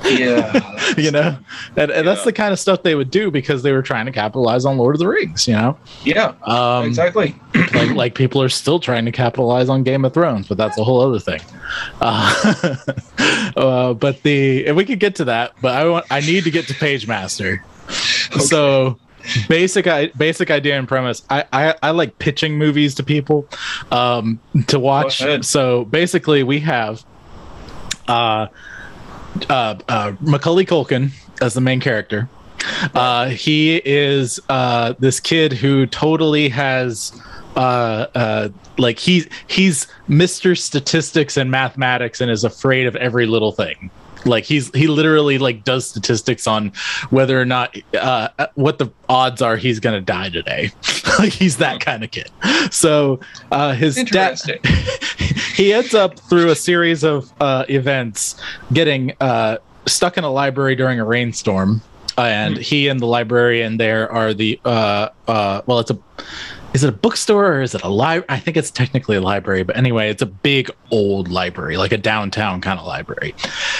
Yeah. 0.04 0.94
you 0.96 1.10
know, 1.10 1.36
and, 1.76 1.90
and 1.90 2.06
that's 2.06 2.24
the 2.24 2.32
kind 2.32 2.52
of 2.52 2.58
stuff 2.58 2.82
they 2.82 2.94
would 2.94 3.10
do 3.10 3.30
because 3.30 3.62
they 3.62 3.72
were 3.72 3.82
trying 3.82 4.06
to 4.06 4.12
capitalize 4.12 4.64
on 4.64 4.76
Lord 4.78 4.94
of 4.94 4.98
the 4.98 5.08
Rings. 5.08 5.46
You 5.46 5.54
know, 5.54 5.78
Yeah. 6.04 6.34
um, 6.42 6.86
exactly. 6.86 7.34
like 7.74 7.90
like 7.90 8.14
people 8.14 8.42
are 8.42 8.48
still 8.48 8.80
trying 8.80 9.04
to 9.04 9.12
capitalize 9.12 9.68
on 9.68 9.82
Game 9.82 10.04
of 10.04 10.14
Thrones, 10.14 10.48
but 10.48 10.56
that's 10.56 10.78
a 10.78 10.84
whole 10.84 11.00
other 11.00 11.18
thing. 11.18 11.40
Uh, 12.00 12.54
uh, 13.56 13.94
but 13.94 14.22
the 14.22 14.66
and 14.66 14.76
we 14.76 14.84
could 14.84 15.00
get 15.00 15.14
to 15.16 15.24
that, 15.26 15.52
but 15.60 15.74
I 15.74 15.88
want 15.88 16.06
I 16.10 16.20
need 16.20 16.44
to 16.44 16.50
get 16.50 16.66
to 16.68 16.74
Pagemaster. 16.74 17.60
So 18.40 18.98
basic 19.48 19.86
i 19.86 20.06
basic 20.16 20.50
idea 20.50 20.78
and 20.78 20.88
premise 20.88 21.22
I, 21.28 21.44
I 21.52 21.74
i 21.82 21.90
like 21.90 22.18
pitching 22.18 22.56
movies 22.56 22.94
to 22.94 23.02
people 23.02 23.46
um 23.92 24.40
to 24.68 24.78
watch 24.78 25.22
so 25.42 25.84
basically 25.84 26.42
we 26.42 26.60
have 26.60 27.04
uh 28.08 28.46
uh, 29.48 29.76
uh 29.88 30.12
macaulay 30.20 30.64
culkin 30.64 31.10
as 31.40 31.54
the 31.54 31.60
main 31.60 31.80
character. 31.80 32.28
Uh 32.94 33.28
he 33.28 33.80
is 33.84 34.40
uh 34.48 34.94
this 34.98 35.20
kid 35.20 35.52
who 35.52 35.86
totally 35.86 36.48
has 36.48 37.12
uh 37.56 38.06
uh 38.14 38.48
like 38.78 38.98
he's 38.98 39.28
he's 39.48 39.86
mr 40.08 40.56
statistics 40.56 41.36
and 41.36 41.50
mathematics 41.50 42.20
and 42.20 42.30
is 42.30 42.44
afraid 42.44 42.86
of 42.86 42.96
every 42.96 43.26
little 43.26 43.52
thing. 43.52 43.90
Like 44.26 44.44
he's 44.44 44.70
he 44.74 44.86
literally 44.86 45.38
like 45.38 45.64
does 45.64 45.88
statistics 45.88 46.46
on 46.46 46.72
whether 47.08 47.40
or 47.40 47.46
not 47.46 47.74
uh 47.94 48.28
what 48.54 48.78
the 48.78 48.90
odds 49.08 49.40
are 49.40 49.56
he's 49.56 49.80
gonna 49.80 50.00
die 50.00 50.28
today. 50.30 50.70
Like 51.18 51.32
he's 51.32 51.58
that 51.58 51.80
kind 51.80 52.02
of 52.04 52.12
kid. 52.12 52.30
So 52.70 53.20
uh 53.50 53.72
his 53.74 53.96
dad. 54.04 54.40
he 55.60 55.74
ends 55.74 55.94
up 55.94 56.18
through 56.18 56.48
a 56.50 56.56
series 56.56 57.04
of 57.04 57.30
uh, 57.40 57.66
events 57.68 58.40
getting 58.72 59.12
uh, 59.20 59.58
stuck 59.86 60.16
in 60.16 60.24
a 60.24 60.30
library 60.30 60.74
during 60.74 60.98
a 60.98 61.04
rainstorm. 61.04 61.82
And 62.16 62.58
he 62.58 62.88
and 62.88 63.00
the 63.00 63.06
librarian 63.06 63.78
there 63.78 64.10
are 64.12 64.34
the 64.34 64.60
uh, 64.64 65.08
uh, 65.26 65.62
well 65.66 65.78
it's 65.78 65.90
a 65.90 65.98
is 66.74 66.84
it 66.84 66.88
a 66.88 66.92
bookstore 66.92 67.54
or 67.54 67.62
is 67.62 67.74
it 67.74 67.82
a 67.82 67.88
library 67.88 68.26
i 68.28 68.38
think 68.38 68.58
it's 68.58 68.70
technically 68.70 69.16
a 69.16 69.20
library 69.20 69.62
but 69.62 69.74
anyway 69.76 70.10
it's 70.10 70.20
a 70.20 70.26
big 70.26 70.70
old 70.90 71.28
library 71.28 71.78
like 71.78 71.92
a 71.92 71.96
downtown 71.96 72.60
kind 72.60 72.78
of 72.78 72.86
library. 72.86 73.34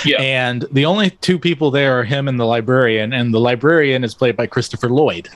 Yeah. 0.07 0.21
and 0.21 0.65
the 0.73 0.87
only 0.87 1.11
two 1.11 1.39
people 1.39 1.71
there 1.71 1.99
are 2.01 2.03
him 2.03 2.29
and 2.29 2.41
the 2.41 2.47
librarian 2.47 3.13
and 3.13 3.35
the 3.35 3.41
librarian 3.41 4.05
is 4.05 4.15
played 4.15 4.37
by 4.37 4.47
christopher 4.47 4.89
lloyd 4.89 5.29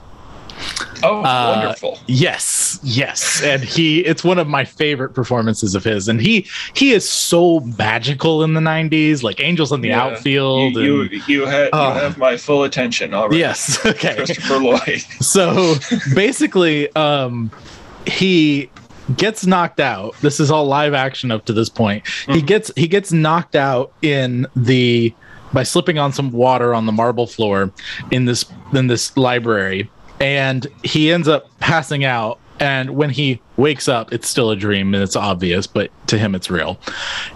Oh, 1.03 1.21
uh, 1.23 1.57
wonderful. 1.61 1.99
Yes, 2.07 2.79
yes, 2.83 3.43
and 3.43 3.63
he 3.65 4.01
it's 4.01 4.23
one 4.25 4.39
of 4.39 4.47
my 4.47 4.65
favorite 4.65 5.11
performances 5.15 5.75
of 5.75 5.85
his, 5.85 6.09
and 6.09 6.21
he 6.21 6.47
he 6.75 6.93
is 6.93 7.09
so 7.09 7.61
magical 7.79 8.43
in 8.45 8.55
the 8.55 8.61
'90s, 8.61 9.23
like 9.23 9.41
Angels 9.41 9.73
in 9.73 9.81
the 9.81 9.89
Yeah. 9.89 10.03
Outfield. 10.05 10.75
You, 10.75 11.03
and- 11.03 11.11
you, 11.13 11.21
you, 11.27 11.47
ha- 11.47 11.69
Oh. 11.73 11.95
you 11.95 12.01
have 12.01 12.19
my 12.19 12.37
full 12.37 12.63
attention 12.65 13.13
already. 13.15 13.39
yes, 13.39 13.85
okay. 13.87 14.15
Christopher 14.17 14.59
Lloyd. 14.59 15.03
So 15.21 15.75
basically, 16.15 16.95
um, 16.97 17.51
he 18.07 18.71
gets 19.17 19.45
knocked 19.47 19.81
out. 19.81 20.15
This 20.23 20.41
is 20.41 20.51
all 20.51 20.65
live 20.67 20.95
action 20.95 21.31
up 21.31 21.45
to 21.47 21.53
this 21.53 21.69
point. 21.69 22.07
He 22.27 22.41
Mhm. 22.41 22.47
gets 22.47 22.71
he 22.77 22.87
gets 22.89 23.13
knocked 23.13 23.57
out 23.57 23.93
in 24.03 24.47
the 24.57 25.13
by 25.53 25.63
slipping 25.63 25.99
on 25.99 26.13
some 26.13 26.33
water 26.33 26.75
on 26.75 26.87
the 26.87 26.93
marble 26.93 27.27
floor 27.27 27.71
in 28.11 28.25
this 28.25 28.45
in 28.73 28.87
this 28.89 29.17
library, 29.17 29.89
and 30.21 30.67
he 30.83 31.13
ends 31.13 31.29
up 31.29 31.49
passing 31.61 32.05
out. 32.05 32.39
And 32.61 32.91
when 32.91 33.11
he 33.11 33.41
wakes 33.57 33.89
up, 33.89 34.13
it's 34.13 34.29
still 34.29 34.51
a 34.51 34.57
dream, 34.57 34.95
and 34.95 35.03
it's 35.03 35.17
obvious, 35.17 35.67
but 35.67 35.91
to 36.07 36.19
him, 36.19 36.37
it's 36.37 36.51
real. 36.51 36.79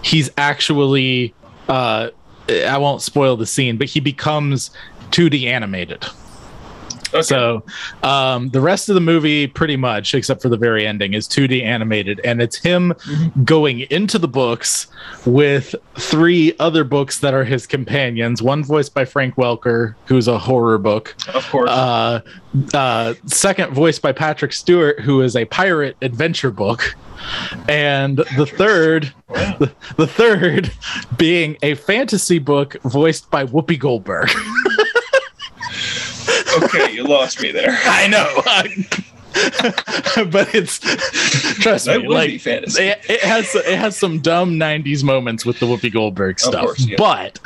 He's 0.01 0.29
actually 0.37 1.33
uh, 1.67 2.09
I 2.49 2.77
won't 2.77 3.01
spoil 3.01 3.37
the 3.37 3.45
scene, 3.45 3.77
but 3.77 3.87
he 3.87 3.99
becomes 3.99 4.71
2D 5.11 5.45
animated. 5.45 6.05
Okay. 7.13 7.21
So 7.23 7.63
um, 8.03 8.49
the 8.49 8.61
rest 8.61 8.87
of 8.89 8.95
the 8.95 9.01
movie, 9.01 9.47
pretty 9.47 9.75
much, 9.77 10.13
except 10.13 10.41
for 10.41 10.49
the 10.49 10.57
very 10.57 10.85
ending, 10.85 11.13
is 11.13 11.27
2D 11.27 11.63
animated, 11.63 12.21
and 12.23 12.41
it's 12.41 12.57
him 12.57 12.93
Mhm. 13.05 13.45
going 13.45 13.79
into 13.89 14.19
the 14.19 14.27
books 14.27 14.87
with 15.25 15.73
three 15.97 16.53
other 16.59 16.83
books 16.83 17.19
that 17.19 17.33
are 17.33 17.43
his 17.43 17.65
companions. 17.65 18.41
One 18.41 18.63
voiced 18.63 18.93
by 18.93 19.05
Frank 19.05 19.35
Welker, 19.35 19.95
who's 20.05 20.27
a 20.27 20.37
horror 20.37 20.77
book. 20.77 21.15
of 21.33 21.47
course. 21.49 21.69
Uh, 21.69 22.21
uh, 22.73 23.13
second 23.25 23.73
voiced 23.73 24.01
by 24.01 24.11
Patrick 24.11 24.53
Stewart, 24.53 24.99
who 24.99 25.21
is 25.21 25.35
a 25.35 25.45
pirate 25.45 25.95
adventure 26.01 26.51
book. 26.51 26.95
And 27.67 28.17
the 28.37 28.45
third, 28.45 29.11
Wow. 29.27 29.55
the, 29.59 29.71
the 29.97 30.07
third 30.07 30.71
being 31.17 31.57
a 31.61 31.75
fantasy 31.75 32.39
book 32.39 32.77
voiced 32.83 33.29
by 33.29 33.45
Whoopi 33.45 33.77
Goldberg. 33.77 34.29
okay, 36.63 36.91
you 36.91 37.03
lost 37.03 37.41
me 37.41 37.51
there. 37.51 37.77
I 37.83 38.07
know. 38.07 38.41
but 40.31 40.53
it's 40.55 40.79
trust 41.61 41.85
That 41.85 42.01
me, 42.01 42.07
like 42.07 42.31
it, 42.45 42.75
it 42.77 43.21
has 43.21 43.53
it 43.53 43.77
has 43.77 43.95
some 43.95 44.19
dumb 44.19 44.53
'90s 44.53 45.03
moments 45.03 45.45
with 45.45 45.59
the 45.59 45.67
Whoopi 45.67 45.93
Goldberg 45.93 46.39
stuff, 46.39 46.65
course, 46.65 46.87
yeah. 46.87 46.95
but 46.97 47.39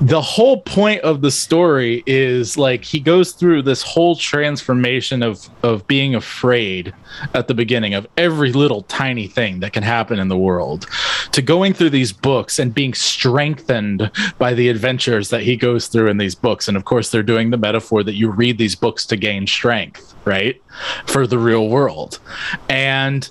the 0.00 0.20
whole 0.20 0.60
point 0.62 1.00
of 1.02 1.20
the 1.20 1.30
story 1.30 2.02
is 2.06 2.58
like 2.58 2.84
he 2.84 2.98
goes 3.00 3.32
through 3.32 3.62
this 3.62 3.82
whole 3.82 4.16
transformation 4.16 5.22
of 5.22 5.48
of 5.62 5.86
being 5.86 6.14
afraid 6.14 6.92
at 7.34 7.48
the 7.48 7.54
beginning 7.54 7.94
of 7.94 8.06
every 8.16 8.52
little 8.52 8.82
tiny 8.82 9.26
thing 9.26 9.60
that 9.60 9.72
can 9.72 9.82
happen 9.82 10.18
in 10.18 10.28
the 10.28 10.36
world. 10.36 10.86
To 11.32 11.42
going 11.42 11.72
through 11.72 11.90
these 11.90 12.12
books 12.12 12.58
and 12.58 12.74
being 12.74 12.94
strengthened 12.94 14.10
by 14.38 14.54
the 14.54 14.68
adventures 14.68 15.30
that 15.30 15.42
he 15.42 15.56
goes 15.56 15.86
through 15.86 16.08
in 16.08 16.18
these 16.18 16.34
books. 16.34 16.68
And 16.68 16.76
of 16.76 16.84
course 16.84 17.10
they're 17.10 17.22
doing 17.22 17.50
the 17.50 17.58
metaphor 17.58 18.02
that 18.02 18.14
you 18.14 18.30
read 18.30 18.58
these 18.58 18.74
books 18.74 19.06
to 19.06 19.16
gain 19.16 19.46
strength 19.46 20.16
right? 20.26 20.60
For 21.06 21.26
the 21.26 21.38
real 21.38 21.68
world. 21.68 22.18
And 22.68 23.30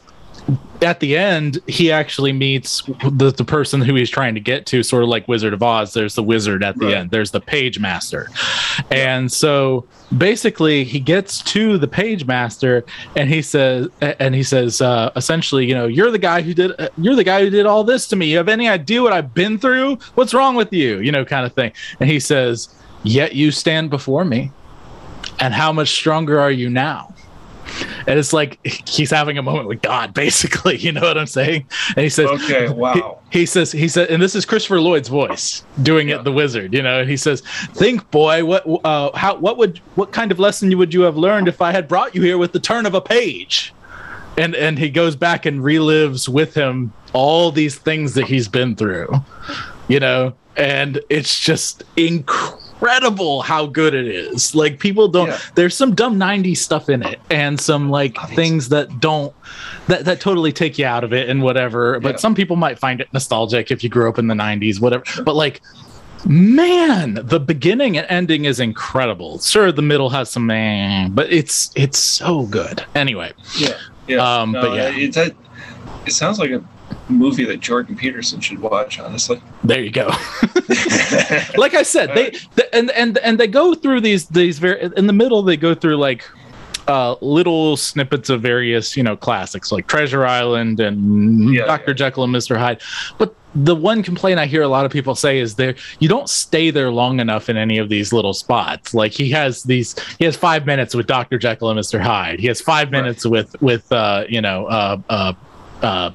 at 0.82 1.00
the 1.00 1.18
end, 1.18 1.60
he 1.68 1.92
actually 1.92 2.32
meets 2.32 2.84
the, 3.12 3.32
the 3.36 3.46
person 3.46 3.82
who 3.82 3.96
he's 3.96 4.10
trying 4.10 4.36
to 4.36 4.40
get 4.40 4.66
to, 4.68 4.84
sort 4.84 5.02
of 5.02 5.10
like 5.10 5.28
Wizard 5.28 5.54
of 5.54 5.64
Oz. 5.64 5.94
There's 5.94 6.14
the 6.16 6.22
wizard 6.22 6.64
at 6.64 6.78
the 6.78 6.86
Right. 6.88 6.96
end, 6.96 7.12
there's 7.12 7.32
the 7.32 7.40
page 7.40 7.80
master. 7.80 8.30
And 8.92 9.32
so 9.32 9.88
basically, 10.16 10.84
he 10.84 11.00
gets 11.00 11.42
to 11.44 11.78
the 11.80 11.88
page 11.88 12.26
master 12.28 12.86
and 13.16 13.30
he 13.30 13.42
says, 13.42 13.88
and 14.02 14.36
he 14.36 14.44
says, 14.44 14.82
uh, 14.82 15.12
essentially, 15.16 15.66
you 15.66 15.74
know, 15.74 15.88
you're 15.88 16.12
the 16.12 16.20
guy 16.20 16.42
who 16.42 16.54
did, 16.54 16.80
uh, 16.80 16.90
you're 16.98 17.16
the 17.16 17.24
guy 17.24 17.42
who 17.42 17.50
did 17.50 17.66
all 17.66 17.84
this 17.84 18.08
to 18.10 18.16
me. 18.16 18.28
You 18.28 18.38
have 18.38 18.50
any 18.50 18.68
idea 18.70 19.02
what 19.02 19.14
I've 19.14 19.34
been 19.34 19.58
through? 19.58 19.96
What's 20.16 20.34
wrong 20.34 20.56
with 20.56 20.72
you? 20.72 21.00
You 21.00 21.12
know, 21.12 21.26
kind 21.26 21.46
of 21.46 21.54
thing. 21.54 21.72
And 22.00 22.10
he 22.10 22.20
says, 22.20 22.70
Yet 23.04 23.34
you 23.34 23.50
stand 23.52 23.90
before 23.90 24.26
me. 24.26 24.52
And 25.40 25.54
how 25.54 25.72
much 25.74 25.90
stronger 25.92 26.40
are 26.40 26.52
you 26.52 26.70
now? 26.70 27.15
And 28.08 28.20
it's 28.20 28.34
like 28.34 28.60
he's 28.66 29.12
having 29.12 29.38
a 29.38 29.42
moment 29.42 29.68
with 29.68 29.82
God, 29.82 30.14
basically. 30.14 30.78
You 30.86 30.92
know 30.92 31.02
what 31.02 31.18
I'm 31.18 31.26
saying? 31.26 31.66
And 31.96 32.04
he 32.04 32.10
says, 32.10 32.30
Okay, 32.30 32.70
wow. 32.70 33.20
He, 33.32 33.40
he 33.40 33.46
says, 33.46 33.72
he 33.72 33.88
said, 33.88 34.10
and 34.10 34.22
this 34.22 34.36
is 34.36 34.46
Christopher 34.46 34.80
Lloyd's 34.80 35.10
voice 35.10 35.64
doing 35.82 36.10
Yeah. 36.10 36.20
it, 36.20 36.24
the 36.26 36.32
wizard. 36.32 36.74
You 36.74 36.84
know, 36.84 37.00
and 37.00 37.10
he 37.10 37.18
says, 37.18 37.42
"Think, 37.74 38.10
boy, 38.12 38.46
what, 38.46 38.66
uh, 38.86 39.16
how, 39.18 39.36
what 39.38 39.58
would, 39.58 39.80
what 39.96 40.12
kind 40.12 40.32
of 40.32 40.40
lesson 40.40 40.76
would 40.78 40.94
you 40.94 41.02
have 41.02 41.18
learned 41.18 41.48
if 41.48 41.62
I 41.62 41.72
had 41.72 41.88
brought 41.88 42.14
you 42.14 42.22
here 42.22 42.38
with 42.38 42.52
the 42.52 42.60
turn 42.60 42.86
of 42.86 42.94
a 42.94 43.02
page?" 43.02 43.74
And 44.38 44.54
and 44.54 44.78
he 44.78 44.90
goes 44.90 45.16
back 45.16 45.46
and 45.46 45.62
relives 45.62 46.28
with 46.30 46.54
him 46.54 46.92
all 47.14 47.52
these 47.52 47.76
things 47.76 48.14
that 48.16 48.26
he's 48.28 48.48
been 48.50 48.76
through, 48.76 49.10
you 49.88 50.00
know, 50.00 50.34
and 50.58 51.00
it's 51.10 51.40
just 51.40 51.84
incredible 51.96 52.62
how 52.80 53.66
good 53.66 53.94
it 53.94 54.08
is. 54.08 54.54
Like 54.56 54.80
people 54.80 55.08
don't. 55.08 55.28
Yeah. 55.28 55.40
There's 55.56 55.76
some 55.76 55.96
dumb 55.96 56.18
'90s 56.20 56.58
stuff 56.58 56.90
in 56.90 57.04
it, 57.04 57.20
and 57.30 57.60
some 57.60 57.90
like 57.90 58.18
Obviously. 58.18 58.36
things 58.36 58.70
that 58.70 59.00
don't 59.00 59.34
that 59.88 60.06
that 60.06 60.20
totally 60.20 60.52
take 60.52 60.78
you 60.78 60.86
out 60.86 61.04
of 61.04 61.14
it 61.14 61.30
and 61.30 61.42
whatever. 61.42 62.00
But 62.00 62.14
Yeah. 62.14 62.18
some 62.18 62.36
people 62.36 62.56
might 62.56 62.78
find 62.80 63.02
it 63.02 63.08
nostalgic 63.14 63.72
if 63.72 63.84
you 63.84 63.90
grew 63.90 64.10
up 64.10 64.20
in 64.20 64.28
the 64.28 64.36
'90s, 64.36 64.80
whatever. 64.80 65.04
But 65.24 65.36
like. 65.36 65.62
Man, 66.28 67.20
the 67.22 67.40
beginning 67.40 67.98
and 68.00 68.08
ending 68.10 68.46
is 68.46 68.60
incredible. 68.60 69.38
Sure, 69.38 69.72
the 69.72 69.84
middle 69.84 70.10
has 70.10 70.28
some 70.28 70.48
man, 70.48 71.12
but 71.12 71.32
it's 71.32 71.70
it's 71.76 72.00
so 72.00 72.48
good. 72.48 72.84
Anyway, 72.96 73.32
Yeah, 73.60 73.74
yeah. 74.08 74.18
Um, 74.42 74.52
No, 74.54 74.62
but 74.62 74.76
yeah. 74.76 74.90
it 76.08 76.12
sounds 76.12 76.40
like 76.40 76.50
a 76.50 76.64
movie 77.10 77.46
that 77.46 77.60
Jordan 77.60 77.96
Peterson 77.96 78.40
should 78.42 78.60
watch. 78.60 79.00
Honestly, 79.00 79.42
there 79.64 79.82
you 79.82 79.92
go. 79.92 80.08
like 81.58 81.74
I 81.74 81.84
said, 81.84 82.10
they, 82.16 82.32
th- 82.32 82.70
and 82.74 82.92
and 82.92 83.18
and 83.20 83.40
they 83.40 83.48
go 83.48 83.74
through 83.76 84.02
these 84.02 84.28
these 84.28 84.60
very 84.60 84.92
in 84.98 85.08
the 85.08 85.14
middle. 85.14 85.42
They 85.44 85.58
go 85.58 85.76
through 85.76 85.98
like 85.98 86.24
uh, 86.88 87.16
little 87.22 87.78
snippets 87.78 88.30
of 88.30 88.42
various 88.42 88.96
you 88.96 89.04
know 89.04 89.16
classics 89.16 89.72
like 89.72 89.88
Treasure 89.88 90.26
Island 90.26 90.80
and 90.80 91.54
Yeah, 91.54 91.66
Doctor 91.66 91.92
yeah. 91.92 91.96
Jekyll 91.96 92.24
and 92.24 92.32
Mister 92.34 92.58
Hyde. 92.58 92.82
But 93.18 93.36
the 93.58 93.74
one 93.76 94.04
complaint 94.04 94.38
I 94.38 94.48
hear 94.48 94.62
a 94.64 94.68
lot 94.68 94.86
of 94.86 94.92
people 94.92 95.16
say 95.16 95.40
is 95.40 95.56
there 95.56 95.76
you 96.00 96.10
don't 96.10 96.30
stay 96.30 96.72
there 96.72 96.92
long 96.92 97.20
enough 97.22 97.48
in 97.50 97.56
any 97.56 97.78
of 97.78 97.88
these 97.90 98.12
little 98.12 98.34
spots. 98.34 98.94
Like 98.94 99.14
he 99.14 99.30
has 99.32 99.64
these, 99.64 99.96
he 100.20 100.26
has 100.26 100.36
five 100.36 100.66
minutes 100.66 100.94
with 100.94 101.08
Doctor 101.08 101.38
Jekyll 101.38 101.70
and 101.70 101.78
Mister 101.78 102.00
Hyde. 102.00 102.40
He 102.40 102.48
has 102.48 102.60
five 102.62 102.92
Right. 102.92 103.02
minutes 103.02 103.26
with 103.26 103.56
with 103.62 103.90
uh, 103.92 104.26
you 104.28 104.42
know 104.42 104.66
uh, 104.66 104.98
uh, 105.10 105.34
uh, 105.82 106.12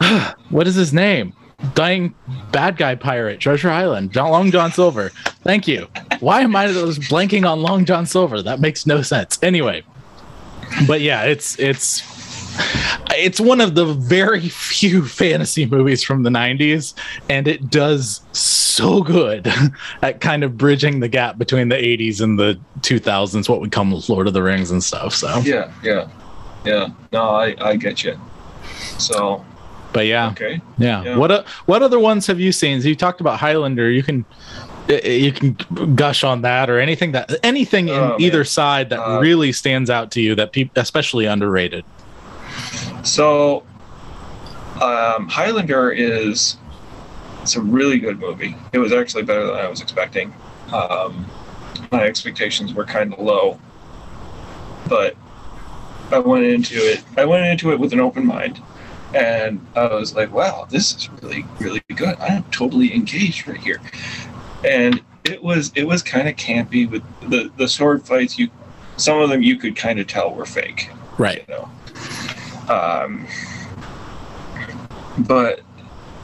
what 0.50 0.66
is 0.66 0.74
his 0.74 0.92
name? 0.92 1.32
Dying 1.74 2.14
bad 2.52 2.76
guy 2.76 2.94
pirate, 2.94 3.40
Treasure 3.40 3.70
Island, 3.70 4.14
Long 4.14 4.50
John 4.50 4.70
Silver. 4.70 5.10
Thank 5.42 5.66
you. 5.66 5.88
Why 6.20 6.42
am 6.42 6.54
I 6.54 6.68
just 6.68 7.00
blanking 7.02 7.48
on 7.50 7.62
Long 7.62 7.84
John 7.84 8.06
Silver? 8.06 8.42
That 8.42 8.60
makes 8.60 8.86
no 8.86 9.02
sense. 9.02 9.38
Anyway, 9.42 9.82
but 10.86 11.00
yeah, 11.00 11.24
it's 11.24 11.58
it's 11.58 12.02
it's 13.10 13.40
one 13.40 13.60
of 13.60 13.74
the 13.74 13.86
very 13.86 14.48
few 14.48 15.04
fantasy 15.06 15.66
movies 15.66 16.02
from 16.02 16.22
the 16.24 16.30
90s 16.30 16.94
and 17.28 17.46
it 17.46 17.70
does 17.70 18.20
so 18.32 19.00
good 19.02 19.52
at 20.02 20.20
kind 20.20 20.42
of 20.42 20.58
bridging 20.58 20.98
the 20.98 21.08
gap 21.08 21.38
between 21.38 21.68
the 21.68 21.76
80s 21.76 22.20
and 22.20 22.36
the 22.36 22.58
2000s 22.80 23.48
what 23.48 23.60
would 23.60 23.70
come 23.70 23.92
with 23.92 24.08
lord 24.08 24.26
of 24.26 24.34
the 24.34 24.42
rings 24.42 24.72
and 24.72 24.82
stuff 24.82 25.14
so 25.14 25.38
yeah, 25.44 25.72
yeah, 25.84 26.08
yeah. 26.64 26.88
No, 27.12 27.30
I 27.30 27.54
I 27.60 27.76
get 27.76 28.04
you. 28.04 28.18
So 28.98 29.44
but 29.92 30.06
yeah 30.06 30.30
okay, 30.30 30.60
Yeah. 30.78 31.02
Yeah. 31.02 31.16
What 31.16 31.46
what 31.66 31.82
other 31.82 31.98
ones 31.98 32.26
have 32.26 32.38
you 32.40 32.52
seen? 32.52 32.80
So 32.82 32.88
you 32.88 32.94
talked 32.96 33.20
about 33.20 33.38
Highlander. 33.38 33.90
You 33.90 34.02
can 34.02 34.24
you 34.88 35.32
can 35.32 35.52
gush 35.94 36.24
on 36.24 36.42
that 36.42 36.70
or 36.70 36.78
anything 36.78 37.12
that 37.12 37.30
anything 37.42 37.88
in 37.88 37.94
Oh, 37.94 38.08
man. 38.10 38.20
either 38.20 38.44
side 38.44 38.88
that 38.90 39.00
Uh, 39.00 39.18
really 39.20 39.52
stands 39.52 39.90
out 39.90 40.10
to 40.12 40.20
you 40.20 40.34
that 40.36 40.52
people 40.52 40.80
especially 40.80 41.26
underrated. 41.26 41.84
so 43.02 43.64
um, 44.80 45.28
Highlander 45.28 45.90
is 45.90 46.56
it's 47.42 47.56
a 47.56 47.60
really 47.60 47.98
good 47.98 48.18
movie. 48.20 48.54
It 48.72 48.78
was 48.78 48.92
actually 48.92 49.22
better 49.24 49.46
than 49.46 49.56
I 49.56 49.68
was 49.68 49.80
expecting. 49.80 50.32
Um, 50.72 51.26
my 51.90 52.02
expectations 52.02 52.74
were 52.74 52.84
kind 52.84 53.12
of 53.12 53.18
low, 53.20 53.58
but 54.88 55.16
I 56.12 56.18
went 56.18 56.44
into 56.44 56.74
it. 56.76 57.02
I 57.16 57.24
went 57.24 57.46
into 57.46 57.72
it 57.72 57.78
with 57.80 57.92
an 57.92 58.00
open 58.00 58.26
mind, 58.26 58.60
and 59.14 59.64
I 59.74 59.86
was 59.86 60.14
like, 60.14 60.32
"Wow, 60.32 60.66
this 60.70 60.94
is 60.94 61.10
really, 61.22 61.44
really 61.58 61.82
good. 61.94 62.16
I 62.20 62.28
am 62.28 62.44
totally 62.50 62.94
engaged 62.94 63.46
right 63.48 63.58
here." 63.58 63.80
And 64.64 65.00
it 65.24 65.42
was, 65.42 65.72
it 65.74 65.84
was 65.84 66.02
kind 66.02 66.28
of 66.28 66.36
campy 66.36 66.88
with 66.88 67.02
the 67.28 67.50
the 67.56 67.68
sword 67.68 68.06
fights. 68.06 68.38
You, 68.38 68.50
some 68.96 69.20
of 69.20 69.30
them 69.30 69.42
you 69.42 69.56
could 69.56 69.76
kind 69.76 69.98
of 69.98 70.06
tell 70.06 70.34
were 70.34 70.46
fake 70.46 70.90
Right. 71.18 71.44
you 71.48 71.54
know. 71.54 71.68
Um, 72.68 73.26
but 75.18 75.60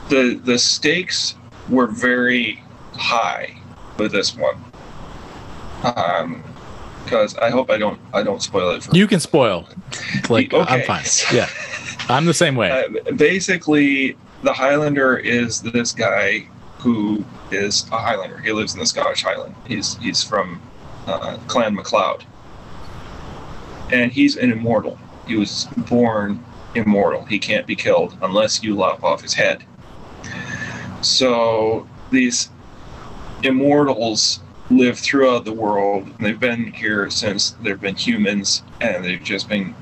the 0.09 0.39
the 0.43 0.57
stakes 0.57 1.35
were 1.69 1.87
very 1.87 2.61
high 2.93 3.55
with 3.97 4.11
this 4.11 4.35
one. 4.35 4.55
Um, 5.83 6.43
because 7.03 7.35
I 7.37 7.51
hope 7.51 7.69
I 7.69 7.77
don't 7.77 7.99
I 8.13 8.23
don't 8.23 8.41
spoil 8.41 8.71
it 8.71 8.83
for 8.83 8.95
You 8.95 9.07
can 9.07 9.19
spoil. 9.19 9.67
Like 10.29 10.53
I'm 10.53 10.81
fine. 10.83 11.05
Yeah. 11.33 11.49
I'm 12.09 12.25
the 12.25 12.33
same 12.33 12.55
way. 12.55 12.69
Uh, 12.69 13.11
basically, 13.13 14.15
the 14.43 14.53
Highlander 14.53 15.17
is 15.17 15.61
this 15.61 15.91
guy 15.91 16.47
who 16.79 17.25
is 17.51 17.87
a 17.91 17.97
Highlander. 17.97 18.37
He 18.39 18.51
lives 18.51 18.73
in 18.73 18.79
the 18.79 18.85
Scottish 18.85 19.23
Highland. 19.23 19.55
He's 19.65 19.97
he's 19.97 20.23
from 20.23 20.61
uh, 21.07 21.37
Clan 21.47 21.73
MacLeod, 21.73 22.23
and 23.91 24.11
he's 24.11 24.37
an 24.37 24.51
immortal. 24.51 24.99
He 25.27 25.35
was 25.35 25.67
born 25.89 26.43
immortal. 26.75 27.25
He 27.25 27.39
can't 27.39 27.65
be 27.65 27.75
killed 27.75 28.17
unless 28.21 28.61
you 28.61 28.75
lop 28.75 29.03
off 29.03 29.21
his 29.21 29.33
head. 29.33 29.63
So 31.01 31.87
these 32.11 32.49
immortals 33.43 34.41
live 34.69 34.99
throughout 34.99 35.45
the 35.45 35.53
world. 35.53 36.07
They've 36.19 36.39
been 36.39 36.71
here 36.71 37.09
since 37.09 37.51
there've 37.61 37.81
been 37.81 37.95
humans, 37.95 38.63
and 38.81 39.03
they've 39.03 39.23
just 39.23 39.47
been 39.49 39.75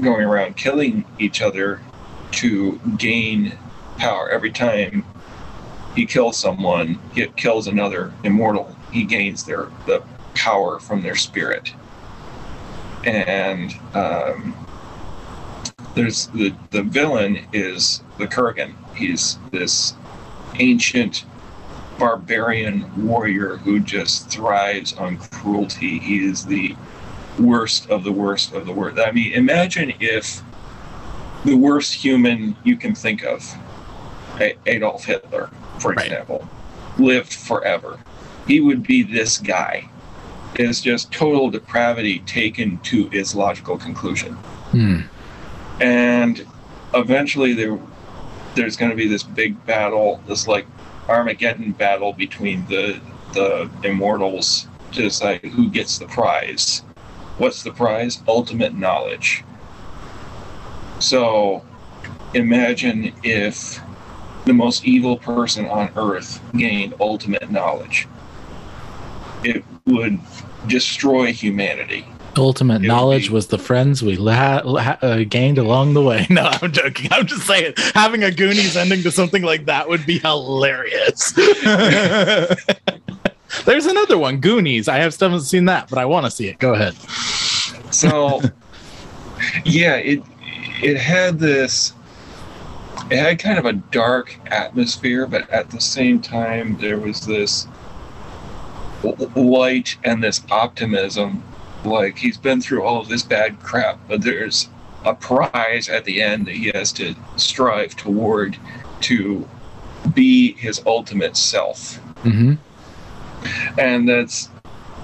going 0.00 0.24
around 0.24 0.56
killing 0.56 1.04
each 1.18 1.40
other 1.40 1.80
to 2.32 2.80
gain 2.96 3.58
power. 3.98 4.28
Every 4.30 4.50
time 4.50 5.04
he 5.94 6.06
kills 6.06 6.36
someone, 6.36 6.98
he 7.12 7.26
kills 7.28 7.66
another 7.66 8.12
immortal. 8.24 8.76
He 8.90 9.04
gains 9.04 9.44
their 9.44 9.68
the 9.86 10.02
power 10.34 10.78
from 10.80 11.02
their 11.02 11.14
spirit. 11.14 11.72
And 13.04 13.74
um, 13.94 14.54
there's 15.94 16.26
the 16.28 16.54
the 16.70 16.82
villain 16.82 17.46
is 17.52 18.02
the 18.18 18.26
Kurgan. 18.26 18.74
He's 18.94 19.38
this 19.50 19.94
ancient 20.58 21.24
barbarian 21.98 22.90
warrior 23.06 23.56
who 23.58 23.78
just 23.78 24.28
thrives 24.28 24.92
on 24.94 25.18
cruelty. 25.18 25.98
He 25.98 26.24
is 26.24 26.46
the 26.46 26.74
worst 27.38 27.88
of 27.90 28.04
the 28.04 28.12
worst 28.12 28.52
of 28.52 28.66
the 28.66 28.72
worst. 28.72 28.98
I 28.98 29.10
mean, 29.10 29.32
imagine 29.32 29.92
if 30.00 30.42
the 31.44 31.54
worst 31.54 31.94
human 31.94 32.56
you 32.64 32.76
can 32.76 32.94
think 32.94 33.24
of, 33.24 33.44
Adolf 34.66 35.04
Hitler, 35.04 35.50
for 35.78 35.92
Right. 35.92 36.06
example, 36.06 36.48
lived 36.98 37.32
forever. 37.34 37.98
He 38.46 38.60
would 38.60 38.82
be 38.82 39.02
this 39.02 39.38
guy. 39.38 39.88
Is 40.56 40.80
just 40.80 41.10
total 41.10 41.50
depravity 41.50 42.20
taken 42.20 42.78
to 42.84 43.08
its 43.10 43.34
logical 43.34 43.76
conclusion 43.76 44.34
Hmm. 44.70 45.00
and 45.80 46.46
eventually 46.94 47.54
there 47.54 47.76
there's 48.54 48.76
going 48.76 48.90
to 48.92 48.96
be 48.96 49.08
this 49.08 49.24
big 49.24 49.66
battle 49.66 50.20
this 50.28 50.46
like 50.46 50.64
armageddon 51.08 51.72
battle 51.72 52.12
between 52.12 52.64
the 52.68 53.00
the 53.32 53.68
immortals 53.82 54.68
to 54.92 55.02
decide 55.02 55.40
who 55.40 55.68
gets 55.70 55.98
the 55.98 56.06
prize 56.06 56.82
what's 57.38 57.62
the 57.62 57.72
prize 57.72 58.22
ultimate 58.28 58.74
knowledge 58.74 59.44
so 61.00 61.64
imagine 62.34 63.12
if 63.22 63.80
the 64.44 64.52
most 64.52 64.84
evil 64.84 65.16
person 65.16 65.66
on 65.66 65.90
earth 65.96 66.40
gained 66.56 66.94
ultimate 67.00 67.50
knowledge 67.50 68.06
it 69.42 69.64
would 69.86 70.18
destroy 70.66 71.32
humanity 71.32 72.06
Ultimate 72.36 72.80
would 72.80 72.88
knowledge 72.88 73.28
be- 73.28 73.34
was 73.34 73.46
the 73.46 73.58
friends 73.58 74.02
we 74.02 74.16
la- 74.16 74.60
la- 74.64 74.96
uh, 75.02 75.22
gained 75.28 75.56
along 75.56 75.94
the 75.94 76.02
way. 76.02 76.26
No, 76.30 76.50
I'm 76.60 76.72
joking. 76.72 77.08
I'm 77.12 77.26
just 77.26 77.46
saying, 77.46 77.74
having 77.94 78.24
a 78.24 78.30
Goonies 78.32 78.76
ending 78.76 79.02
to 79.02 79.12
something 79.12 79.44
like 79.44 79.66
that 79.66 79.88
would 79.88 80.04
be 80.04 80.18
hilarious. 80.18 81.32
There's 83.64 83.86
another 83.86 84.18
one, 84.18 84.38
Goonies. 84.38 84.88
I 84.88 84.98
have 84.98 85.14
still 85.14 85.30
haven't 85.30 85.44
seen 85.44 85.66
that, 85.66 85.88
but 85.88 85.98
I 85.98 86.04
want 86.04 86.26
to 86.26 86.30
see 86.30 86.48
it. 86.48 86.58
Go 86.58 86.74
ahead. 86.74 86.94
so 87.92 88.40
yeah 89.64 89.96
it 89.96 90.22
it 90.82 90.96
had 90.96 91.38
this 91.38 91.92
it 93.10 93.18
had 93.18 93.38
kind 93.38 93.58
of 93.58 93.66
a 93.66 93.72
dark 93.72 94.36
atmosphere 94.46 95.26
but 95.26 95.48
at 95.50 95.70
the 95.70 95.80
same 95.80 96.20
time 96.20 96.76
there 96.78 96.98
was 96.98 97.24
this 97.26 97.68
light 99.36 99.96
and 100.04 100.22
this 100.22 100.42
optimism 100.50 101.42
like 101.84 102.16
he's 102.16 102.36
been 102.36 102.60
through 102.60 102.82
all 102.82 103.00
of 103.00 103.08
this 103.08 103.22
bad 103.22 103.60
crap, 103.60 103.98
but 104.08 104.22
there's 104.22 104.68
a 105.04 105.14
prize 105.14 105.88
at 105.88 106.04
the 106.04 106.22
end 106.22 106.46
that 106.46 106.54
he 106.54 106.70
has 106.74 106.92
to 106.92 107.14
strive 107.36 107.94
toward 107.96 108.56
to 109.02 109.46
be 110.14 110.54
his 110.54 110.82
ultimate 110.86 111.36
self. 111.36 112.00
Mm-hmm. 112.22 112.54
And 113.78 114.08
that's 114.08 114.48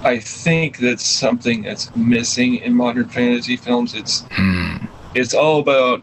I 0.03 0.17
think 0.19 0.77
that's 0.79 1.05
something 1.05 1.61
that's 1.61 1.95
missing 1.95 2.55
in 2.55 2.73
modern 2.73 3.07
fantasy 3.07 3.55
films. 3.55 3.93
It's 3.93 4.23
Hmm. 4.31 4.77
it's 5.13 5.33
all 5.33 5.59
about 5.59 6.01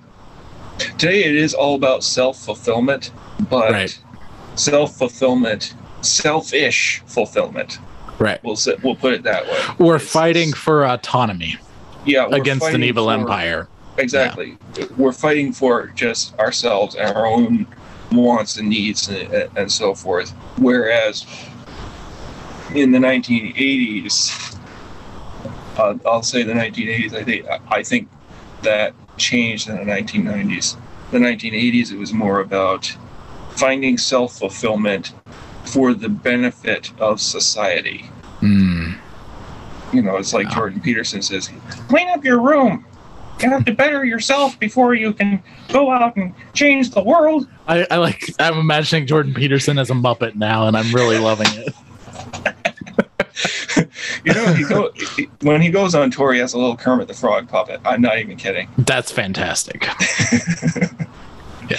today 0.78 1.24
it 1.24 1.34
is 1.34 1.54
all 1.54 1.74
about 1.74 2.04
self-fulfillment, 2.04 3.10
but 3.50 3.72
Right. 3.72 3.98
self-fulfillment, 4.54 5.74
selfish 6.02 7.02
fulfillment. 7.06 7.78
Right. 8.18 8.38
We'll 8.44 8.56
we'll 8.82 8.94
put 8.96 9.12
it 9.14 9.22
that 9.24 9.44
way. 9.46 9.58
We're 9.78 9.96
It's- 9.96 10.10
fighting 10.10 10.52
for 10.52 10.84
autonomy 10.86 11.56
yeah 12.06 12.26
we're 12.28 12.36
against 12.38 12.68
an 12.68 12.82
evil 12.84 13.06
for- 13.06 13.12
empire. 13.14 13.68
Exactly. 13.98 14.56
We're 14.96 15.12
fighting 15.12 15.52
for 15.52 15.88
just 15.96 16.38
ourselves 16.38 16.94
and 16.94 17.16
our 17.16 17.26
own 17.26 17.66
wants 18.12 18.56
and 18.56 18.68
needs 18.68 19.08
and, 19.08 19.48
and 19.56 19.70
so 19.72 19.92
forth. 19.94 20.32
Whereas 20.56 21.26
in 22.74 22.92
the 22.92 22.98
1980s, 22.98 24.58
uh, 25.78 25.94
I'll 26.06 26.22
say 26.22 26.42
the 26.42 26.52
1980s. 26.52 27.14
I 27.14 27.24
think 27.24 27.46
I 27.70 27.82
think 27.82 28.08
that 28.62 28.94
changed 29.16 29.68
in 29.68 29.76
the 29.76 29.82
1990s. 29.82 30.76
The 31.10 31.18
1980s, 31.18 31.92
it 31.92 31.98
was 31.98 32.12
more 32.12 32.40
about 32.40 32.94
finding 33.50 33.98
self 33.98 34.38
fulfillment 34.38 35.14
for 35.64 35.94
the 35.94 36.08
benefit 36.08 36.92
of 37.00 37.20
society. 37.20 38.10
Hmm. 38.40 38.92
You 39.92 40.02
know, 40.02 40.16
it's 40.16 40.34
like 40.34 40.48
Wow. 40.48 40.54
Jordan 40.54 40.80
Peterson 40.80 41.22
says, 41.22 41.50
clean 41.88 42.08
up 42.10 42.24
your 42.24 42.40
room. 42.40 42.84
You 43.40 43.50
have 43.50 43.64
to 43.66 43.72
better 43.72 44.04
yourself 44.04 44.58
before 44.58 44.94
you 44.94 45.12
can 45.12 45.42
go 45.68 45.92
out 45.92 46.16
and 46.16 46.34
change 46.54 46.90
the 46.90 47.02
world. 47.02 47.46
I, 47.68 47.86
I 47.88 47.96
like. 47.98 48.24
I'm 48.40 48.58
imagining 48.58 49.06
Jordan 49.06 49.32
Peterson 49.32 49.78
as 49.78 49.90
a 49.90 49.94
Muppet 49.94 50.34
now, 50.34 50.66
and 50.66 50.76
I'm 50.76 50.92
really 50.92 51.18
loving 51.18 51.46
it. 51.50 51.72
You 54.28 54.34
know, 54.34 54.52
he 54.52 54.64
go, 54.64 54.92
when 55.40 55.62
he 55.62 55.70
goes 55.70 55.94
on 55.94 56.10
tour, 56.10 56.34
he 56.34 56.40
has 56.40 56.52
a 56.52 56.58
little 56.58 56.76
Kermit 56.76 57.08
the 57.08 57.14
Frog 57.14 57.48
puppet. 57.48 57.80
I'm 57.82 58.02
not 58.02 58.18
even 58.18 58.36
kidding. 58.36 58.68
That's 58.76 59.10
fantastic. 59.10 59.86
yeah. 61.70 61.76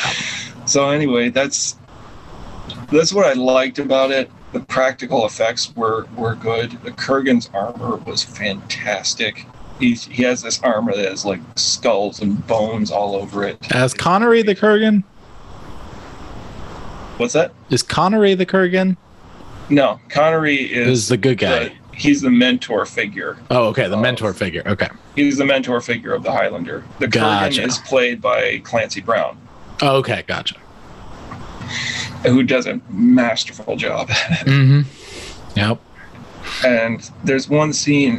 So 0.65 0.89
anyway, 0.89 1.29
that's 1.29 1.77
that's 2.91 3.13
what 3.13 3.27
I 3.27 3.33
liked 3.33 3.77
about 3.77 4.09
it. 4.09 4.31
The 4.51 4.61
practical 4.61 5.27
effects 5.27 5.75
were 5.75 6.07
were 6.17 6.33
good. 6.33 6.71
The 6.83 6.91
Kurgan's 6.91 7.51
armor 7.53 7.97
was 7.97 8.23
fantastic. 8.23 9.45
He, 9.79 9.93
he 9.93 10.23
has 10.23 10.41
this 10.41 10.59
armor 10.63 10.95
that 10.95 11.05
has 11.05 11.25
like 11.25 11.41
skulls 11.55 12.19
and 12.19 12.45
bones 12.47 12.89
all 12.89 13.15
over 13.15 13.43
it. 13.43 13.71
As 13.71 13.93
Connery 13.93 14.41
the 14.41 14.55
Kurgan? 14.55 15.03
What's 17.17 17.33
that? 17.33 17.53
Is 17.69 17.83
Connery 17.83 18.33
the 18.33 18.45
Kurgan? 18.45 18.97
No, 19.69 19.99
Connery 20.09 20.55
is, 20.55 20.87
Is 20.87 21.07
the 21.09 21.17
good 21.17 21.37
guy? 21.37 21.78
He's 21.99 22.21
the 22.21 22.29
mentor 22.31 22.85
figure. 22.85 23.37
Oh, 23.51 23.67
okay. 23.67 23.87
The 23.87 23.95
of- 23.95 24.01
mentor 24.01 24.33
figure. 24.33 24.63
Okay. 24.65 24.87
He's 25.15 25.37
the 25.37 25.45
mentor 25.45 25.81
figure 25.81 26.13
of 26.13 26.23
the 26.23 26.31
Highlander. 26.31 26.83
The 26.99 27.07
Gotcha. 27.07 27.61
Kurgan 27.61 27.67
is 27.67 27.77
played 27.79 28.21
by 28.21 28.59
Clancy 28.59 29.01
Brown, 29.01 29.37
Oh, 29.81 29.97
okay. 29.97 30.23
Gotcha. 30.27 30.55
who 32.25 32.43
does 32.43 32.65
a 32.67 32.79
masterful 32.89 33.75
job. 33.75 34.09
Mm-hmm. 34.45 34.81
Yep. 35.57 35.79
and 36.65 37.11
there's 37.23 37.49
one 37.49 37.73
scene 37.73 38.17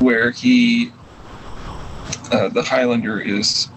where 0.00 0.30
he 0.30 0.92
uh, 2.30 2.48
the 2.48 2.62
highlander 2.62 3.18
is 3.20 3.68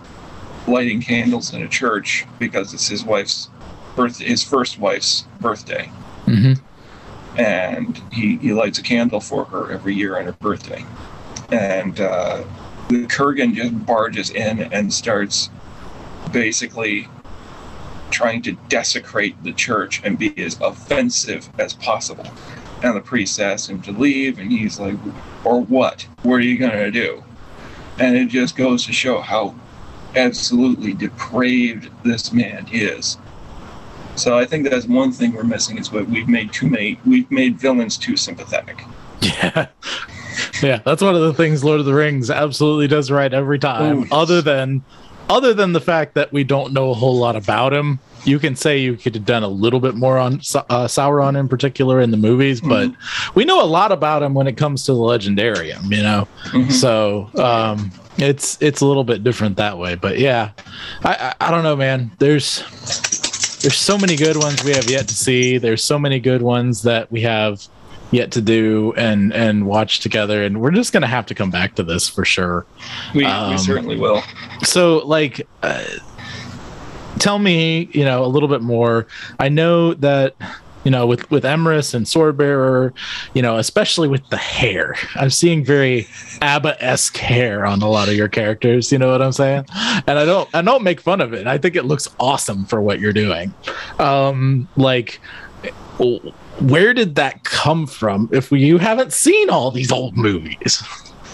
lighting 0.68 1.02
candles 1.02 1.54
in 1.54 1.62
a 1.62 1.68
church 1.68 2.26
because 2.40 2.74
it's 2.74 2.88
his 2.88 3.04
wife's 3.06 3.50
birth 3.96 4.20
his 4.20 4.44
first 4.44 4.80
wife's 4.80 5.26
birthday 5.40 5.90
Mm-hmm. 6.26 6.54
And 7.40 8.02
he, 8.12 8.36
he 8.38 8.52
lights 8.52 8.80
a 8.80 8.84
candle 8.84 9.22
for 9.22 9.46
her 9.46 9.72
every 9.72 9.96
year 9.96 10.20
on 10.20 10.26
her 10.26 10.34
birthday. 10.34 10.86
And 11.52 12.00
uh, 12.00 12.44
the 12.90 13.08
kurgan 13.08 13.54
just 13.54 13.86
barges 13.86 14.30
in 14.30 14.60
and 14.74 14.94
starts 14.94 15.50
basically 16.34 17.08
trying 18.12 18.42
to 18.42 18.52
desecrate 18.68 19.42
the 19.42 19.54
church 19.54 20.02
and 20.04 20.20
be 20.20 20.38
as 20.44 20.60
offensive 20.60 21.50
as 21.58 21.74
possible. 21.76 22.28
And 22.84 22.96
the 22.96 23.02
priest 23.02 23.40
asks 23.40 23.70
him 23.70 23.82
to 23.84 23.94
leave 23.94 24.38
and 24.38 24.52
he's 24.52 24.78
like 24.78 24.98
or 25.46 25.62
what? 25.62 26.06
What 26.24 26.36
are 26.36 26.42
you 26.42 26.58
going 26.58 26.72
to 26.72 26.92
do? 26.92 27.24
And 28.00 28.18
it 28.18 28.28
just 28.28 28.58
goes 28.58 28.86
to 28.86 28.94
show 28.94 29.22
how 29.22 29.56
absolutely 30.16 30.94
depraved 30.94 31.90
this 32.04 32.34
man 32.34 32.68
is 32.72 33.18
so 34.20 34.38
i 34.38 34.46
think 34.46 34.70
that's 34.70 34.86
one 34.86 35.12
thing 35.12 35.34
we're 35.34 35.44
missing 35.44 35.78
is 35.78 35.92
what 35.92 36.08
we've 36.08 36.28
made 36.28 36.52
too 36.54 36.70
many 36.70 37.00
we've 37.06 37.30
made 37.32 37.58
villains 37.60 37.98
too 37.98 38.16
sympathetic 38.18 38.84
Yeah. 39.22 39.68
Yeah, 40.64 40.80
that's 40.86 41.02
one 41.02 41.16
of 41.16 41.22
the 41.22 41.34
things 41.34 41.64
Lord 41.66 41.82
of 41.82 41.86
the 41.86 41.94
Rings 41.94 42.30
absolutely 42.30 42.88
does 42.88 43.12
right 43.12 43.34
every 43.34 43.60
time. 43.60 44.02
Yes. 44.02 44.08
Other 44.12 44.42
than 44.42 44.82
other 45.30 45.54
than 45.54 45.74
the 45.74 45.82
fact 45.82 46.16
that 46.16 46.32
we 46.32 46.44
don't 46.46 46.72
know 46.72 46.92
a 46.92 46.94
whole 46.94 47.18
lot 47.18 47.36
about 47.36 47.74
him. 47.74 48.00
You 48.24 48.40
can 48.40 48.56
say 48.56 48.78
you 48.80 48.96
could 48.96 49.16
have 49.16 49.26
done 49.26 49.44
a 49.44 49.48
little 49.50 49.80
bit 49.82 49.96
more 49.96 50.18
on 50.18 50.36
uh, 50.36 50.88
Sauron 50.88 51.38
in 51.38 51.48
particular 51.50 52.00
in 52.00 52.12
the 52.12 52.18
movies, 52.18 52.62
but 52.62 52.92
we 53.36 53.44
know 53.46 53.62
a 53.62 53.68
lot 53.68 53.92
about 53.92 54.24
him 54.24 54.34
when 54.34 54.48
it 54.48 54.56
comes 54.58 54.84
to 54.86 54.94
the 54.94 55.00
Legendarium, 55.00 55.84
you 55.96 56.04
know. 56.04 56.28
Mhm. 56.46 56.72
So 56.72 57.30
um, 57.36 57.92
it's 58.18 58.58
it's 58.62 58.80
a 58.82 58.86
little 58.86 59.04
bit 59.04 59.24
different 59.26 59.58
that 59.58 59.78
way. 59.78 59.96
But 59.96 60.20
yeah, 60.20 60.52
I, 61.04 61.34
I 61.42 61.48
I 61.48 61.52
don't 61.52 61.64
know, 61.64 61.76
man. 61.76 62.12
There's 62.20 62.64
there's 63.62 63.78
so 63.78 63.98
many 63.98 64.16
good 64.16 64.38
ones 64.38 64.64
we 64.64 64.72
have 64.72 64.90
yet 64.90 65.08
to 65.08 65.14
see. 65.16 65.58
There's 65.58 65.84
so 65.84 66.00
many 66.00 66.20
good 66.20 66.42
ones 66.42 66.82
that 66.84 67.12
we 67.12 67.22
have 67.22 67.68
yet 68.12 68.32
to 68.32 68.42
do 68.42 68.94
and 68.98 69.34
and 69.34 69.66
watch 69.68 70.00
together, 70.00 70.44
and 70.44 70.60
we're 70.62 70.72
just 70.72 70.94
gonna 70.94 71.08
have 71.08 71.26
to 71.28 71.36
come 71.36 71.52
back 71.52 71.76
to 71.76 71.84
this 71.84 72.10
for 72.10 72.26
sure. 72.26 72.66
we, 73.14 73.26
Um, 73.26 73.52
we 73.52 73.58
certainly 73.58 73.98
will 73.98 74.24
So 74.64 75.00
like. 75.00 75.48
Uh, 75.62 75.84
Tell 77.18 77.38
me, 77.38 77.90
you 77.92 78.06
know, 78.06 78.24
a 78.24 78.28
little 78.28 78.48
bit 78.48 78.62
more. 78.62 79.06
I 79.40 79.50
know 79.50 79.94
that 79.96 80.36
you 80.84 80.92
know 80.92 81.06
with 81.06 81.30
with 81.30 81.44
Emrys 81.44 81.94
and 81.94 82.06
Swordbearer, 82.06 82.94
you 83.34 83.42
know, 83.42 83.58
especially 83.58 84.08
with 84.08 84.28
the 84.30 84.38
hair. 84.38 84.96
I'm 85.16 85.30
seeing 85.30 85.64
very 85.64 86.08
ABBA 86.42 86.84
esque 86.84 87.18
hair 87.18 87.66
on 87.66 87.82
a 87.82 87.90
lot 87.90 88.08
of 88.08 88.16
your 88.16 88.28
characters. 88.28 88.92
You 88.92 88.98
know 88.98 89.12
what 89.12 89.22
I'm 89.22 89.32
saying? 89.32 89.66
And 90.08 90.20
I 90.20 90.26
don't 90.26 90.50
I 90.54 90.62
don't 90.62 90.84
make 90.84 91.02
fun 91.02 91.22
of 91.22 91.34
it. 91.34 91.48
I 91.48 91.58
think 91.58 91.76
it 91.76 91.86
looks 91.86 92.08
awesome 92.20 92.66
for 92.66 92.82
what 92.82 93.00
you're 93.00 93.14
doing. 93.14 93.54
Um, 94.00 94.68
like, 94.78 95.20
where 96.60 96.94
did 96.94 97.16
that 97.16 97.44
come 97.44 97.86
from? 97.88 98.30
If 98.32 98.52
we, 98.52 98.62
you 98.62 98.78
haven't 98.78 99.14
seen 99.14 99.50
all 99.50 99.72
these 99.72 99.92
old 99.92 100.16
movies, 100.18 100.84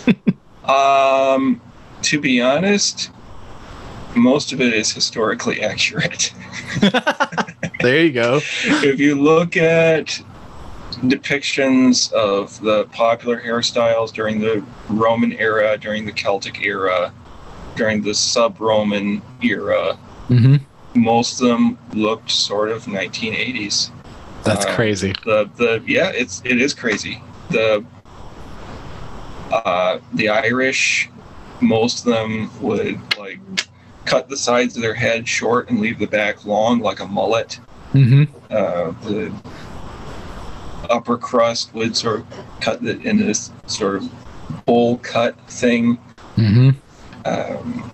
um 0.66 1.62
to 2.02 2.20
be 2.20 2.41
honest 2.41 3.12
most 4.16 4.54
of 4.54 4.62
it 4.62 4.74
is 4.74 4.91
historically 4.91 5.62
accurate 5.62 6.32
there 7.86 8.03
you 8.03 8.11
go. 8.11 8.38
if 8.63 8.99
you 8.99 9.15
look 9.21 9.55
at 9.57 10.19
depictions 11.03 12.11
of 12.13 12.59
the 12.61 12.86
popular 12.86 13.39
hairstyles 13.39 14.11
during 14.11 14.39
the 14.39 14.63
Roman 14.89 15.33
era, 15.33 15.77
during 15.77 16.05
the 16.05 16.11
Celtic 16.11 16.63
era, 16.63 17.13
during 17.75 18.01
the 18.01 18.13
sub 18.13 18.59
Roman 18.59 19.21
era, 19.41 19.95
hmm 20.27 20.55
most 20.95 21.41
of 21.41 21.47
them 21.49 21.77
looked 21.93 22.31
sort 22.31 22.69
of 22.71 22.86
1980s. 22.86 23.91
That's 24.43 24.65
Uh, 24.65 24.75
crazy. 24.75 25.13
The 25.25 25.49
the 25.57 25.83
yeah, 25.86 26.09
it's 26.15 26.41
it 26.45 26.61
is 26.61 26.73
crazy. 26.73 27.21
The 27.49 27.83
uh, 29.51 29.99
the 30.13 30.29
Irish, 30.29 31.09
most 31.61 32.05
of 32.07 32.13
them 32.13 32.49
would 32.61 32.99
like 33.17 33.39
cut 34.05 34.29
the 34.29 34.38
sides 34.38 34.75
of 34.75 34.81
their 34.81 34.93
head 34.93 35.27
short 35.27 35.69
and 35.69 35.79
leave 35.79 35.99
the 35.99 36.07
back 36.07 36.45
long 36.45 36.79
like 36.79 36.99
a 37.01 37.05
mullet. 37.05 37.59
Hmm 37.91 38.23
uh, 38.51 38.91
the 39.03 39.33
upper 40.89 41.17
crust 41.17 41.73
would 41.73 41.95
sort 41.95 42.19
of 42.19 42.25
cut 42.61 42.83
it 42.83 43.05
in 43.05 43.17
this 43.17 43.51
sort 43.67 43.95
of 43.97 44.65
bowl 44.65 44.97
cut 44.99 45.39
thing. 45.49 45.95
hmm 46.36 46.71
Um, 47.25 47.91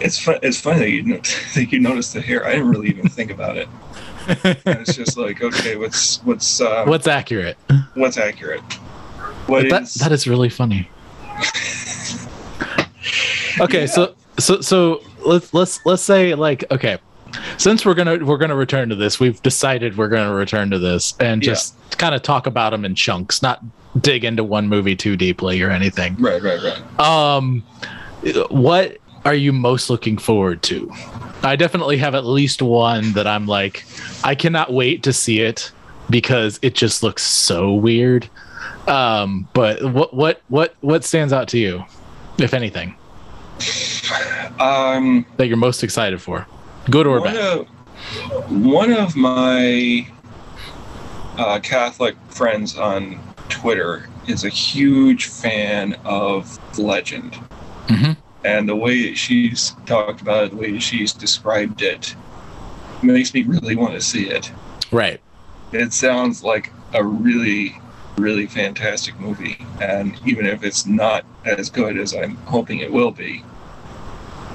it's 0.00 0.18
fun. 0.18 0.38
It's 0.42 0.60
funny 0.60 0.78
that 0.80 0.90
you 0.90 1.02
that 1.54 1.68
you 1.72 1.80
noticed 1.80 2.14
the 2.14 2.20
hair. 2.20 2.46
I 2.46 2.52
didn't 2.52 2.70
really 2.70 2.88
even 2.88 3.08
think 3.08 3.30
about 3.30 3.56
it. 3.56 3.68
It's 4.64 4.94
just 4.94 5.16
like, 5.16 5.42
okay, 5.42 5.76
what's 5.76 6.22
what's 6.24 6.60
uh, 6.60 6.84
What's 6.86 7.06
accurate? 7.08 7.56
what's 7.94 8.16
accurate? 8.18 8.60
What 9.46 9.68
that 9.70 9.82
is- 9.82 9.94
that 9.94 10.12
is 10.12 10.26
really 10.28 10.48
funny. 10.48 10.88
okay, 13.60 13.86
so 13.86 14.14
so 14.38 14.60
so 14.60 15.02
let's 15.24 15.52
let's 15.54 15.84
let's 15.84 16.02
say 16.02 16.34
like 16.34 16.64
okay, 16.70 16.98
since 17.58 17.84
we're 17.86 17.94
gonna 17.94 18.18
we're 18.24 18.36
gonna 18.38 18.56
return 18.56 18.88
to 18.88 18.94
this, 18.94 19.18
we've 19.20 19.42
decided 19.42 19.96
we're 19.96 20.08
gonna 20.08 20.34
return 20.34 20.70
to 20.70 20.78
this 20.78 21.14
and 21.20 21.42
Yeah. 21.42 21.52
just 21.52 21.74
kind 21.98 22.14
of 22.14 22.22
talk 22.22 22.46
about 22.46 22.70
them 22.70 22.84
in 22.84 22.94
chunks, 22.94 23.42
not 23.42 23.60
dig 24.00 24.24
into 24.24 24.42
one 24.44 24.68
movie 24.68 24.96
too 24.96 25.16
deeply 25.16 25.60
or 25.62 25.70
anything. 25.70 26.16
Right, 26.18 26.42
right, 26.42 26.60
right. 26.62 27.00
Um, 27.00 27.62
what 28.48 28.98
are 29.24 29.34
you 29.34 29.52
most 29.52 29.90
looking 29.90 30.16
forward 30.18 30.62
to? 30.64 30.90
I 31.42 31.56
definitely 31.56 31.96
have 31.98 32.14
at 32.14 32.24
least 32.24 32.62
one 32.62 33.12
that 33.12 33.26
I'm 33.26 33.46
like, 33.46 33.84
I 34.24 34.34
cannot 34.34 34.72
wait 34.72 35.02
to 35.04 35.12
see 35.12 35.40
it 35.40 35.70
because 36.10 36.58
it 36.62 36.74
just 36.74 37.02
looks 37.02 37.22
so 37.22 37.72
weird. 37.74 38.28
Um, 38.88 39.46
but 39.52 39.82
what 39.92 40.12
what 40.14 40.42
what 40.48 40.74
what 40.80 41.04
stands 41.04 41.32
out 41.32 41.48
to 41.48 41.58
you, 41.58 41.84
if 42.38 42.52
anything, 42.54 42.94
Um, 44.58 45.24
that 45.36 45.46
you're 45.48 45.56
most 45.56 45.82
excited 45.82 46.20
for? 46.20 46.46
Good 46.90 47.06
or 47.06 47.20
one 47.20 47.34
bad? 47.34 47.36
of 47.36 47.68
one 48.50 48.92
of 48.92 49.14
my 49.16 50.06
uh, 51.38 51.60
Catholic 51.60 52.16
friends 52.28 52.76
on 52.76 53.20
Twitter 53.48 54.08
is 54.26 54.44
a 54.44 54.48
huge 54.48 55.26
fan 55.26 55.94
of 56.04 56.58
Legend, 56.78 57.38
Mhm. 57.88 58.16
and 58.44 58.68
the 58.68 58.76
way 58.76 59.14
she's 59.14 59.74
talked 59.86 60.20
about 60.20 60.44
it, 60.44 60.50
the 60.50 60.56
way 60.56 60.78
she's 60.78 61.12
described 61.12 61.82
it, 61.82 62.14
makes 63.02 63.32
me 63.34 63.42
really 63.42 63.76
want 63.76 63.94
to 63.94 64.00
see 64.00 64.26
it. 64.28 64.50
Right. 64.90 65.20
It 65.72 65.92
sounds 65.92 66.42
like 66.42 66.72
a 66.92 67.02
really, 67.02 67.78
really 68.18 68.46
fantastic 68.46 69.18
movie, 69.18 69.58
and 69.80 70.14
even 70.26 70.46
if 70.46 70.62
it's 70.64 70.86
not 70.86 71.24
as 71.44 71.70
good 71.70 71.96
as 71.96 72.14
I'm 72.14 72.36
hoping 72.44 72.78
it 72.80 72.92
will 72.92 73.10
be, 73.10 73.42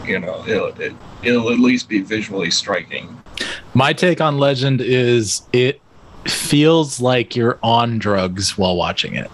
you 0.05 0.19
know, 0.19 0.43
it'll 0.47 0.67
it, 0.79 0.93
it'll 1.23 1.51
at 1.51 1.59
least 1.59 1.89
be 1.89 2.01
visually 2.01 2.51
striking. 2.51 3.21
My 3.73 3.93
take 3.93 4.21
on 4.21 4.37
Legend 4.37 4.81
is 4.81 5.41
it 5.53 5.81
feels 6.25 6.99
like 6.99 7.35
you're 7.35 7.59
on 7.63 7.99
drugs 7.99 8.57
while 8.57 8.75
watching 8.75 9.15
it, 9.15 9.29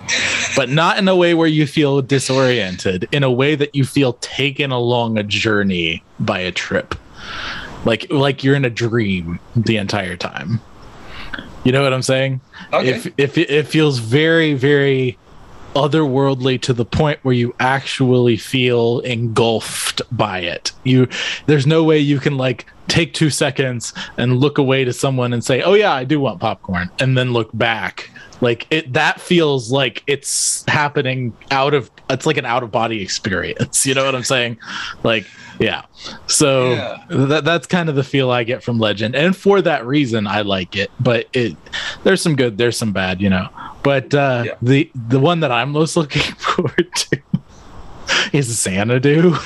but 0.56 0.70
not 0.70 0.98
in 0.98 1.08
a 1.08 1.16
way 1.16 1.34
where 1.34 1.48
you 1.48 1.66
feel 1.66 2.02
disoriented, 2.02 3.08
in 3.12 3.24
a 3.24 3.32
way 3.32 3.56
that 3.56 3.74
you 3.76 3.86
feel 3.86 4.14
taken 4.14 4.72
along 4.72 5.18
a 5.18 5.24
journey 5.24 6.04
by 6.20 6.40
a 6.40 6.52
trip. 6.52 6.96
Like 7.86 8.10
like 8.12 8.44
you're 8.44 8.56
in 8.56 8.66
a 8.66 8.70
dream 8.70 9.40
the 9.56 9.78
entire 9.78 10.16
time. 10.16 10.62
You 11.64 11.72
know 11.72 11.84
what 11.84 11.94
I'm 11.94 12.02
saying? 12.02 12.42
Okay. 12.72 12.90
If 12.90 13.08
if 13.18 13.38
it, 13.38 13.50
it 13.50 13.68
feels 13.68 14.00
very 14.00 14.54
very 14.54 15.18
otherworldly 15.76 16.62
to 16.62 16.74
the 16.74 16.86
point 16.86 17.20
where 17.24 17.34
you 17.36 17.56
actually 17.60 18.38
feel 18.38 19.00
engulfed 19.02 20.02
by 20.12 20.40
it. 20.40 20.72
You 20.84 21.08
there's 21.46 21.68
no 21.68 21.84
way 21.84 22.00
you 22.00 22.20
can 22.20 22.38
like 22.38 22.66
take 22.88 23.14
2 23.14 23.30
seconds 23.30 23.94
and 24.18 24.40
look 24.40 24.58
away 24.58 24.84
to 24.84 24.94
someone 24.94 25.34
and 25.34 25.44
say, 25.44 25.62
"Oh 25.62 25.74
yeah, 25.74 25.94
I 25.94 26.04
do 26.04 26.20
want 26.20 26.40
popcorn." 26.40 26.90
And 27.00 27.18
then 27.18 27.34
look 27.34 27.50
back. 27.54 28.10
Like 28.42 28.68
it 28.72 28.92
that 28.94 29.22
feels 29.22 29.72
like 29.72 30.04
it's 30.06 30.66
happening 30.68 31.34
out 31.52 31.74
of 31.74 31.90
it's 32.10 32.26
like 32.26 32.38
an 32.38 32.46
out 32.46 32.62
of 32.64 32.72
body 32.72 33.02
experience. 33.02 33.86
You 33.86 33.94
know 33.96 34.04
what 34.06 34.16
I'm 34.16 34.24
saying? 34.24 34.58
Like 35.04 35.26
yeah. 35.60 35.84
So 36.28 36.74
Yeah. 36.74 37.04
that 37.10 37.46
that's 37.46 37.68
kind 37.68 37.88
of 37.90 37.96
the 37.96 38.04
feel 38.04 38.32
I 38.32 38.44
get 38.44 38.62
from 38.64 38.80
Legend. 38.80 39.16
And 39.16 39.36
for 39.36 39.62
that 39.62 39.86
reason 39.86 40.28
I 40.28 40.42
like 40.42 40.76
it, 40.76 40.92
but 41.00 41.28
it 41.34 41.56
there's 42.04 42.22
some 42.22 42.36
good, 42.36 42.58
there's 42.58 42.78
some 42.78 42.92
bad, 42.92 43.22
you 43.22 43.30
know. 43.30 43.48
But 43.84 44.14
uh 44.14 44.44
Yeah. 44.46 44.54
the 44.62 44.92
the 45.10 45.20
one 45.20 45.42
that 45.42 45.52
I'm 45.52 45.72
most 45.72 45.96
looking 46.00 46.22
forward 46.36 46.90
to 46.96 47.22
is 48.32 48.48
Xanadu. 48.48 49.36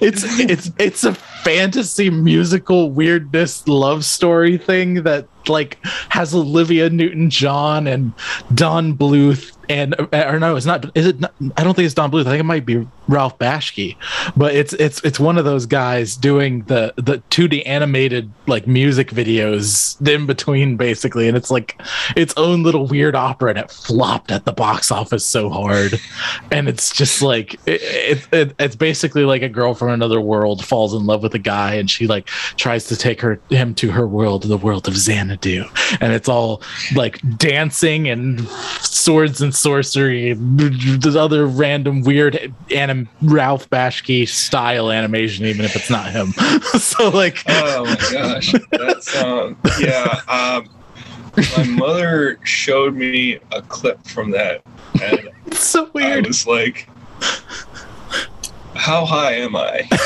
it's 0.00 0.24
it's 0.40 0.70
it's 0.78 1.04
a 1.04 1.14
fantasy 1.14 2.08
musical 2.10 2.90
weirdness 2.90 3.66
love 3.68 4.04
story 4.04 4.56
thing 4.56 5.02
that 5.02 5.26
like 5.48 5.78
has 6.08 6.34
Olivia 6.34 6.88
Newton-John 6.88 7.86
and 7.86 8.12
Don 8.54 8.94
Bluth 8.96 9.52
and 9.68 9.94
or 10.12 10.38
no, 10.38 10.56
it's 10.56 10.66
not. 10.66 10.84
Is 10.96 11.06
it? 11.06 11.20
Not, 11.20 11.34
I 11.56 11.64
don't 11.64 11.74
think 11.74 11.86
it's 11.86 11.94
Don 11.94 12.10
Bluth. 12.10 12.22
I 12.22 12.30
think 12.30 12.40
it 12.40 12.44
might 12.44 12.66
be 12.66 12.86
Ralph 13.12 13.38
Bashki, 13.38 13.96
but 14.36 14.54
it's 14.54 14.72
it's 14.72 15.00
it's 15.04 15.20
one 15.20 15.36
of 15.36 15.44
those 15.44 15.66
guys 15.66 16.16
doing 16.16 16.62
the 16.62 16.94
the 16.96 17.18
2D 17.30 17.62
animated 17.66 18.32
like 18.46 18.66
music 18.66 19.10
videos 19.10 20.00
in 20.08 20.26
between 20.26 20.76
basically, 20.76 21.28
and 21.28 21.36
it's 21.36 21.50
like 21.50 21.80
its 22.16 22.32
own 22.36 22.62
little 22.62 22.86
weird 22.86 23.14
opera, 23.14 23.50
and 23.50 23.58
it 23.58 23.70
flopped 23.70 24.32
at 24.32 24.46
the 24.46 24.52
box 24.52 24.90
office 24.90 25.26
so 25.26 25.50
hard, 25.50 26.00
and 26.50 26.68
it's 26.68 26.92
just 26.92 27.20
like 27.20 27.54
it, 27.66 27.82
it, 27.82 28.28
it 28.32 28.54
it's 28.58 28.76
basically 28.76 29.24
like 29.24 29.42
a 29.42 29.48
girl 29.48 29.74
from 29.74 29.90
another 29.90 30.20
world 30.20 30.64
falls 30.64 30.94
in 30.94 31.04
love 31.04 31.22
with 31.22 31.34
a 31.34 31.38
guy, 31.38 31.74
and 31.74 31.90
she 31.90 32.06
like 32.06 32.26
tries 32.56 32.86
to 32.86 32.96
take 32.96 33.20
her 33.20 33.38
him 33.50 33.74
to 33.74 33.90
her 33.90 34.06
world, 34.06 34.44
the 34.44 34.56
world 34.56 34.88
of 34.88 34.96
Xanadu, 34.96 35.64
and 36.00 36.14
it's 36.14 36.28
all 36.28 36.62
like 36.94 37.20
dancing 37.36 38.08
and 38.08 38.40
swords 38.80 39.42
and 39.42 39.54
sorcery, 39.54 40.30
and 40.30 41.06
other 41.14 41.46
random 41.46 42.02
weird 42.02 42.54
anim 42.70 43.01
Ralph 43.22 43.68
Bashki 43.70 44.26
style 44.28 44.90
animation, 44.90 45.44
even 45.46 45.64
if 45.64 45.74
it's 45.76 45.90
not 45.90 46.10
him. 46.10 46.32
so 46.78 47.08
like, 47.08 47.42
Oh 47.48 47.84
my 47.84 47.96
gosh, 48.10 48.52
that 48.52 48.98
sound. 49.02 49.56
Yeah, 49.80 50.20
um, 50.28 50.68
my 51.56 51.64
mother 51.64 52.38
showed 52.44 52.94
me 52.94 53.38
a 53.52 53.62
clip 53.62 54.06
from 54.06 54.30
that, 54.32 54.62
and 55.02 55.30
it's 55.46 55.60
so 55.60 55.86
I 55.86 55.90
weird. 55.94 56.26
was 56.26 56.46
like, 56.46 56.88
"How 58.74 59.04
high 59.04 59.34
am 59.36 59.56
I? 59.56 59.88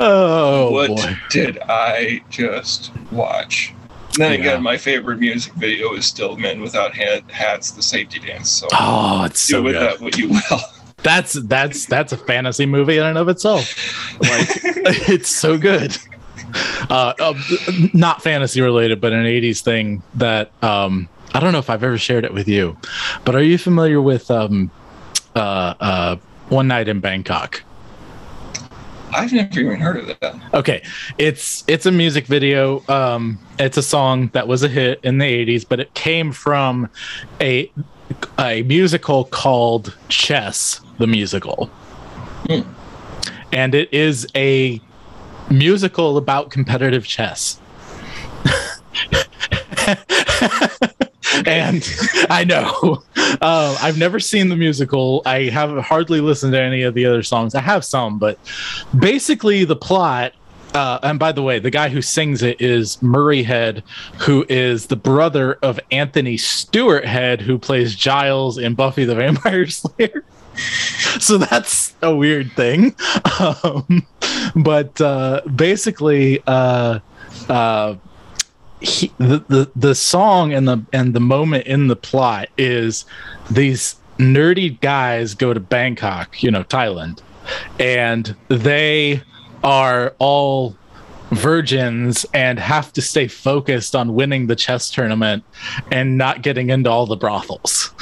Oh 0.00 0.70
what 0.70 0.88
boy. 0.90 1.16
did 1.30 1.58
I 1.68 2.22
just 2.30 2.92
watch?" 3.10 3.74
And 4.18 4.24
then 4.24 4.32
Yeah. 4.40 4.50
again, 4.52 4.62
my 4.64 4.76
favorite 4.76 5.20
music 5.20 5.52
video 5.54 5.94
is 5.94 6.04
still 6.04 6.36
"Men 6.36 6.60
Without 6.60 6.92
Hat- 6.94 7.30
Hats," 7.30 7.70
the 7.70 7.82
safety 7.82 8.18
dance. 8.18 8.50
So 8.50 8.66
Oh, 8.72 9.22
it's 9.24 9.46
do 9.46 9.52
so 9.54 9.62
with 9.62 9.74
good. 9.74 9.82
that 9.82 10.00
what 10.00 10.18
you 10.18 10.28
will. 10.30 10.60
That's 11.04 11.34
that's 11.34 11.86
that's 11.86 12.12
a 12.12 12.16
fantasy 12.16 12.66
movie 12.66 12.98
in 12.98 13.04
and 13.06 13.16
of 13.16 13.28
itself. 13.28 13.72
Like 14.20 14.48
it's 15.08 15.28
so 15.30 15.56
good. 15.56 15.96
Uh, 16.90 17.12
uh, 17.20 17.34
not 17.94 18.20
fantasy 18.20 18.60
related, 18.60 19.00
but 19.00 19.12
an 19.12 19.24
'80s 19.24 19.60
thing 19.60 20.02
that 20.16 20.50
um, 20.60 21.08
I 21.34 21.38
don't 21.38 21.52
know 21.52 21.60
if 21.60 21.70
I've 21.70 21.84
ever 21.84 21.98
shared 21.98 22.24
it 22.24 22.34
with 22.34 22.48
you. 22.48 22.76
But 23.24 23.36
are 23.36 23.42
you 23.42 23.58
familiar 23.58 24.02
with 24.02 24.28
um, 24.28 24.72
uh, 25.36 25.74
uh, 25.78 26.16
One 26.48 26.66
Night 26.66 26.88
in 26.88 26.98
Bangkok? 26.98 27.62
I've 29.12 29.32
never 29.32 29.60
even 29.60 29.80
heard 29.80 29.96
of 29.98 30.06
that. 30.20 30.36
Okay, 30.54 30.82
it's 31.18 31.64
it's 31.66 31.86
a 31.86 31.92
music 31.92 32.26
video. 32.26 32.82
Um, 32.88 33.38
it's 33.58 33.76
a 33.76 33.82
song 33.82 34.28
that 34.34 34.46
was 34.48 34.62
a 34.62 34.68
hit 34.68 35.00
in 35.02 35.18
the 35.18 35.24
'80s, 35.24 35.66
but 35.68 35.80
it 35.80 35.92
came 35.94 36.32
from 36.32 36.88
a 37.40 37.70
a 38.38 38.62
musical 38.62 39.24
called 39.24 39.96
Chess, 40.08 40.80
the 40.98 41.06
musical, 41.06 41.66
Hmm. 42.46 42.60
and 43.52 43.74
it 43.74 43.92
is 43.92 44.26
a 44.34 44.80
musical 45.50 46.16
about 46.16 46.50
competitive 46.50 47.06
chess. 47.06 47.60
and 51.46 51.88
I 52.30 52.44
know 52.44 53.02
uh, 53.40 53.78
I've 53.80 53.98
never 53.98 54.20
seen 54.20 54.48
the 54.48 54.56
musical. 54.56 55.22
I 55.26 55.44
have 55.44 55.76
hardly 55.84 56.20
listened 56.20 56.52
to 56.52 56.60
any 56.60 56.82
of 56.82 56.94
the 56.94 57.06
other 57.06 57.22
songs. 57.22 57.54
I 57.54 57.60
have 57.60 57.84
some, 57.84 58.18
but 58.18 58.38
basically 58.98 59.64
the 59.64 59.76
plot. 59.76 60.32
Uh, 60.74 60.98
and 61.02 61.18
by 61.18 61.32
the 61.32 61.42
way, 61.42 61.58
the 61.58 61.70
guy 61.70 61.88
who 61.88 62.02
sings 62.02 62.42
it 62.42 62.60
is 62.60 63.02
Murray 63.02 63.42
Head, 63.42 63.82
who 64.18 64.44
is 64.50 64.86
the 64.86 64.96
brother 64.96 65.54
of 65.62 65.80
Anthony 65.90 66.36
Stewart 66.36 67.06
Head, 67.06 67.40
who 67.40 67.58
plays 67.58 67.94
Giles 67.94 68.58
in 68.58 68.74
Buffy 68.74 69.04
the 69.04 69.14
Vampire 69.14 69.66
Slayer. 69.68 70.24
so 71.18 71.38
that's 71.38 71.94
a 72.02 72.14
weird 72.14 72.52
thing. 72.52 72.94
Um, 73.40 74.04
but 74.56 75.00
uh, 75.00 75.42
basically, 75.54 76.42
uh, 76.46 76.98
uh, 77.48 77.94
he, 78.80 79.12
the, 79.18 79.44
the 79.48 79.70
the 79.74 79.94
song 79.94 80.52
and 80.52 80.68
the 80.68 80.84
and 80.92 81.14
the 81.14 81.20
moment 81.20 81.66
in 81.66 81.88
the 81.88 81.96
plot 81.96 82.48
is 82.56 83.04
these 83.50 83.96
nerdy 84.18 84.80
guys 84.80 85.34
go 85.34 85.52
to 85.54 85.60
Bangkok, 85.60 86.42
you 86.42 86.50
know, 86.50 86.64
Thailand, 86.64 87.20
and 87.78 88.36
they 88.48 89.22
are 89.64 90.14
all 90.18 90.76
virgins 91.30 92.24
and 92.32 92.58
have 92.58 92.92
to 92.94 93.02
stay 93.02 93.28
focused 93.28 93.94
on 93.94 94.14
winning 94.14 94.46
the 94.46 94.56
chess 94.56 94.90
tournament 94.90 95.44
and 95.90 96.16
not 96.16 96.42
getting 96.42 96.70
into 96.70 96.90
all 96.90 97.06
the 97.06 97.16
brothels. 97.16 97.92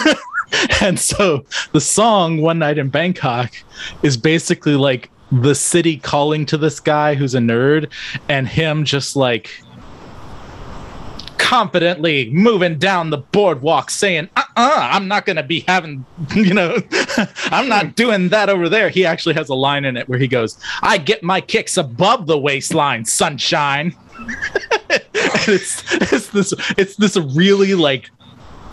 and 0.80 0.98
so 0.98 1.44
the 1.72 1.80
song 1.80 2.40
One 2.40 2.58
Night 2.58 2.78
in 2.78 2.88
Bangkok 2.88 3.52
is 4.02 4.16
basically 4.16 4.76
like 4.76 5.10
the 5.30 5.54
city 5.54 5.96
calling 5.96 6.46
to 6.46 6.56
this 6.56 6.80
guy 6.80 7.14
who's 7.14 7.34
a 7.34 7.38
nerd 7.38 7.90
and 8.28 8.46
him 8.46 8.84
just 8.84 9.16
like 9.16 9.62
confidently 11.44 12.30
moving 12.30 12.78
down 12.78 13.10
the 13.10 13.18
boardwalk 13.18 13.90
saying 13.90 14.26
uh-uh 14.34 14.88
i'm 14.90 15.06
not 15.06 15.26
gonna 15.26 15.42
be 15.42 15.60
having 15.68 16.02
you 16.34 16.54
know 16.54 16.78
i'm 17.50 17.68
not 17.68 17.94
doing 17.96 18.30
that 18.30 18.48
over 18.48 18.66
there. 18.70 18.88
He 18.88 19.04
actually 19.04 19.34
has 19.34 19.50
a 19.50 19.54
line 19.54 19.84
in 19.84 19.94
it 19.98 20.08
where 20.08 20.18
he 20.18 20.26
goes 20.26 20.58
i 20.80 20.96
get 20.96 21.22
my 21.22 21.42
kicks 21.42 21.76
above 21.76 22.26
the 22.26 22.38
waistline 22.38 23.04
sunshine. 23.04 23.94
It's 25.46 25.84
it's 25.92 26.28
this 26.28 26.54
it's 26.78 26.96
this 26.96 27.16
really 27.16 27.74
like 27.74 28.10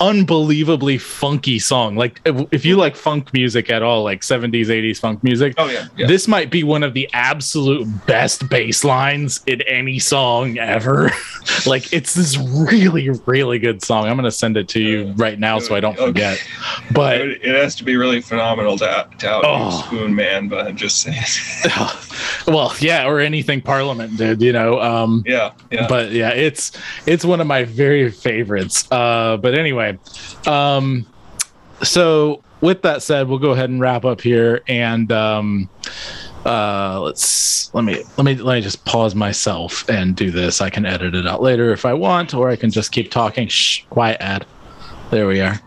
unbelievably 0.02 0.98
funky 0.98 1.60
song. 1.60 1.96
Like 1.96 2.20
if, 2.26 2.48
if 2.52 2.66
you 2.66 2.76
like 2.76 2.96
funk 2.96 3.32
music 3.34 3.70
at 3.70 3.84
all, 3.84 4.04
like 4.04 4.22
70s, 4.22 4.66
80s 4.66 5.00
funk 5.00 5.24
music, 5.24 5.54
Oh 5.58 5.70
yeah, 5.70 5.88
yeah. 5.96 6.08
this 6.08 6.28
might 6.28 6.50
be 6.50 6.64
one 6.64 6.84
of 6.84 6.94
the 6.94 7.08
absolute 7.14 7.88
best 8.08 8.50
bass 8.50 8.84
lines 8.84 9.42
in 9.46 9.62
any 9.62 10.00
song 10.00 10.58
ever. 10.58 11.12
like 11.66 11.94
it's 11.94 12.14
this 12.16 12.38
really, 12.38 13.10
really 13.26 13.60
good 13.60 13.84
song. 13.84 14.08
I'm 14.08 14.16
gonna 14.18 14.32
send 14.32 14.58
it 14.58 14.68
to 14.70 14.82
you 14.82 15.10
uh, 15.10 15.14
right 15.16 15.40
now 15.40 15.60
so 15.60 15.76
I 15.76 15.80
don't 15.80 15.92
Okay. 15.98 16.06
forget. 16.08 16.44
But 16.94 17.22
it, 17.22 17.44
it 17.46 17.56
has 17.56 17.76
to 17.76 17.84
be 17.84 17.96
really 17.96 18.22
phenomenal 18.22 18.78
to, 18.80 19.08
to 19.20 19.30
out 19.30 19.44
Oh. 19.46 19.84
Spoon 19.86 20.16
Man, 20.16 20.48
but 20.48 20.68
I'm 20.68 20.76
just 20.76 21.02
saying. 21.02 21.16
well, 22.48 22.74
yeah, 22.80 23.06
or 23.06 23.20
anything 23.20 23.62
Parliament 23.62 24.18
did, 24.18 24.42
you 24.42 24.54
know. 24.54 24.80
Um 24.82 25.24
yeah, 25.26 25.54
yeah. 25.72 25.88
but 25.88 26.12
yeah 26.12 26.30
it's 26.30 26.72
it's 27.06 27.26
one 27.26 27.42
of 27.42 27.48
my 27.48 27.64
very 27.64 28.12
favorites 28.12 28.90
uh 28.92 29.38
but 29.38 29.56
anyway 29.56 29.98
um 30.46 31.06
so 31.84 32.44
with 32.62 32.82
that 32.84 33.02
said 33.02 33.28
we'll 33.28 33.40
go 33.40 33.52
ahead 33.52 33.70
and 33.70 33.80
wrap 33.80 34.06
up 34.06 34.22
here 34.22 34.62
and 34.68 35.12
um 35.12 35.70
uh 36.46 37.00
let's 37.02 37.74
let 37.74 37.84
me 37.84 38.04
let 38.18 38.26
me 38.26 38.36
let 38.36 38.56
me 38.56 38.62
just 38.62 38.84
pause 38.86 39.16
myself 39.16 39.88
and 39.90 40.16
do 40.16 40.32
this 40.32 40.62
i 40.62 40.70
can 40.70 40.86
edit 40.86 41.14
it 41.14 41.28
out 41.28 41.42
later 41.42 41.72
if 41.72 41.86
i 41.86 41.94
want 41.94 42.34
or 42.34 42.50
i 42.50 42.56
can 42.56 42.72
just 42.72 42.92
keep 42.92 43.12
talking 43.12 43.48
shh 43.48 43.84
quiet 43.90 44.18
ad 44.20 44.46
there 45.12 45.28
we 45.28 45.40
are 45.40 45.60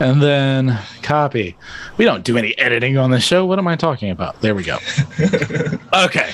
and 0.00 0.22
then 0.22 0.78
copy 1.02 1.56
we 1.96 2.04
don't 2.04 2.24
do 2.24 2.36
any 2.38 2.56
editing 2.58 2.96
on 2.96 3.10
the 3.10 3.20
show 3.20 3.44
what 3.44 3.58
am 3.58 3.66
i 3.66 3.74
talking 3.74 4.10
about 4.10 4.40
there 4.40 4.54
we 4.54 4.62
go 4.62 4.78
okay 6.04 6.30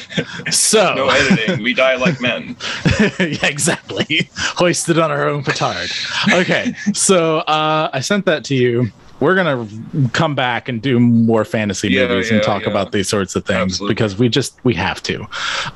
so 0.50 0.94
no 0.94 1.08
editing. 1.08 1.62
We 1.62 1.74
die 1.74 1.96
like 1.96 2.20
men. 2.20 2.56
yeah, 3.18 3.46
exactly. 3.46 4.28
Hoisted 4.36 4.98
on 4.98 5.10
our 5.10 5.28
own 5.28 5.42
petard. 5.44 5.90
Okay, 6.32 6.74
so 6.92 7.38
uh, 7.38 7.90
I 7.92 8.00
sent 8.00 8.26
that 8.26 8.44
to 8.44 8.54
you. 8.54 8.90
We're 9.20 9.34
gonna 9.36 9.66
come 10.12 10.34
back 10.34 10.68
and 10.68 10.82
do 10.82 10.98
more 11.00 11.44
fantasy 11.44 11.90
Yeah, 11.90 12.08
movies 12.08 12.30
and 12.30 12.42
talk 12.42 12.62
yeah. 12.62 12.70
about 12.70 12.92
these 12.92 13.08
sorts 13.08 13.36
of 13.36 13.44
things 13.44 13.74
Absolutely. 13.74 13.94
because 13.94 14.18
we 14.18 14.28
just 14.28 14.58
we 14.64 14.74
have 14.74 15.02
to. 15.04 15.26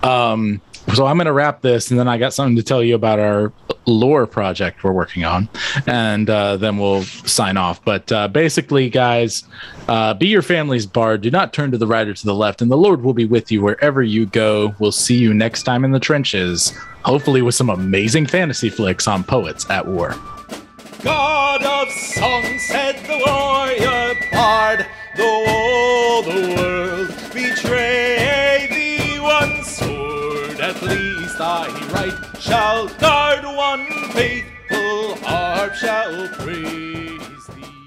Um, 0.03 0.61
so 0.95 1.07
I'm 1.07 1.16
gonna 1.16 1.32
wrap 1.32 1.61
this, 1.61 1.91
and 1.91 1.99
then 1.99 2.09
I 2.09 2.18
got 2.18 2.34
something 2.34 2.57
to 2.57 2.62
tell 2.62 2.82
you 2.82 2.95
about 2.95 3.18
our 3.18 3.53
lore 3.86 4.26
project 4.26 4.84
we're 4.84 4.93
working 4.93 5.24
on, 5.24 5.49
and 5.86 6.28
uh, 6.28 6.57
then 6.57 6.78
we'll 6.78 7.03
sign 7.03 7.57
off. 7.57 7.84
But 7.84 8.11
uh, 8.12 8.28
basically, 8.28 8.91
guys, 8.91 9.45
uh, 9.89 10.14
be 10.14 10.28
your 10.28 10.43
family's 10.43 10.86
bard. 10.86 11.22
Do 11.22 11.30
not 11.30 11.53
turn 11.53 11.70
to 11.72 11.78
the 11.78 11.86
right 11.86 12.07
or 12.07 12.14
to 12.14 12.26
the 12.26 12.34
left, 12.34 12.62
and 12.62 12.70
the 12.70 12.76
Lord 12.76 13.03
will 13.03 13.14
be 13.14 13.24
with 13.24 13.51
you 13.51 13.62
wherever 13.62 14.03
you 14.03 14.26
go. 14.26 14.74
We'll 14.78 14.93
see 14.93 15.16
you 15.16 15.34
next 15.34 15.62
time 15.64 15.84
in 15.84 15.93
the 15.93 16.01
trenches, 16.01 16.76
hopefully 17.05 17.43
with 17.43 17.55
some 17.55 17.70
amazing 17.70 18.26
fantasy 18.26 18.70
flicks 18.70 19.09
on 19.09 19.24
Poets 19.24 19.68
at 19.70 19.86
War. 19.86 20.14
God 21.03 21.62
of 21.62 21.93
song, 21.93 22.59
said 22.59 22.97
the 23.07 23.22
warrior 23.26 24.14
bard, 24.32 24.86
though 25.16 25.45
all 25.47 26.22
the 26.22 26.57
world 26.57 26.78
thy 31.39 31.68
right 31.93 32.41
shall 32.41 32.89
guard, 32.99 33.45
one 33.45 33.86
faithful 34.11 35.14
harp 35.24 35.72
shall 35.74 36.28
praise 36.30 37.47
thee. 37.47 37.78